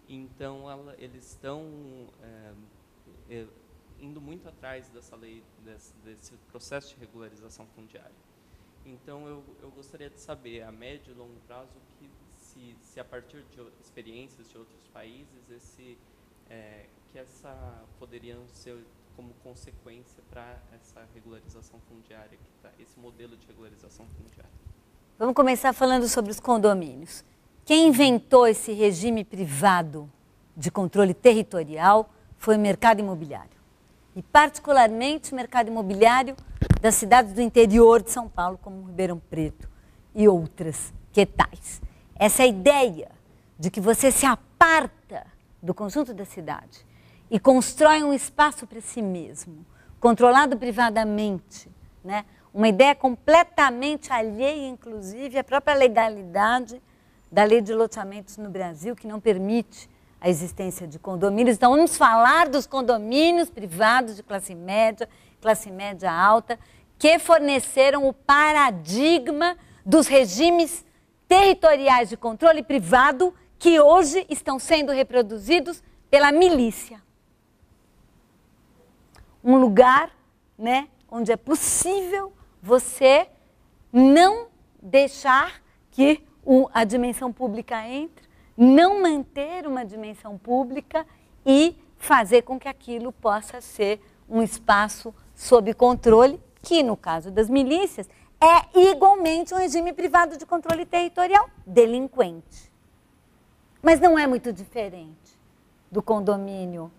Então, 0.09 0.69
ela, 0.69 0.95
eles 0.97 1.23
estão 1.23 2.09
é, 2.19 2.53
é, 3.29 3.47
indo 3.99 4.19
muito 4.19 4.49
atrás 4.49 4.89
dessa 4.89 5.15
lei, 5.15 5.43
desse, 5.63 5.93
desse, 5.97 6.35
processo 6.49 6.95
de 6.95 6.99
regularização 6.99 7.67
fundiária. 7.67 8.15
Então, 8.83 9.27
eu, 9.27 9.43
eu 9.61 9.69
gostaria 9.69 10.09
de 10.09 10.19
saber, 10.19 10.63
a 10.63 10.71
médio 10.71 11.11
e 11.11 11.15
longo 11.15 11.39
prazo, 11.41 11.79
que 11.99 12.09
se, 12.37 12.75
se 12.81 12.99
a 12.99 13.05
partir 13.05 13.43
de 13.43 13.61
experiências 13.79 14.49
de 14.49 14.57
outros 14.57 14.87
países, 14.87 15.49
esse, 15.51 15.95
é, 16.49 16.87
que 17.11 17.19
essa 17.19 17.85
poderiam 17.99 18.47
ser 18.49 18.83
como 19.15 19.33
consequência 19.43 20.21
para 20.29 20.57
essa 20.75 21.01
regularização 21.13 21.79
fundiária, 21.89 22.31
que 22.31 22.61
tá, 22.61 22.69
esse 22.79 22.99
modelo 22.99 23.35
de 23.37 23.47
regularização 23.47 24.05
fundiária? 24.17 24.51
Vamos 25.17 25.35
começar 25.35 25.73
falando 25.73 26.07
sobre 26.07 26.31
os 26.31 26.39
condomínios. 26.39 27.23
Quem 27.63 27.87
inventou 27.87 28.47
esse 28.47 28.73
regime 28.73 29.23
privado 29.23 30.11
de 30.55 30.69
controle 30.69 31.13
territorial 31.13 32.09
foi 32.37 32.57
o 32.57 32.59
mercado 32.59 32.99
imobiliário. 32.99 33.55
E, 34.15 34.21
particularmente, 34.21 35.31
o 35.31 35.35
mercado 35.35 35.67
imobiliário 35.69 36.35
das 36.81 36.95
cidades 36.95 37.33
do 37.33 37.41
interior 37.41 38.01
de 38.01 38.11
São 38.11 38.29
Paulo, 38.29 38.59
como 38.61 38.85
Ribeirão 38.85 39.19
Preto 39.19 39.69
e 40.13 40.27
outras 40.27 40.93
que 41.11 41.25
tais. 41.25 41.81
Essa 42.15 42.43
é 42.43 42.47
ideia 42.47 43.11
de 43.57 43.71
que 43.71 43.81
você 43.81 44.11
se 44.11 44.25
aparta 44.25 45.25
do 45.61 45.73
conjunto 45.73 46.13
da 46.13 46.25
cidade 46.25 46.85
e 47.29 47.39
constrói 47.39 48.03
um 48.03 48.13
espaço 48.13 48.67
para 48.67 48.81
si 48.81 49.01
mesmo, 49.01 49.65
controlado 49.99 50.57
privadamente, 50.57 51.69
né? 52.03 52.25
uma 52.53 52.69
ideia 52.69 52.95
completamente 52.95 54.13
alheia, 54.13 54.67
inclusive, 54.67 55.37
à 55.37 55.43
própria 55.43 55.75
legalidade 55.75 56.81
da 57.29 57.43
lei 57.43 57.59
de 57.59 57.73
loteamentos 57.73 58.37
no 58.37 58.49
Brasil, 58.49 58.95
que 58.95 59.05
não 59.05 59.19
permite 59.19 59.89
a 60.21 60.29
existência 60.29 60.87
de 60.87 60.97
condomínios. 60.97 61.57
Então, 61.57 61.71
vamos 61.71 61.97
falar 61.97 62.47
dos 62.47 62.65
condomínios 62.65 63.49
privados 63.49 64.15
de 64.15 64.23
classe 64.23 64.55
média, 64.55 65.09
classe 65.41 65.69
média 65.69 66.11
alta, 66.11 66.57
que 66.97 67.19
forneceram 67.19 68.07
o 68.07 68.13
paradigma 68.13 69.57
dos 69.85 70.07
regimes 70.07 70.85
territoriais 71.27 72.09
de 72.09 72.15
controle 72.15 72.63
privado 72.63 73.33
que 73.59 73.79
hoje 73.79 74.25
estão 74.29 74.57
sendo 74.57 74.91
reproduzidos 74.91 75.83
pela 76.09 76.31
milícia. 76.31 77.04
Um 79.45 79.59
lugar 79.59 80.09
né, 80.57 80.89
onde 81.07 81.31
é 81.31 81.37
possível 81.37 82.33
você 82.61 83.27
não 83.93 84.47
deixar 84.81 85.61
que 85.91 86.21
o, 86.43 86.67
a 86.73 86.83
dimensão 86.83 87.31
pública 87.31 87.87
entre, 87.87 88.25
não 88.57 89.03
manter 89.03 89.67
uma 89.67 89.85
dimensão 89.85 90.35
pública 90.35 91.05
e 91.45 91.77
fazer 91.95 92.41
com 92.41 92.59
que 92.59 92.67
aquilo 92.67 93.11
possa 93.11 93.61
ser 93.61 94.01
um 94.27 94.41
espaço 94.41 95.13
sob 95.35 95.73
controle, 95.75 96.41
que 96.63 96.81
no 96.81 96.97
caso 96.97 97.29
das 97.29 97.47
milícias 97.47 98.09
é 98.41 98.89
igualmente 98.91 99.53
um 99.53 99.57
regime 99.57 99.93
privado 99.93 100.37
de 100.37 100.45
controle 100.45 100.85
territorial 100.87 101.47
delinquente. 101.65 102.71
Mas 103.81 103.99
não 103.99 104.17
é 104.17 104.25
muito 104.25 104.51
diferente 104.51 105.37
do 105.91 106.01
condomínio 106.01 106.91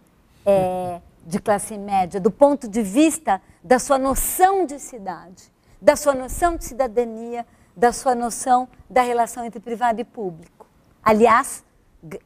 é, 0.44 1.00
de 1.26 1.40
classe 1.40 1.76
média, 1.76 2.18
do 2.18 2.30
ponto 2.30 2.68
de 2.68 2.82
vista 2.82 3.42
da 3.62 3.78
sua 3.78 3.98
noção 3.98 4.64
de 4.64 4.78
cidade 4.78 5.54
da 5.80 5.96
sua 5.96 6.14
noção 6.14 6.56
de 6.56 6.64
cidadania, 6.64 7.46
da 7.76 7.92
sua 7.92 8.14
noção 8.14 8.68
da 8.88 9.02
relação 9.02 9.44
entre 9.44 9.60
privado 9.60 10.00
e 10.00 10.04
público. 10.04 10.66
Aliás, 11.02 11.64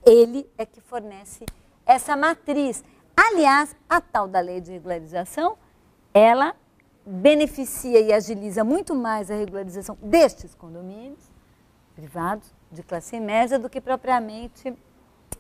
ele 0.06 0.48
é 0.56 0.64
que 0.64 0.80
fornece 0.80 1.44
essa 1.84 2.16
matriz. 2.16 2.84
Aliás, 3.16 3.74
a 3.88 4.00
tal 4.00 4.28
da 4.28 4.40
lei 4.40 4.60
de 4.60 4.72
regularização, 4.72 5.56
ela 6.14 6.54
beneficia 7.04 8.00
e 8.00 8.12
agiliza 8.12 8.62
muito 8.62 8.94
mais 8.94 9.30
a 9.30 9.34
regularização 9.34 9.98
destes 10.00 10.54
condomínios 10.54 11.30
privados 11.94 12.54
de 12.70 12.82
classe 12.82 13.18
média 13.18 13.58
do 13.58 13.68
que 13.68 13.80
propriamente 13.80 14.72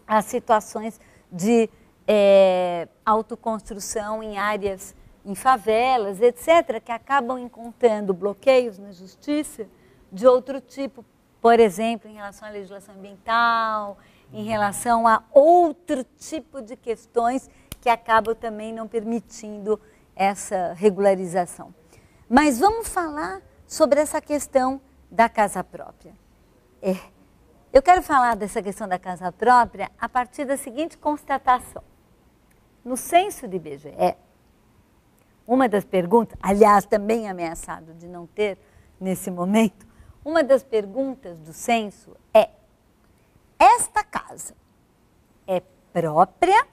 as 0.06 0.24
situações 0.24 1.00
de 1.30 1.70
é, 2.12 2.88
autoconstrução 3.06 4.20
em 4.20 4.36
áreas 4.36 4.96
em 5.24 5.36
favelas, 5.36 6.20
etc., 6.20 6.80
que 6.84 6.90
acabam 6.90 7.38
encontrando 7.38 8.12
bloqueios 8.12 8.78
na 8.78 8.90
justiça 8.90 9.68
de 10.10 10.26
outro 10.26 10.60
tipo, 10.60 11.04
por 11.40 11.60
exemplo, 11.60 12.10
em 12.10 12.14
relação 12.14 12.48
à 12.48 12.50
legislação 12.50 12.96
ambiental, 12.96 13.96
em 14.32 14.42
relação 14.42 15.06
a 15.06 15.22
outro 15.30 16.02
tipo 16.18 16.60
de 16.60 16.74
questões 16.74 17.48
que 17.80 17.88
acabam 17.88 18.34
também 18.34 18.72
não 18.72 18.88
permitindo 18.88 19.80
essa 20.16 20.72
regularização. 20.72 21.72
Mas 22.28 22.58
vamos 22.58 22.88
falar 22.88 23.40
sobre 23.68 24.00
essa 24.00 24.20
questão 24.20 24.80
da 25.08 25.28
casa 25.28 25.62
própria. 25.62 26.12
É, 26.82 26.96
eu 27.72 27.80
quero 27.80 28.02
falar 28.02 28.34
dessa 28.34 28.60
questão 28.60 28.88
da 28.88 28.98
casa 28.98 29.30
própria 29.30 29.92
a 29.96 30.08
partir 30.08 30.44
da 30.44 30.56
seguinte 30.56 30.98
constatação. 30.98 31.89
No 32.84 32.96
censo 32.96 33.46
de 33.46 33.56
IBGE, 33.56 34.16
uma 35.46 35.68
das 35.68 35.84
perguntas, 35.84 36.38
aliás, 36.40 36.86
também 36.86 37.28
ameaçado 37.28 37.92
de 37.94 38.06
não 38.06 38.26
ter 38.26 38.56
nesse 39.00 39.30
momento, 39.30 39.86
uma 40.24 40.42
das 40.42 40.62
perguntas 40.62 41.36
do 41.38 41.52
censo 41.52 42.16
é: 42.32 42.50
esta 43.58 44.04
casa 44.04 44.54
é 45.46 45.60
própria, 45.92 46.66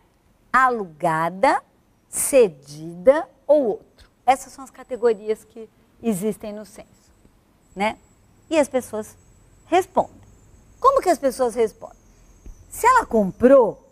alugada, 0.54 1.62
cedida 2.08 3.28
ou 3.46 3.66
outro? 3.66 4.10
Essas 4.26 4.54
são 4.54 4.64
as 4.64 4.70
categorias 4.70 5.44
que 5.44 5.70
existem 6.04 6.54
no 6.54 6.66
censo, 6.66 7.12
né? 7.76 7.98
E 8.50 8.58
as 8.60 8.70
pessoas 8.70 9.18
respondem. 9.66 10.22
Como 10.80 11.02
que 11.02 11.10
as 11.10 11.18
pessoas 11.18 11.56
respondem? 11.56 11.98
Se 12.70 12.86
ela 12.86 13.06
comprou, 13.06 13.90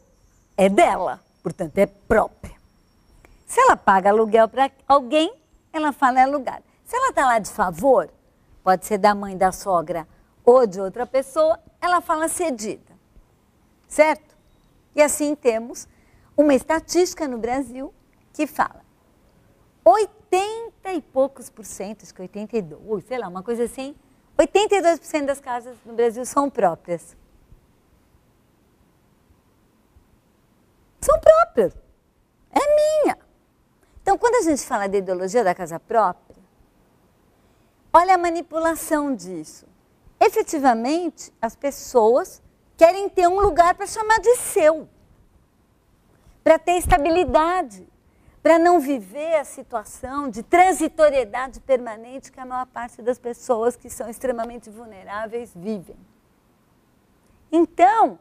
é 0.55 0.69
dela, 0.69 1.24
portanto 1.45 1.77
é 1.77 1.85
própria. 1.85 2.55
Se 3.45 3.59
ela 3.59 3.77
paga 3.77 4.09
aluguel 4.09 4.49
para 4.49 4.71
alguém, 4.87 5.31
ela 5.71 5.91
fala 5.91 6.19
é 6.19 6.23
alugada. 6.23 6.63
Se 6.83 6.95
ela 6.95 7.09
está 7.09 7.23
lá 7.23 7.37
de 7.37 7.51
favor, 7.51 8.09
pode 8.63 8.83
ser 8.87 8.97
da 8.97 9.13
mãe, 9.13 9.37
da 9.37 9.51
sogra 9.51 10.07
ou 10.43 10.65
de 10.65 10.81
outra 10.81 11.05
pessoa, 11.05 11.59
ela 11.79 12.01
fala 12.01 12.27
cedida. 12.27 12.91
Certo? 13.87 14.35
E 14.95 15.03
assim 15.03 15.35
temos 15.35 15.87
uma 16.35 16.55
estatística 16.55 17.27
no 17.27 17.37
Brasil 17.37 17.93
que 18.33 18.47
fala 18.47 18.81
80 19.85 20.93
e 20.93 20.99
poucos 20.99 21.47
por 21.47 21.63
cento, 21.63 22.01
acho 22.01 22.13
que 22.15 22.23
82, 22.23 23.05
sei 23.05 23.19
lá, 23.19 23.27
uma 23.27 23.43
coisa 23.43 23.65
assim, 23.65 23.93
82% 24.35 25.25
das 25.25 25.39
casas 25.39 25.77
no 25.85 25.93
Brasil 25.93 26.25
são 26.25 26.49
próprias. 26.49 27.15
São 31.05 31.19
próprias. 31.19 31.77
É 32.51 33.03
minha. 33.03 33.17
Então, 34.01 34.17
quando 34.17 34.35
a 34.35 34.41
gente 34.41 34.63
fala 34.63 34.87
da 34.87 34.97
ideologia 34.97 35.43
da 35.43 35.53
casa 35.53 35.79
própria, 35.79 36.35
olha 37.93 38.15
a 38.15 38.17
manipulação 38.17 39.15
disso. 39.15 39.67
Efetivamente, 40.19 41.31
as 41.39 41.55
pessoas 41.55 42.41
querem 42.75 43.07
ter 43.07 43.27
um 43.27 43.39
lugar 43.39 43.75
para 43.75 43.85
chamar 43.85 44.19
de 44.19 44.35
seu, 44.37 44.89
para 46.43 46.57
ter 46.57 46.77
estabilidade, 46.77 47.87
para 48.41 48.57
não 48.57 48.79
viver 48.79 49.35
a 49.35 49.43
situação 49.43 50.27
de 50.27 50.41
transitoriedade 50.41 51.59
permanente 51.59 52.31
que 52.31 52.39
a 52.39 52.45
maior 52.45 52.65
parte 52.65 53.03
das 53.03 53.19
pessoas 53.19 53.75
que 53.75 53.91
são 53.91 54.09
extremamente 54.09 54.71
vulneráveis 54.71 55.51
vivem. 55.55 55.97
Então, 57.51 58.17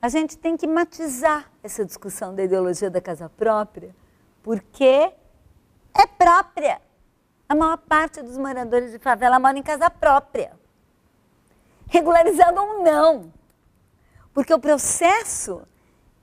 a 0.00 0.08
gente 0.08 0.36
tem 0.38 0.56
que 0.56 0.66
matizar 0.66 1.50
essa 1.62 1.84
discussão 1.84 2.34
da 2.34 2.44
ideologia 2.44 2.90
da 2.90 3.00
casa 3.00 3.28
própria 3.28 3.94
porque 4.42 5.12
é 5.94 6.06
própria. 6.16 6.80
A 7.48 7.54
maior 7.54 7.78
parte 7.78 8.22
dos 8.22 8.38
moradores 8.38 8.92
de 8.92 8.98
favela 8.98 9.38
mora 9.38 9.58
em 9.58 9.62
casa 9.62 9.90
própria. 9.90 10.52
Regularizado 11.86 12.60
ou 12.60 12.82
não. 12.82 13.32
Porque 14.32 14.52
o 14.54 14.58
processo 14.58 15.62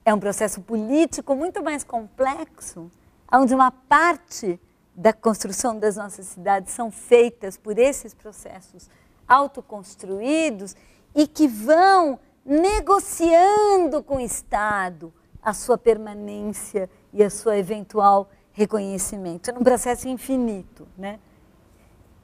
é 0.06 0.14
um 0.14 0.20
processo 0.20 0.62
político 0.62 1.36
muito 1.36 1.64
mais 1.64 1.84
complexo, 1.84 2.90
onde 3.32 3.54
uma 3.54 3.72
parte 3.72 4.60
da 4.96 5.12
construção 5.12 5.78
das 5.78 5.98
nossas 5.98 6.28
cidades 6.28 6.74
são 6.74 6.90
feitas 6.90 7.58
por 7.58 7.78
esses 7.78 8.14
processos 8.14 8.90
autoconstruídos 9.28 10.76
e 11.14 11.28
que 11.28 11.48
vão 11.48 12.20
negociando 12.46 14.04
com 14.04 14.18
o 14.18 14.22
Estado 14.22 15.12
a 15.42 15.54
sua 15.54 15.78
permanência 15.78 16.90
e 17.12 17.24
a 17.24 17.30
sua 17.30 17.58
eventual 17.58 18.30
reconhecimento. 18.52 19.50
É 19.50 19.54
um 19.54 19.64
processo 19.64 20.08
infinito. 20.08 20.88
Né? 20.98 21.20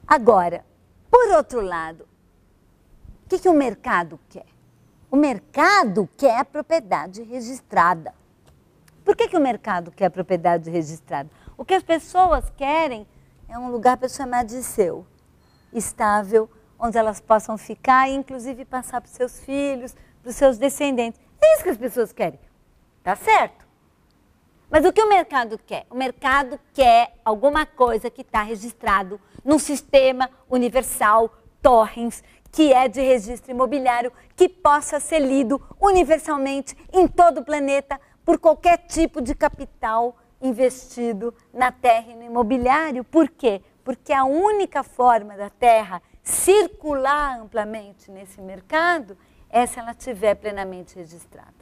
Agora, 0.06 0.64
por 1.10 1.28
outro 1.34 1.60
lado, 1.60 2.06
o 3.24 3.28
que, 3.28 3.38
que 3.38 3.48
o 3.48 3.52
mercado 3.52 4.18
quer? 4.28 4.46
O 5.10 5.16
mercado 5.16 6.08
quer 6.16 6.38
a 6.38 6.44
propriedade 6.44 7.22
registrada. 7.22 8.14
Por 9.04 9.16
que, 9.16 9.28
que 9.28 9.36
o 9.36 9.40
mercado 9.40 9.90
quer 9.90 10.06
a 10.06 10.10
propriedade 10.10 10.70
registrada? 10.70 11.28
O 11.56 11.64
que 11.64 11.74
as 11.74 11.82
pessoas 11.82 12.50
querem 12.56 13.06
é 13.48 13.58
um 13.58 13.70
lugar 13.70 13.96
para 13.96 14.08
chamar 14.08 14.44
de 14.44 14.62
seu, 14.62 15.04
estável, 15.72 16.48
onde 16.78 16.96
elas 16.96 17.20
possam 17.20 17.58
ficar 17.58 18.08
e, 18.08 18.14
inclusive, 18.14 18.64
passar 18.64 19.00
para 19.00 19.08
os 19.08 19.14
seus 19.14 19.40
filhos, 19.40 19.94
para 20.22 20.30
os 20.30 20.36
seus 20.36 20.56
descendentes. 20.56 21.20
É 21.40 21.54
isso 21.54 21.64
que 21.64 21.70
as 21.70 21.76
pessoas 21.76 22.12
querem. 22.12 22.38
Tá 23.02 23.16
certo? 23.16 23.66
Mas 24.70 24.84
o 24.86 24.92
que 24.92 25.02
o 25.02 25.08
mercado 25.08 25.58
quer? 25.58 25.84
O 25.90 25.94
mercado 25.94 26.58
quer 26.72 27.14
alguma 27.24 27.66
coisa 27.66 28.08
que 28.08 28.22
está 28.22 28.42
registrado 28.42 29.20
num 29.44 29.58
sistema 29.58 30.30
universal 30.48 31.30
torrens, 31.60 32.22
que 32.50 32.72
é 32.72 32.88
de 32.88 33.00
registro 33.00 33.50
imobiliário, 33.50 34.12
que 34.34 34.48
possa 34.48 34.98
ser 34.98 35.18
lido 35.18 35.60
universalmente 35.80 36.76
em 36.92 37.06
todo 37.06 37.40
o 37.40 37.44
planeta 37.44 38.00
por 38.24 38.38
qualquer 38.38 38.78
tipo 38.78 39.20
de 39.20 39.34
capital 39.34 40.16
investido 40.40 41.34
na 41.52 41.70
terra 41.70 42.10
e 42.10 42.14
no 42.14 42.24
imobiliário. 42.24 43.04
Por 43.04 43.28
quê? 43.28 43.62
Porque 43.84 44.12
a 44.12 44.24
única 44.24 44.82
forma 44.82 45.36
da 45.36 45.50
terra 45.50 46.00
circular 46.22 47.40
amplamente 47.40 48.10
nesse 48.10 48.40
mercado 48.40 49.18
é 49.52 49.66
se 49.66 49.78
ela 49.78 49.92
estiver 49.92 50.34
plenamente 50.34 50.96
registrada. 50.96 51.52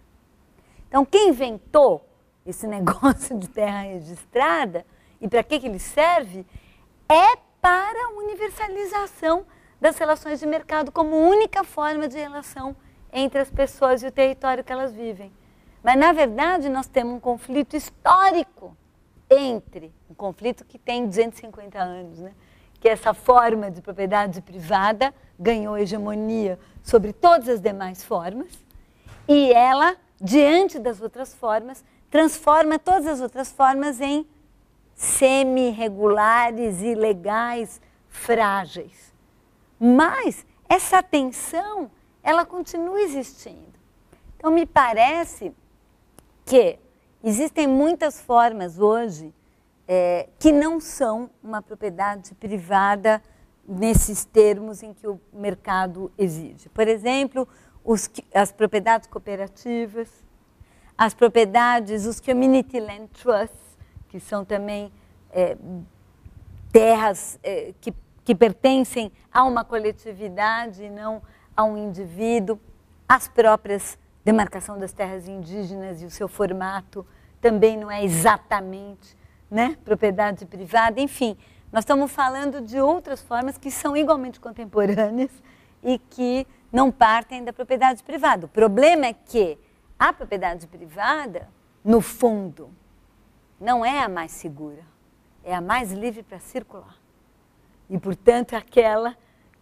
Então, 0.88 1.04
quem 1.04 1.30
inventou 1.30 2.08
esse 2.46 2.66
negócio 2.68 3.36
de 3.36 3.48
terra 3.48 3.82
registrada 3.82 4.86
e 5.20 5.28
para 5.28 5.42
que, 5.42 5.58
que 5.58 5.66
ele 5.66 5.80
serve 5.80 6.46
é 7.08 7.36
para 7.60 8.06
a 8.06 8.10
universalização 8.16 9.44
das 9.80 9.98
relações 9.98 10.38
de 10.38 10.46
mercado 10.46 10.92
como 10.92 11.16
única 11.16 11.64
forma 11.64 12.08
de 12.08 12.18
relação 12.18 12.76
entre 13.12 13.40
as 13.40 13.50
pessoas 13.50 14.02
e 14.02 14.06
o 14.06 14.12
território 14.12 14.62
que 14.62 14.72
elas 14.72 14.92
vivem. 14.92 15.32
Mas, 15.82 15.96
na 15.96 16.12
verdade, 16.12 16.68
nós 16.68 16.86
temos 16.86 17.14
um 17.14 17.20
conflito 17.20 17.74
histórico 17.76 18.76
entre, 19.28 19.92
um 20.08 20.14
conflito 20.14 20.64
que 20.64 20.78
tem 20.78 21.06
250 21.06 21.78
anos, 21.78 22.18
né? 22.18 22.32
Que 22.80 22.88
essa 22.88 23.12
forma 23.12 23.70
de 23.70 23.82
propriedade 23.82 24.40
privada 24.40 25.14
ganhou 25.38 25.76
hegemonia 25.76 26.58
sobre 26.82 27.12
todas 27.12 27.48
as 27.48 27.60
demais 27.60 28.02
formas, 28.02 28.48
e 29.28 29.52
ela, 29.52 29.96
diante 30.20 30.78
das 30.78 31.00
outras 31.00 31.34
formas, 31.34 31.84
transforma 32.10 32.78
todas 32.78 33.06
as 33.06 33.20
outras 33.20 33.52
formas 33.52 34.00
em 34.00 34.26
semi-regulares, 34.94 36.80
ilegais, 36.80 37.80
frágeis. 38.08 39.12
Mas 39.78 40.44
essa 40.68 41.02
tensão, 41.02 41.90
ela 42.22 42.44
continua 42.44 43.00
existindo. 43.00 43.78
Então, 44.36 44.50
me 44.50 44.66
parece 44.66 45.54
que 46.44 46.78
existem 47.22 47.66
muitas 47.66 48.20
formas 48.20 48.78
hoje 48.78 49.32
é, 49.92 50.28
que 50.38 50.52
não 50.52 50.78
são 50.78 51.28
uma 51.42 51.60
propriedade 51.60 52.32
privada 52.36 53.20
nesses 53.66 54.24
termos 54.24 54.84
em 54.84 54.94
que 54.94 55.04
o 55.04 55.20
mercado 55.32 56.12
exige. 56.16 56.68
Por 56.68 56.86
exemplo, 56.86 57.48
os, 57.84 58.08
as 58.32 58.52
propriedades 58.52 59.08
cooperativas, 59.08 60.08
as 60.96 61.12
propriedades, 61.12 62.06
os 62.06 62.20
Community 62.20 62.78
Land 62.78 63.08
Trusts, 63.20 63.76
que 64.08 64.20
são 64.20 64.44
também 64.44 64.92
é, 65.32 65.56
terras 66.70 67.40
é, 67.42 67.74
que, 67.80 67.92
que 68.24 68.32
pertencem 68.32 69.10
a 69.32 69.42
uma 69.42 69.64
coletividade 69.64 70.84
e 70.84 70.88
não 70.88 71.20
a 71.56 71.64
um 71.64 71.76
indivíduo, 71.76 72.60
as 73.08 73.26
próprias 73.26 73.98
demarcação 74.24 74.78
das 74.78 74.92
terras 74.92 75.26
indígenas 75.26 76.00
e 76.00 76.06
o 76.06 76.10
seu 76.10 76.28
formato 76.28 77.04
também 77.40 77.76
não 77.76 77.90
é 77.90 78.04
exatamente 78.04 79.18
né, 79.50 79.76
propriedade 79.84 80.46
privada, 80.46 81.00
enfim, 81.00 81.36
nós 81.72 81.82
estamos 81.82 82.10
falando 82.10 82.60
de 82.60 82.80
outras 82.80 83.20
formas 83.20 83.58
que 83.58 83.70
são 83.70 83.96
igualmente 83.96 84.40
contemporâneas 84.40 85.30
e 85.82 85.98
que 85.98 86.46
não 86.72 86.90
partem 86.90 87.44
da 87.44 87.52
propriedade 87.52 88.02
privada. 88.02 88.46
O 88.46 88.48
problema 88.48 89.06
é 89.06 89.12
que 89.12 89.58
a 89.98 90.12
propriedade 90.12 90.66
privada, 90.66 91.48
no 91.84 92.00
fundo, 92.00 92.70
não 93.60 93.84
é 93.84 94.02
a 94.02 94.08
mais 94.08 94.32
segura, 94.32 94.82
é 95.44 95.54
a 95.54 95.60
mais 95.60 95.92
livre 95.92 96.22
para 96.22 96.38
circular. 96.38 96.96
E, 97.88 97.98
portanto, 97.98 98.54
é 98.54 98.58
aquela 98.58 99.16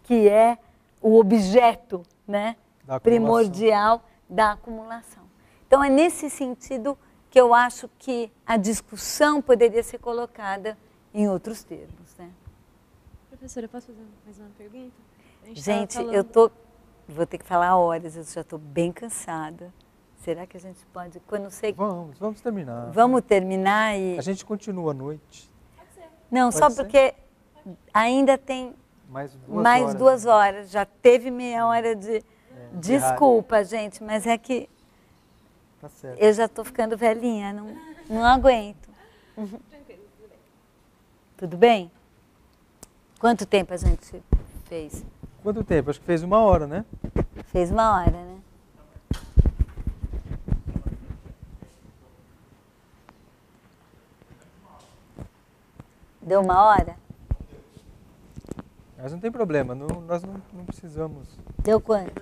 que 0.05 0.29
é 0.29 0.59
o 1.01 1.19
objeto 1.19 2.03
né, 2.27 2.57
da 2.85 3.01
primordial 3.01 4.03
da 4.29 4.53
acumulação. 4.53 5.25
Então, 5.67 5.83
é 5.83 5.91
nesse 5.91 6.31
sentido 6.31 6.99
que 7.31 7.41
eu 7.41 7.53
acho 7.53 7.89
que 7.99 8.31
a 8.47 8.57
discussão 8.57 9.43
poderia 9.43 9.83
ser 9.83 9.99
colocada 9.99 10.77
em 11.13 11.29
outros 11.29 11.63
termos. 11.63 12.15
Né? 12.19 12.31
Professora, 13.29 13.69
posso 13.69 13.89
fazer 13.89 14.05
mais 14.25 14.39
uma 14.39 14.51
pergunta? 14.57 14.95
Gente, 15.45 15.63
gente 15.63 15.95
falando... 15.95 16.15
eu 16.15 16.25
tô, 16.25 16.51
vou 17.07 17.27
ter 17.27 17.39
que 17.39 17.45
falar 17.45 17.77
horas, 17.77 18.17
eu 18.17 18.25
já 18.25 18.41
estou 18.41 18.59
bem 18.59 18.93
cansada. 18.93 19.73
Será 20.17 20.47
que 20.47 20.57
a 20.57 20.61
gente 20.61 20.85
pode, 20.87 21.21
quando 21.21 21.51
sei... 21.51 21.73
Vamos, 21.73 22.19
vamos 22.19 22.41
terminar. 22.41 22.91
Vamos 22.91 23.23
terminar 23.23 23.97
e... 23.97 24.19
A 24.19 24.23
gente 24.23 24.45
continua 24.45 24.91
à 24.91 24.95
noite. 24.95 25.51
Pode 25.77 25.93
ser. 25.93 26.09
Não, 26.31 26.51
pode 26.51 26.59
só 26.59 26.71
ser? 26.71 26.83
porque 26.83 27.15
ainda 27.95 28.37
tem 28.37 28.75
mais 29.09 29.35
duas, 29.35 29.63
mais 29.63 29.83
horas, 29.85 29.95
duas 29.95 30.25
né? 30.25 30.31
horas. 30.31 30.71
Já 30.71 30.85
teve 30.85 31.31
meia 31.31 31.67
hora 31.67 31.95
de... 31.95 32.17
É, 32.17 32.23
Desculpa, 32.73 33.63
de 33.63 33.71
gente, 33.71 34.03
mas 34.03 34.27
é 34.27 34.37
que 34.37 34.69
tá 35.81 35.89
eu 36.17 36.33
já 36.33 36.47
estou 36.47 36.65
ficando 36.65 36.97
velhinha, 36.97 37.53
não, 37.53 37.77
não 38.09 38.25
aguento. 38.25 38.89
Uhum. 39.37 39.61
Tudo 41.37 41.57
bem? 41.57 41.91
Quanto 43.21 43.47
tempo 43.47 43.73
a 43.73 43.77
gente 43.77 44.23
fez? 44.65 45.05
Quanto 45.43 45.63
tempo? 45.63 45.91
Acho 45.91 46.01
que 46.01 46.07
fez 46.07 46.23
uma 46.23 46.41
hora, 46.41 46.67
né? 46.67 46.85
Fez 47.47 47.71
uma 47.71 48.01
hora, 48.01 48.11
né? 48.11 48.39
Deu 56.21 56.43
uma 56.43 56.63
hora? 56.63 56.97
Mas 58.99 59.13
não 59.13 59.19
tem 59.21 59.31
problema, 59.31 59.75
não, 59.75 59.87
nós 60.03 60.23
não, 60.23 60.43
não, 60.53 60.65
precisamos. 60.65 61.27
Deu 61.63 61.81
quanto? 61.81 62.21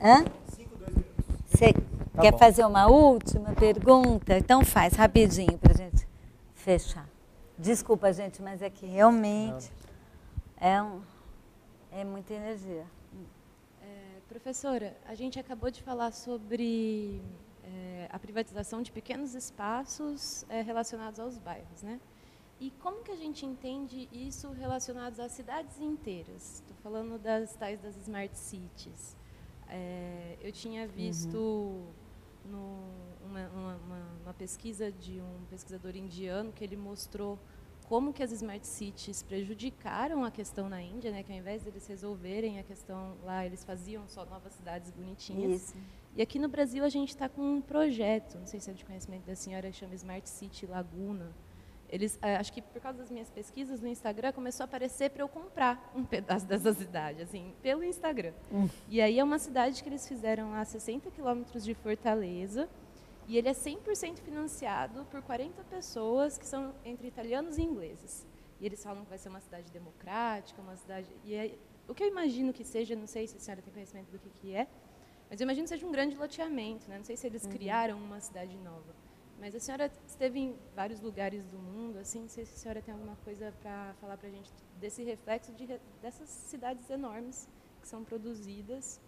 Hã? 0.00 0.24
Cinco, 0.54 0.76
dois 0.76 0.94
minutos. 0.94 1.24
Você 1.46 1.72
tá 2.18 2.22
quer 2.22 2.32
bom. 2.32 2.38
fazer 2.38 2.64
uma 2.64 2.86
última 2.88 3.54
pergunta? 3.54 4.36
Então 4.36 4.64
faz 4.64 4.94
rapidinho 4.94 5.56
para 5.56 5.72
a 5.72 5.76
gente 5.76 6.06
fechar. 6.52 7.08
Desculpa, 7.56 8.12
gente, 8.12 8.42
mas 8.42 8.60
é 8.60 8.68
que 8.68 8.86
realmente 8.86 9.70
é, 10.60 10.82
um, 10.82 11.00
é 11.92 12.04
muita 12.04 12.34
energia. 12.34 12.84
É, 13.82 14.20
professora, 14.28 14.96
a 15.06 15.14
gente 15.14 15.38
acabou 15.38 15.70
de 15.70 15.82
falar 15.82 16.12
sobre 16.12 17.22
é, 17.64 18.08
a 18.10 18.18
privatização 18.18 18.82
de 18.82 18.90
pequenos 18.90 19.34
espaços 19.34 20.44
é, 20.48 20.60
relacionados 20.60 21.20
aos 21.20 21.38
bairros, 21.38 21.82
né? 21.82 22.00
E 22.60 22.72
como 22.82 23.04
que 23.04 23.12
a 23.12 23.16
gente 23.16 23.46
entende 23.46 24.08
isso 24.12 24.50
relacionado 24.50 25.20
às 25.20 25.30
cidades 25.30 25.80
inteiras? 25.80 26.60
Estou 26.60 26.76
falando 26.82 27.16
das 27.16 27.54
tais 27.54 27.80
das 27.80 27.96
smart 27.98 28.36
cities. 28.36 29.16
É, 29.68 30.36
eu 30.40 30.50
tinha 30.50 30.82
uhum. 30.82 30.88
visto 30.88 31.36
uhum. 31.36 31.86
No, 32.48 32.82
uma, 33.24 33.48
uma, 33.48 34.20
uma, 34.22 34.34
pesquisa 34.34 34.90
de 34.90 35.20
um 35.20 35.44
pesquisador 35.50 35.94
indiano 35.96 36.52
que 36.52 36.64
ele 36.64 36.76
mostrou 36.76 37.38
como 37.88 38.12
que 38.12 38.22
as 38.22 38.32
smart 38.32 38.66
cities 38.66 39.22
prejudicaram 39.22 40.24
a 40.24 40.30
questão 40.30 40.68
na 40.68 40.82
Índia, 40.82 41.10
né? 41.10 41.22
Que 41.22 41.32
ao 41.32 41.38
invés 41.38 41.62
deles 41.62 41.86
resolverem 41.86 42.58
a 42.58 42.62
questão 42.62 43.16
lá, 43.24 43.46
eles 43.46 43.64
faziam 43.64 44.06
só 44.08 44.26
novas 44.26 44.52
cidades 44.52 44.90
bonitinhas. 44.90 45.62
Isso. 45.62 45.76
E 46.16 46.20
aqui 46.20 46.38
no 46.38 46.48
Brasil 46.48 46.84
a 46.84 46.88
gente 46.88 47.10
está 47.10 47.28
com 47.28 47.40
um 47.40 47.60
projeto, 47.60 48.38
não 48.38 48.46
sei 48.46 48.60
se 48.60 48.70
é 48.70 48.74
de 48.74 48.84
conhecimento 48.84 49.24
da 49.24 49.34
senhora, 49.34 49.70
chama 49.72 49.94
Smart 49.94 50.28
City 50.28 50.66
Laguna 50.66 51.34
eles, 51.88 52.18
é, 52.20 52.36
acho 52.36 52.52
que 52.52 52.60
por 52.60 52.80
causa 52.80 52.98
das 52.98 53.10
minhas 53.10 53.30
pesquisas 53.30 53.80
no 53.80 53.88
Instagram, 53.88 54.32
começou 54.32 54.64
a 54.64 54.66
aparecer 54.66 55.10
para 55.10 55.22
eu 55.22 55.28
comprar 55.28 55.90
um 55.94 56.04
pedaço 56.04 56.44
dessa 56.46 56.72
cidade, 56.72 57.22
assim, 57.22 57.54
pelo 57.62 57.82
Instagram. 57.82 58.32
Hum. 58.52 58.68
E 58.88 59.00
aí 59.00 59.18
é 59.18 59.24
uma 59.24 59.38
cidade 59.38 59.82
que 59.82 59.88
eles 59.88 60.06
fizeram 60.06 60.52
a 60.54 60.64
60 60.64 61.10
quilômetros 61.10 61.64
de 61.64 61.74
Fortaleza, 61.74 62.68
e 63.26 63.36
ele 63.36 63.48
é 63.48 63.52
100% 63.52 64.20
financiado 64.20 65.04
por 65.10 65.20
40 65.20 65.62
pessoas 65.64 66.38
que 66.38 66.46
são 66.46 66.74
entre 66.82 67.08
italianos 67.08 67.58
e 67.58 67.62
ingleses. 67.62 68.26
E 68.58 68.64
eles 68.64 68.82
falam 68.82 69.04
que 69.04 69.10
vai 69.10 69.18
ser 69.18 69.28
uma 69.28 69.40
cidade 69.40 69.70
democrática, 69.70 70.60
uma 70.62 70.76
cidade... 70.76 71.06
E 71.24 71.34
é, 71.34 71.54
o 71.86 71.94
que 71.94 72.02
eu 72.02 72.08
imagino 72.08 72.52
que 72.52 72.64
seja, 72.64 72.96
não 72.96 73.06
sei 73.06 73.26
se 73.26 73.36
a 73.36 73.40
senhora 73.40 73.60
tem 73.60 73.72
conhecimento 73.72 74.10
do 74.10 74.18
que, 74.18 74.30
que 74.40 74.54
é, 74.54 74.66
mas 75.30 75.40
eu 75.40 75.44
imagino 75.44 75.64
que 75.64 75.68
seja 75.68 75.86
um 75.86 75.92
grande 75.92 76.16
loteamento, 76.16 76.88
né? 76.88 76.96
não 76.96 77.04
sei 77.04 77.16
se 77.16 77.26
eles 77.26 77.44
uhum. 77.44 77.50
criaram 77.50 77.98
uma 77.98 78.18
cidade 78.18 78.56
nova. 78.56 78.94
Mas 79.40 79.54
a 79.54 79.60
senhora 79.60 79.90
esteve 80.06 80.40
em 80.40 80.56
vários 80.74 81.00
lugares 81.00 81.44
do 81.46 81.58
mundo, 81.58 81.98
assim, 81.98 82.22
não 82.22 82.28
sei 82.28 82.44
se 82.44 82.54
a 82.54 82.56
senhora 82.56 82.82
tem 82.82 82.92
alguma 82.92 83.16
coisa 83.24 83.54
para 83.62 83.94
falar 84.00 84.16
para 84.16 84.28
a 84.28 84.32
gente 84.32 84.50
desse 84.80 85.02
reflexo 85.04 85.52
de, 85.52 85.66
dessas 86.02 86.28
cidades 86.28 86.90
enormes 86.90 87.48
que 87.80 87.86
são 87.86 88.02
produzidas. 88.02 89.00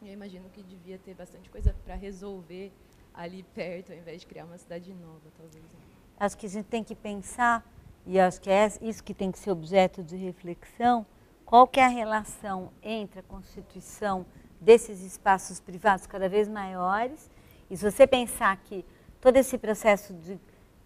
Eu 0.00 0.12
imagino 0.12 0.48
que 0.50 0.62
devia 0.62 0.96
ter 0.98 1.14
bastante 1.14 1.50
coisa 1.50 1.74
para 1.84 1.96
resolver 1.96 2.72
ali 3.12 3.42
perto, 3.42 3.92
ao 3.92 3.98
invés 3.98 4.20
de 4.20 4.28
criar 4.28 4.44
uma 4.44 4.56
cidade 4.58 4.94
nova, 4.94 5.28
talvez. 5.36 5.64
Né? 5.64 5.80
Acho 6.20 6.38
que 6.38 6.46
a 6.46 6.48
gente 6.48 6.66
tem 6.66 6.84
que 6.84 6.94
pensar, 6.94 7.68
e 8.06 8.18
acho 8.20 8.40
que 8.40 8.48
é 8.48 8.70
isso 8.80 9.02
que 9.02 9.12
tem 9.12 9.32
que 9.32 9.38
ser 9.40 9.50
objeto 9.50 10.04
de 10.04 10.16
reflexão, 10.16 11.04
qual 11.44 11.66
que 11.66 11.80
é 11.80 11.84
a 11.84 11.88
relação 11.88 12.72
entre 12.80 13.18
a 13.18 13.22
constituição 13.24 14.24
desses 14.60 15.02
espaços 15.02 15.58
privados 15.58 16.06
cada 16.06 16.28
vez 16.28 16.48
maiores, 16.48 17.28
e 17.68 17.76
se 17.76 17.90
você 17.90 18.06
pensar 18.06 18.56
que 18.58 18.84
todo 19.20 19.36
esse 19.36 19.58
processo 19.58 20.14
de 20.14 20.38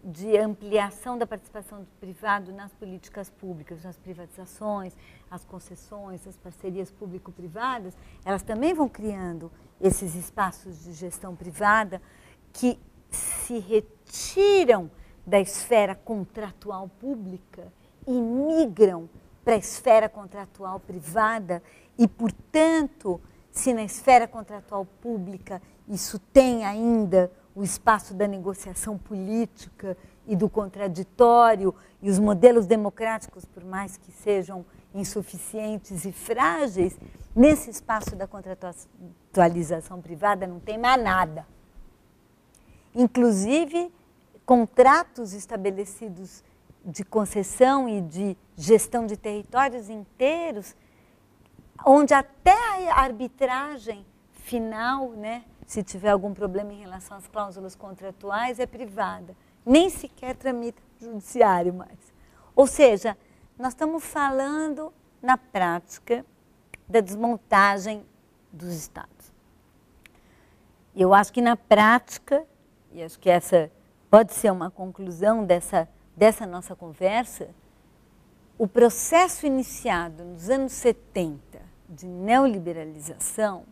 de 0.03 0.37
ampliação 0.37 1.17
da 1.17 1.25
participação 1.25 1.79
do 1.79 1.87
privado 1.99 2.51
nas 2.51 2.73
políticas 2.73 3.29
públicas, 3.29 3.83
nas 3.83 3.97
privatizações, 3.97 4.93
as 5.31 5.45
concessões, 5.45 6.27
as 6.27 6.35
parcerias 6.35 6.91
público-privadas, 6.91 7.95
elas 8.25 8.43
também 8.43 8.73
vão 8.73 8.89
criando 8.89 9.49
esses 9.79 10.13
espaços 10.13 10.83
de 10.83 10.91
gestão 10.91 11.35
privada 11.35 12.01
que 12.51 12.77
se 13.09 13.59
retiram 13.59 14.91
da 15.25 15.39
esfera 15.39 15.95
contratual 15.95 16.89
pública 16.99 17.71
e 18.05 18.11
migram 18.11 19.09
para 19.43 19.53
a 19.53 19.57
esfera 19.57 20.09
contratual 20.09 20.81
privada 20.81 21.63
e, 21.97 22.07
portanto, 22.07 23.21
se 23.51 23.73
na 23.73 23.83
esfera 23.83 24.27
contratual 24.27 24.85
pública 24.85 25.61
isso 25.87 26.19
tem 26.19 26.65
ainda 26.65 27.31
o 27.55 27.63
espaço 27.63 28.13
da 28.13 28.27
negociação 28.27 28.97
política 28.97 29.97
e 30.27 30.35
do 30.35 30.49
contraditório, 30.49 31.75
e 32.01 32.09
os 32.09 32.17
modelos 32.17 32.65
democráticos, 32.65 33.45
por 33.45 33.63
mais 33.63 33.97
que 33.97 34.11
sejam 34.11 34.65
insuficientes 34.93 36.05
e 36.05 36.11
frágeis, 36.11 36.97
nesse 37.35 37.69
espaço 37.69 38.15
da 38.15 38.27
contratualização 38.27 40.01
privada 40.01 40.47
não 40.47 40.59
tem 40.59 40.77
mais 40.77 41.01
nada. 41.01 41.45
Inclusive, 42.95 43.91
contratos 44.45 45.33
estabelecidos 45.33 46.43
de 46.85 47.03
concessão 47.03 47.87
e 47.87 48.01
de 48.01 48.37
gestão 48.55 49.05
de 49.05 49.17
territórios 49.17 49.89
inteiros, 49.89 50.75
onde 51.85 52.13
até 52.13 52.89
a 52.89 52.99
arbitragem 52.99 54.05
final, 54.33 55.11
né, 55.11 55.43
se 55.73 55.81
tiver 55.81 56.09
algum 56.09 56.35
problema 56.35 56.71
em 56.71 56.81
relação 56.81 57.17
às 57.17 57.27
cláusulas 57.27 57.75
contratuais, 57.75 58.59
é 58.59 58.67
privada. 58.67 59.35
Nem 59.65 59.89
sequer 59.89 60.35
tramita 60.35 60.79
judiciário 60.99 61.73
mais. 61.73 61.97
Ou 62.55 62.67
seja, 62.67 63.17
nós 63.57 63.69
estamos 63.69 64.03
falando 64.03 64.93
na 65.19 65.35
prática 65.35 66.23
da 66.87 66.99
desmontagem 66.99 68.05
dos 68.51 68.71
Estados. 68.71 69.33
Eu 70.95 71.11
acho 71.11 71.33
que 71.33 71.41
na 71.41 71.57
prática, 71.57 72.45
e 72.91 73.01
acho 73.01 73.17
que 73.19 73.27
essa 73.27 73.71
pode 74.11 74.31
ser 74.31 74.51
uma 74.51 74.69
conclusão 74.69 75.43
dessa, 75.43 75.89
dessa 76.15 76.45
nossa 76.45 76.75
conversa, 76.75 77.49
o 78.59 78.67
processo 78.67 79.47
iniciado 79.47 80.23
nos 80.23 80.51
anos 80.51 80.71
70 80.73 81.59
de 81.89 82.05
neoliberalização 82.05 83.65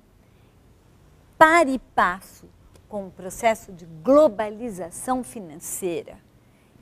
par 1.42 1.68
e 1.68 1.80
passo 1.80 2.48
com 2.88 3.08
o 3.08 3.12
processo 3.12 3.74
de 3.74 3.88
globalização 4.04 5.24
financeira 5.24 6.20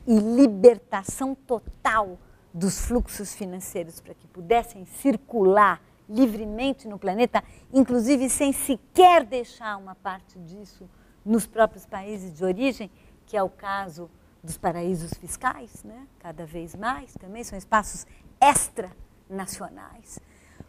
e 0.05 0.19
libertação 0.19 1.33
total 1.33 2.19
dos 2.53 2.77
fluxos 2.81 3.33
financeiros 3.33 4.01
para 4.01 4.13
que 4.13 4.27
pudessem 4.27 4.83
circular 4.83 5.81
livremente 6.09 6.89
no 6.89 6.99
planeta, 6.99 7.41
inclusive 7.71 8.29
sem 8.29 8.51
sequer 8.51 9.23
deixar 9.23 9.77
uma 9.77 9.95
parte 9.95 10.37
disso 10.39 10.89
nos 11.23 11.47
próprios 11.47 11.85
países 11.85 12.33
de 12.33 12.43
origem, 12.43 12.91
que 13.27 13.37
é 13.37 13.41
o 13.41 13.49
caso 13.49 14.11
dos 14.43 14.57
paraísos 14.57 15.13
fiscais, 15.13 15.85
né? 15.85 16.05
cada 16.19 16.45
vez 16.45 16.75
mais, 16.75 17.13
também 17.13 17.45
são 17.45 17.57
espaços 17.57 18.05
extranacionais. 18.41 20.19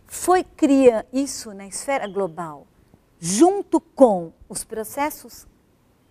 Foi 0.06 0.44
cria 0.44 1.04
isso 1.12 1.52
na 1.52 1.66
esfera 1.66 2.06
global 2.06 2.68
junto 3.20 3.80
com 3.80 4.32
os 4.48 4.64
processos 4.64 5.46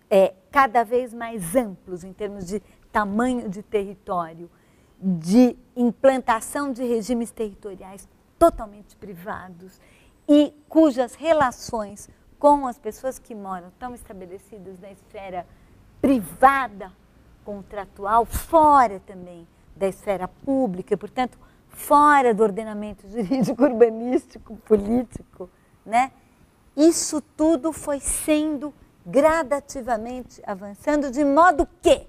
é, 0.08 0.32
cada 0.50 0.84
vez 0.84 1.12
mais 1.12 1.56
amplos 1.56 2.04
em 2.04 2.12
termos 2.12 2.46
de 2.46 2.62
tamanho 2.92 3.48
de 3.48 3.62
território, 3.62 4.48
de 4.98 5.56
implantação 5.76 6.72
de 6.72 6.84
regimes 6.84 7.30
territoriais 7.32 8.08
totalmente 8.38 8.96
privados 8.96 9.80
e 10.28 10.54
cujas 10.68 11.14
relações 11.14 12.08
com 12.38 12.66
as 12.66 12.78
pessoas 12.78 13.18
que 13.18 13.34
moram 13.34 13.68
estão 13.68 13.94
estabelecidas 13.94 14.78
na 14.78 14.90
esfera 14.90 15.46
privada, 16.00 16.92
contratual, 17.44 18.24
fora 18.24 19.00
também 19.00 19.46
da 19.74 19.88
esfera 19.88 20.28
pública, 20.28 20.96
portanto, 20.96 21.38
fora 21.68 22.32
do 22.32 22.42
ordenamento 22.42 23.06
jurídico, 23.10 23.62
urbanístico, 23.62 24.56
político, 24.58 25.50
né? 25.84 26.12
Isso 26.76 27.20
tudo 27.20 27.72
foi 27.72 28.00
sendo 28.00 28.72
gradativamente 29.04 30.42
avançando, 30.46 31.10
de 31.10 31.24
modo 31.24 31.66
que 31.82 32.06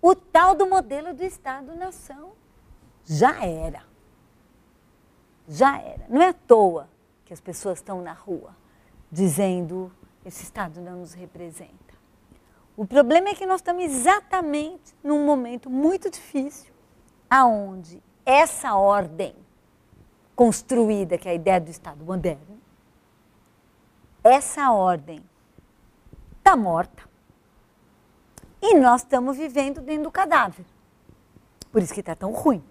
o 0.00 0.14
tal 0.14 0.54
do 0.54 0.66
modelo 0.66 1.14
do 1.14 1.24
Estado-nação 1.24 2.32
já 3.04 3.44
era. 3.44 3.82
Já 5.48 5.80
era. 5.80 6.06
Não 6.08 6.22
é 6.22 6.28
à 6.28 6.32
toa 6.32 6.88
que 7.24 7.32
as 7.32 7.40
pessoas 7.40 7.78
estão 7.78 8.02
na 8.02 8.12
rua 8.12 8.54
dizendo 9.10 9.90
esse 10.24 10.44
Estado 10.44 10.80
não 10.80 10.98
nos 10.98 11.14
representa. 11.14 11.72
O 12.76 12.86
problema 12.86 13.30
é 13.30 13.34
que 13.34 13.46
nós 13.46 13.60
estamos 13.60 13.82
exatamente 13.82 14.94
num 15.02 15.24
momento 15.24 15.68
muito 15.68 16.10
difícil, 16.10 16.72
aonde 17.28 18.02
essa 18.24 18.74
ordem 18.76 19.34
construída, 20.36 21.18
que 21.18 21.28
é 21.28 21.32
a 21.32 21.34
ideia 21.34 21.60
do 21.60 21.70
Estado 21.70 22.04
moderno, 22.04 22.57
essa 24.22 24.70
ordem 24.72 25.22
está 26.38 26.56
morta. 26.56 27.08
E 28.60 28.74
nós 28.74 29.02
estamos 29.02 29.36
vivendo 29.36 29.80
dentro 29.80 30.04
do 30.04 30.10
cadáver. 30.10 30.64
Por 31.70 31.82
isso 31.82 31.94
que 31.94 32.00
está 32.00 32.14
tão 32.14 32.32
ruim. 32.32 32.62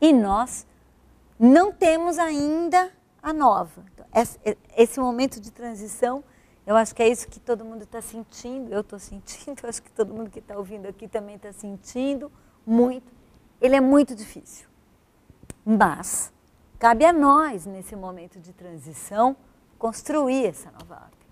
E 0.00 0.12
nós 0.12 0.66
não 1.38 1.72
temos 1.72 2.18
ainda 2.18 2.92
a 3.22 3.32
nova. 3.32 3.84
Então, 3.92 4.06
esse 4.76 5.00
momento 5.00 5.40
de 5.40 5.50
transição, 5.50 6.22
eu 6.66 6.76
acho 6.76 6.94
que 6.94 7.02
é 7.02 7.08
isso 7.08 7.28
que 7.28 7.40
todo 7.40 7.64
mundo 7.64 7.82
está 7.82 8.02
sentindo, 8.02 8.72
eu 8.72 8.80
estou 8.80 8.98
sentindo, 8.98 9.60
eu 9.64 9.68
acho 9.68 9.82
que 9.82 9.90
todo 9.90 10.12
mundo 10.12 10.30
que 10.30 10.40
está 10.40 10.56
ouvindo 10.56 10.86
aqui 10.86 11.08
também 11.08 11.36
está 11.36 11.52
sentindo 11.52 12.30
muito. 12.66 13.12
Ele 13.60 13.76
é 13.76 13.80
muito 13.80 14.14
difícil. 14.14 14.68
Mas 15.64 16.32
cabe 16.78 17.04
a 17.06 17.12
nós, 17.12 17.64
nesse 17.64 17.96
momento 17.96 18.38
de 18.38 18.52
transição, 18.52 19.34
construir 19.84 20.46
essa 20.46 20.70
nova 20.70 20.94
ordem. 20.94 21.28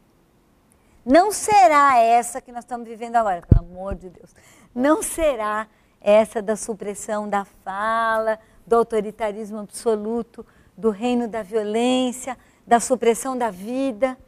Não 1.06 1.32
será 1.32 1.96
essa 1.96 2.38
que 2.38 2.52
nós 2.52 2.64
estamos 2.64 2.86
vivendo 2.86 3.16
agora, 3.16 3.40
pelo 3.40 3.62
amor 3.62 3.94
de 3.94 4.10
Deus. 4.10 4.34
Não 4.74 5.02
será 5.02 5.66
essa 6.02 6.42
da 6.42 6.54
supressão 6.54 7.26
da 7.26 7.46
fala, 7.46 8.38
do 8.66 8.76
autoritarismo 8.76 9.58
absoluto, 9.58 10.44
do 10.76 10.90
reino 10.90 11.26
da 11.26 11.42
violência, 11.42 12.36
da 12.66 12.78
supressão 12.78 13.38
da 13.38 13.50
vida, 13.50 14.18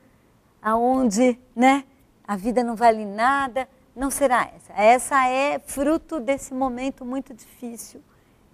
aonde, 0.62 1.38
né, 1.54 1.84
a 2.26 2.34
vida 2.34 2.64
não 2.64 2.76
vale 2.76 3.04
nada. 3.04 3.68
Não 3.94 4.10
será 4.10 4.50
essa. 4.56 4.72
Essa 4.72 5.28
é 5.28 5.58
fruto 5.58 6.18
desse 6.18 6.54
momento 6.54 7.04
muito 7.04 7.34
difícil 7.34 8.00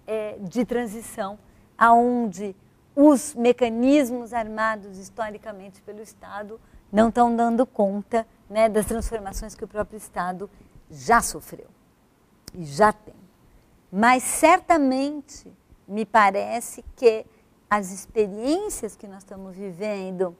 é, 0.05 0.35
de 0.37 0.65
transição, 0.65 1.39
aonde 1.77 2.57
os 3.03 3.33
mecanismos 3.33 4.33
armados 4.33 4.97
historicamente 4.97 5.81
pelo 5.81 6.01
Estado 6.01 6.59
não 6.91 7.09
estão 7.09 7.35
dando 7.35 7.65
conta 7.65 8.27
né, 8.49 8.69
das 8.69 8.85
transformações 8.85 9.55
que 9.55 9.63
o 9.63 9.67
próprio 9.67 9.97
Estado 9.97 10.49
já 10.89 11.21
sofreu 11.21 11.67
e 12.53 12.63
já 12.65 12.93
tem. 12.93 13.15
Mas 13.91 14.23
certamente 14.23 15.51
me 15.87 16.05
parece 16.05 16.83
que 16.95 17.25
as 17.69 17.91
experiências 17.91 18.95
que 18.95 19.07
nós 19.07 19.19
estamos 19.19 19.55
vivendo 19.55 20.35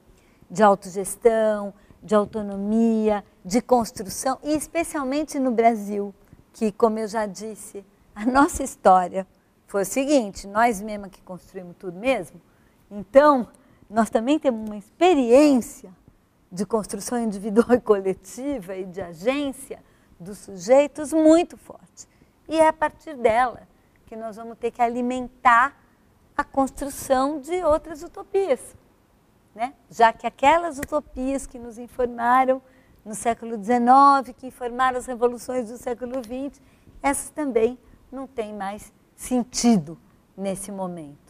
de 0.50 0.62
autogestão, 0.62 1.72
de 2.02 2.14
autonomia, 2.14 3.24
de 3.44 3.60
construção, 3.60 4.38
e 4.42 4.54
especialmente 4.54 5.38
no 5.38 5.50
Brasil, 5.50 6.14
que, 6.52 6.70
como 6.70 6.98
eu 6.98 7.08
já 7.08 7.26
disse, 7.26 7.84
a 8.14 8.26
nossa 8.26 8.62
história 8.62 9.26
foi 9.66 9.82
o 9.82 9.86
seguinte: 9.86 10.46
nós 10.46 10.82
mesmos 10.82 11.08
que 11.08 11.22
construímos 11.22 11.76
tudo 11.78 11.98
mesmo. 11.98 12.40
Então, 12.94 13.48
nós 13.88 14.10
também 14.10 14.38
temos 14.38 14.68
uma 14.68 14.76
experiência 14.76 15.90
de 16.50 16.66
construção 16.66 17.18
individual 17.18 17.72
e 17.72 17.80
coletiva 17.80 18.76
e 18.76 18.84
de 18.84 19.00
agência 19.00 19.82
dos 20.20 20.38
sujeitos 20.38 21.10
muito 21.10 21.56
forte. 21.56 22.06
E 22.46 22.56
é 22.56 22.68
a 22.68 22.72
partir 22.72 23.14
dela 23.16 23.66
que 24.06 24.14
nós 24.14 24.36
vamos 24.36 24.58
ter 24.58 24.70
que 24.70 24.82
alimentar 24.82 25.74
a 26.36 26.44
construção 26.44 27.40
de 27.40 27.64
outras 27.64 28.02
utopias. 28.02 28.76
Né? 29.54 29.72
Já 29.90 30.12
que 30.12 30.26
aquelas 30.26 30.78
utopias 30.78 31.46
que 31.46 31.58
nos 31.58 31.78
informaram 31.78 32.60
no 33.04 33.14
século 33.14 33.56
XIX, 33.56 34.36
que 34.36 34.48
informaram 34.48 34.98
as 34.98 35.06
revoluções 35.06 35.70
do 35.70 35.78
século 35.78 36.22
XX, 36.22 36.60
essas 37.02 37.30
também 37.30 37.78
não 38.10 38.26
têm 38.26 38.54
mais 38.54 38.92
sentido 39.16 39.98
nesse 40.36 40.70
momento. 40.70 41.21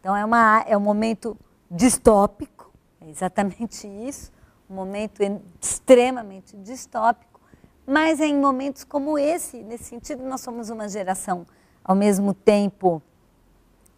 Então, 0.00 0.16
é, 0.16 0.24
uma, 0.24 0.64
é 0.66 0.76
um 0.76 0.80
momento 0.80 1.36
distópico, 1.70 2.72
é 3.00 3.10
exatamente 3.10 3.86
isso, 3.86 4.32
um 4.68 4.74
momento 4.74 5.22
extremamente 5.60 6.56
distópico, 6.56 7.38
mas 7.86 8.20
é 8.20 8.26
em 8.26 8.36
momentos 8.36 8.82
como 8.82 9.18
esse, 9.18 9.62
nesse 9.62 9.84
sentido, 9.84 10.24
nós 10.24 10.40
somos 10.40 10.70
uma 10.70 10.88
geração 10.88 11.46
ao 11.84 11.94
mesmo 11.94 12.32
tempo 12.32 13.02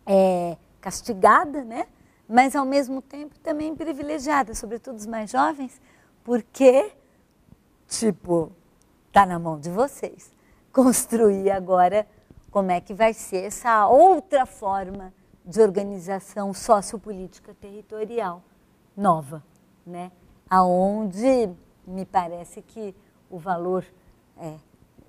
é, 0.05 0.57
castigada, 0.81 1.65
né? 1.65 1.87
mas 2.29 2.57
ao 2.57 2.65
mesmo 2.65 3.01
tempo 3.01 3.39
também 3.41 3.77
privilegiada, 3.77 4.55
sobretudo 4.55 4.97
os 4.97 5.07
mais 5.07 5.31
jovens, 5.31 5.81
porque, 6.25 6.93
tipo, 7.87 8.51
está 9.07 9.25
na 9.27 9.39
mão 9.39 9.61
de 9.61 9.71
vocês 9.71 10.33
construir 10.73 11.51
agora 11.51 12.07
como 12.51 12.71
é 12.71 12.81
que 12.81 12.95
vai 12.95 13.13
ser 13.13 13.45
essa 13.45 13.87
outra 13.87 14.47
forma 14.47 15.13
de 15.45 15.61
organização 15.61 16.55
sociopolítica 16.55 17.55
territorial 17.55 18.43
nova, 18.97 19.43
né? 19.87 20.13
Aonde 20.49 21.51
me 21.87 22.05
parece 22.05 22.63
que 22.63 22.95
o 23.29 23.39
valor 23.39 23.85
é, 24.37 24.57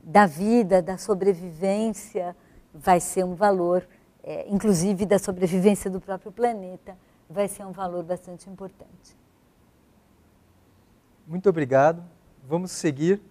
da 0.01 0.25
vida, 0.25 0.81
da 0.81 0.97
sobrevivência, 0.97 2.35
vai 2.73 2.99
ser 2.99 3.23
um 3.23 3.35
valor, 3.35 3.87
é, 4.23 4.49
inclusive 4.49 5.05
da 5.05 5.19
sobrevivência 5.19 5.91
do 5.91 6.01
próprio 6.01 6.31
planeta, 6.31 6.97
vai 7.29 7.47
ser 7.47 7.65
um 7.65 7.71
valor 7.71 8.03
bastante 8.03 8.49
importante. 8.49 9.17
Muito 11.27 11.49
obrigado. 11.49 12.03
Vamos 12.47 12.71
seguir. 12.71 13.21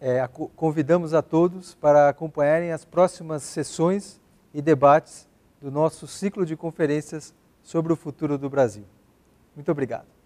É, 0.00 0.26
convidamos 0.56 1.12
a 1.12 1.22
todos 1.22 1.74
para 1.74 2.08
acompanharem 2.08 2.72
as 2.72 2.84
próximas 2.84 3.42
sessões 3.42 4.20
e 4.54 4.62
debates 4.62 5.29
do 5.60 5.70
nosso 5.70 6.06
ciclo 6.06 6.46
de 6.46 6.56
conferências 6.56 7.34
sobre 7.62 7.92
o 7.92 7.96
futuro 7.96 8.38
do 8.38 8.48
Brasil. 8.48 8.84
Muito 9.54 9.70
obrigado. 9.70 10.19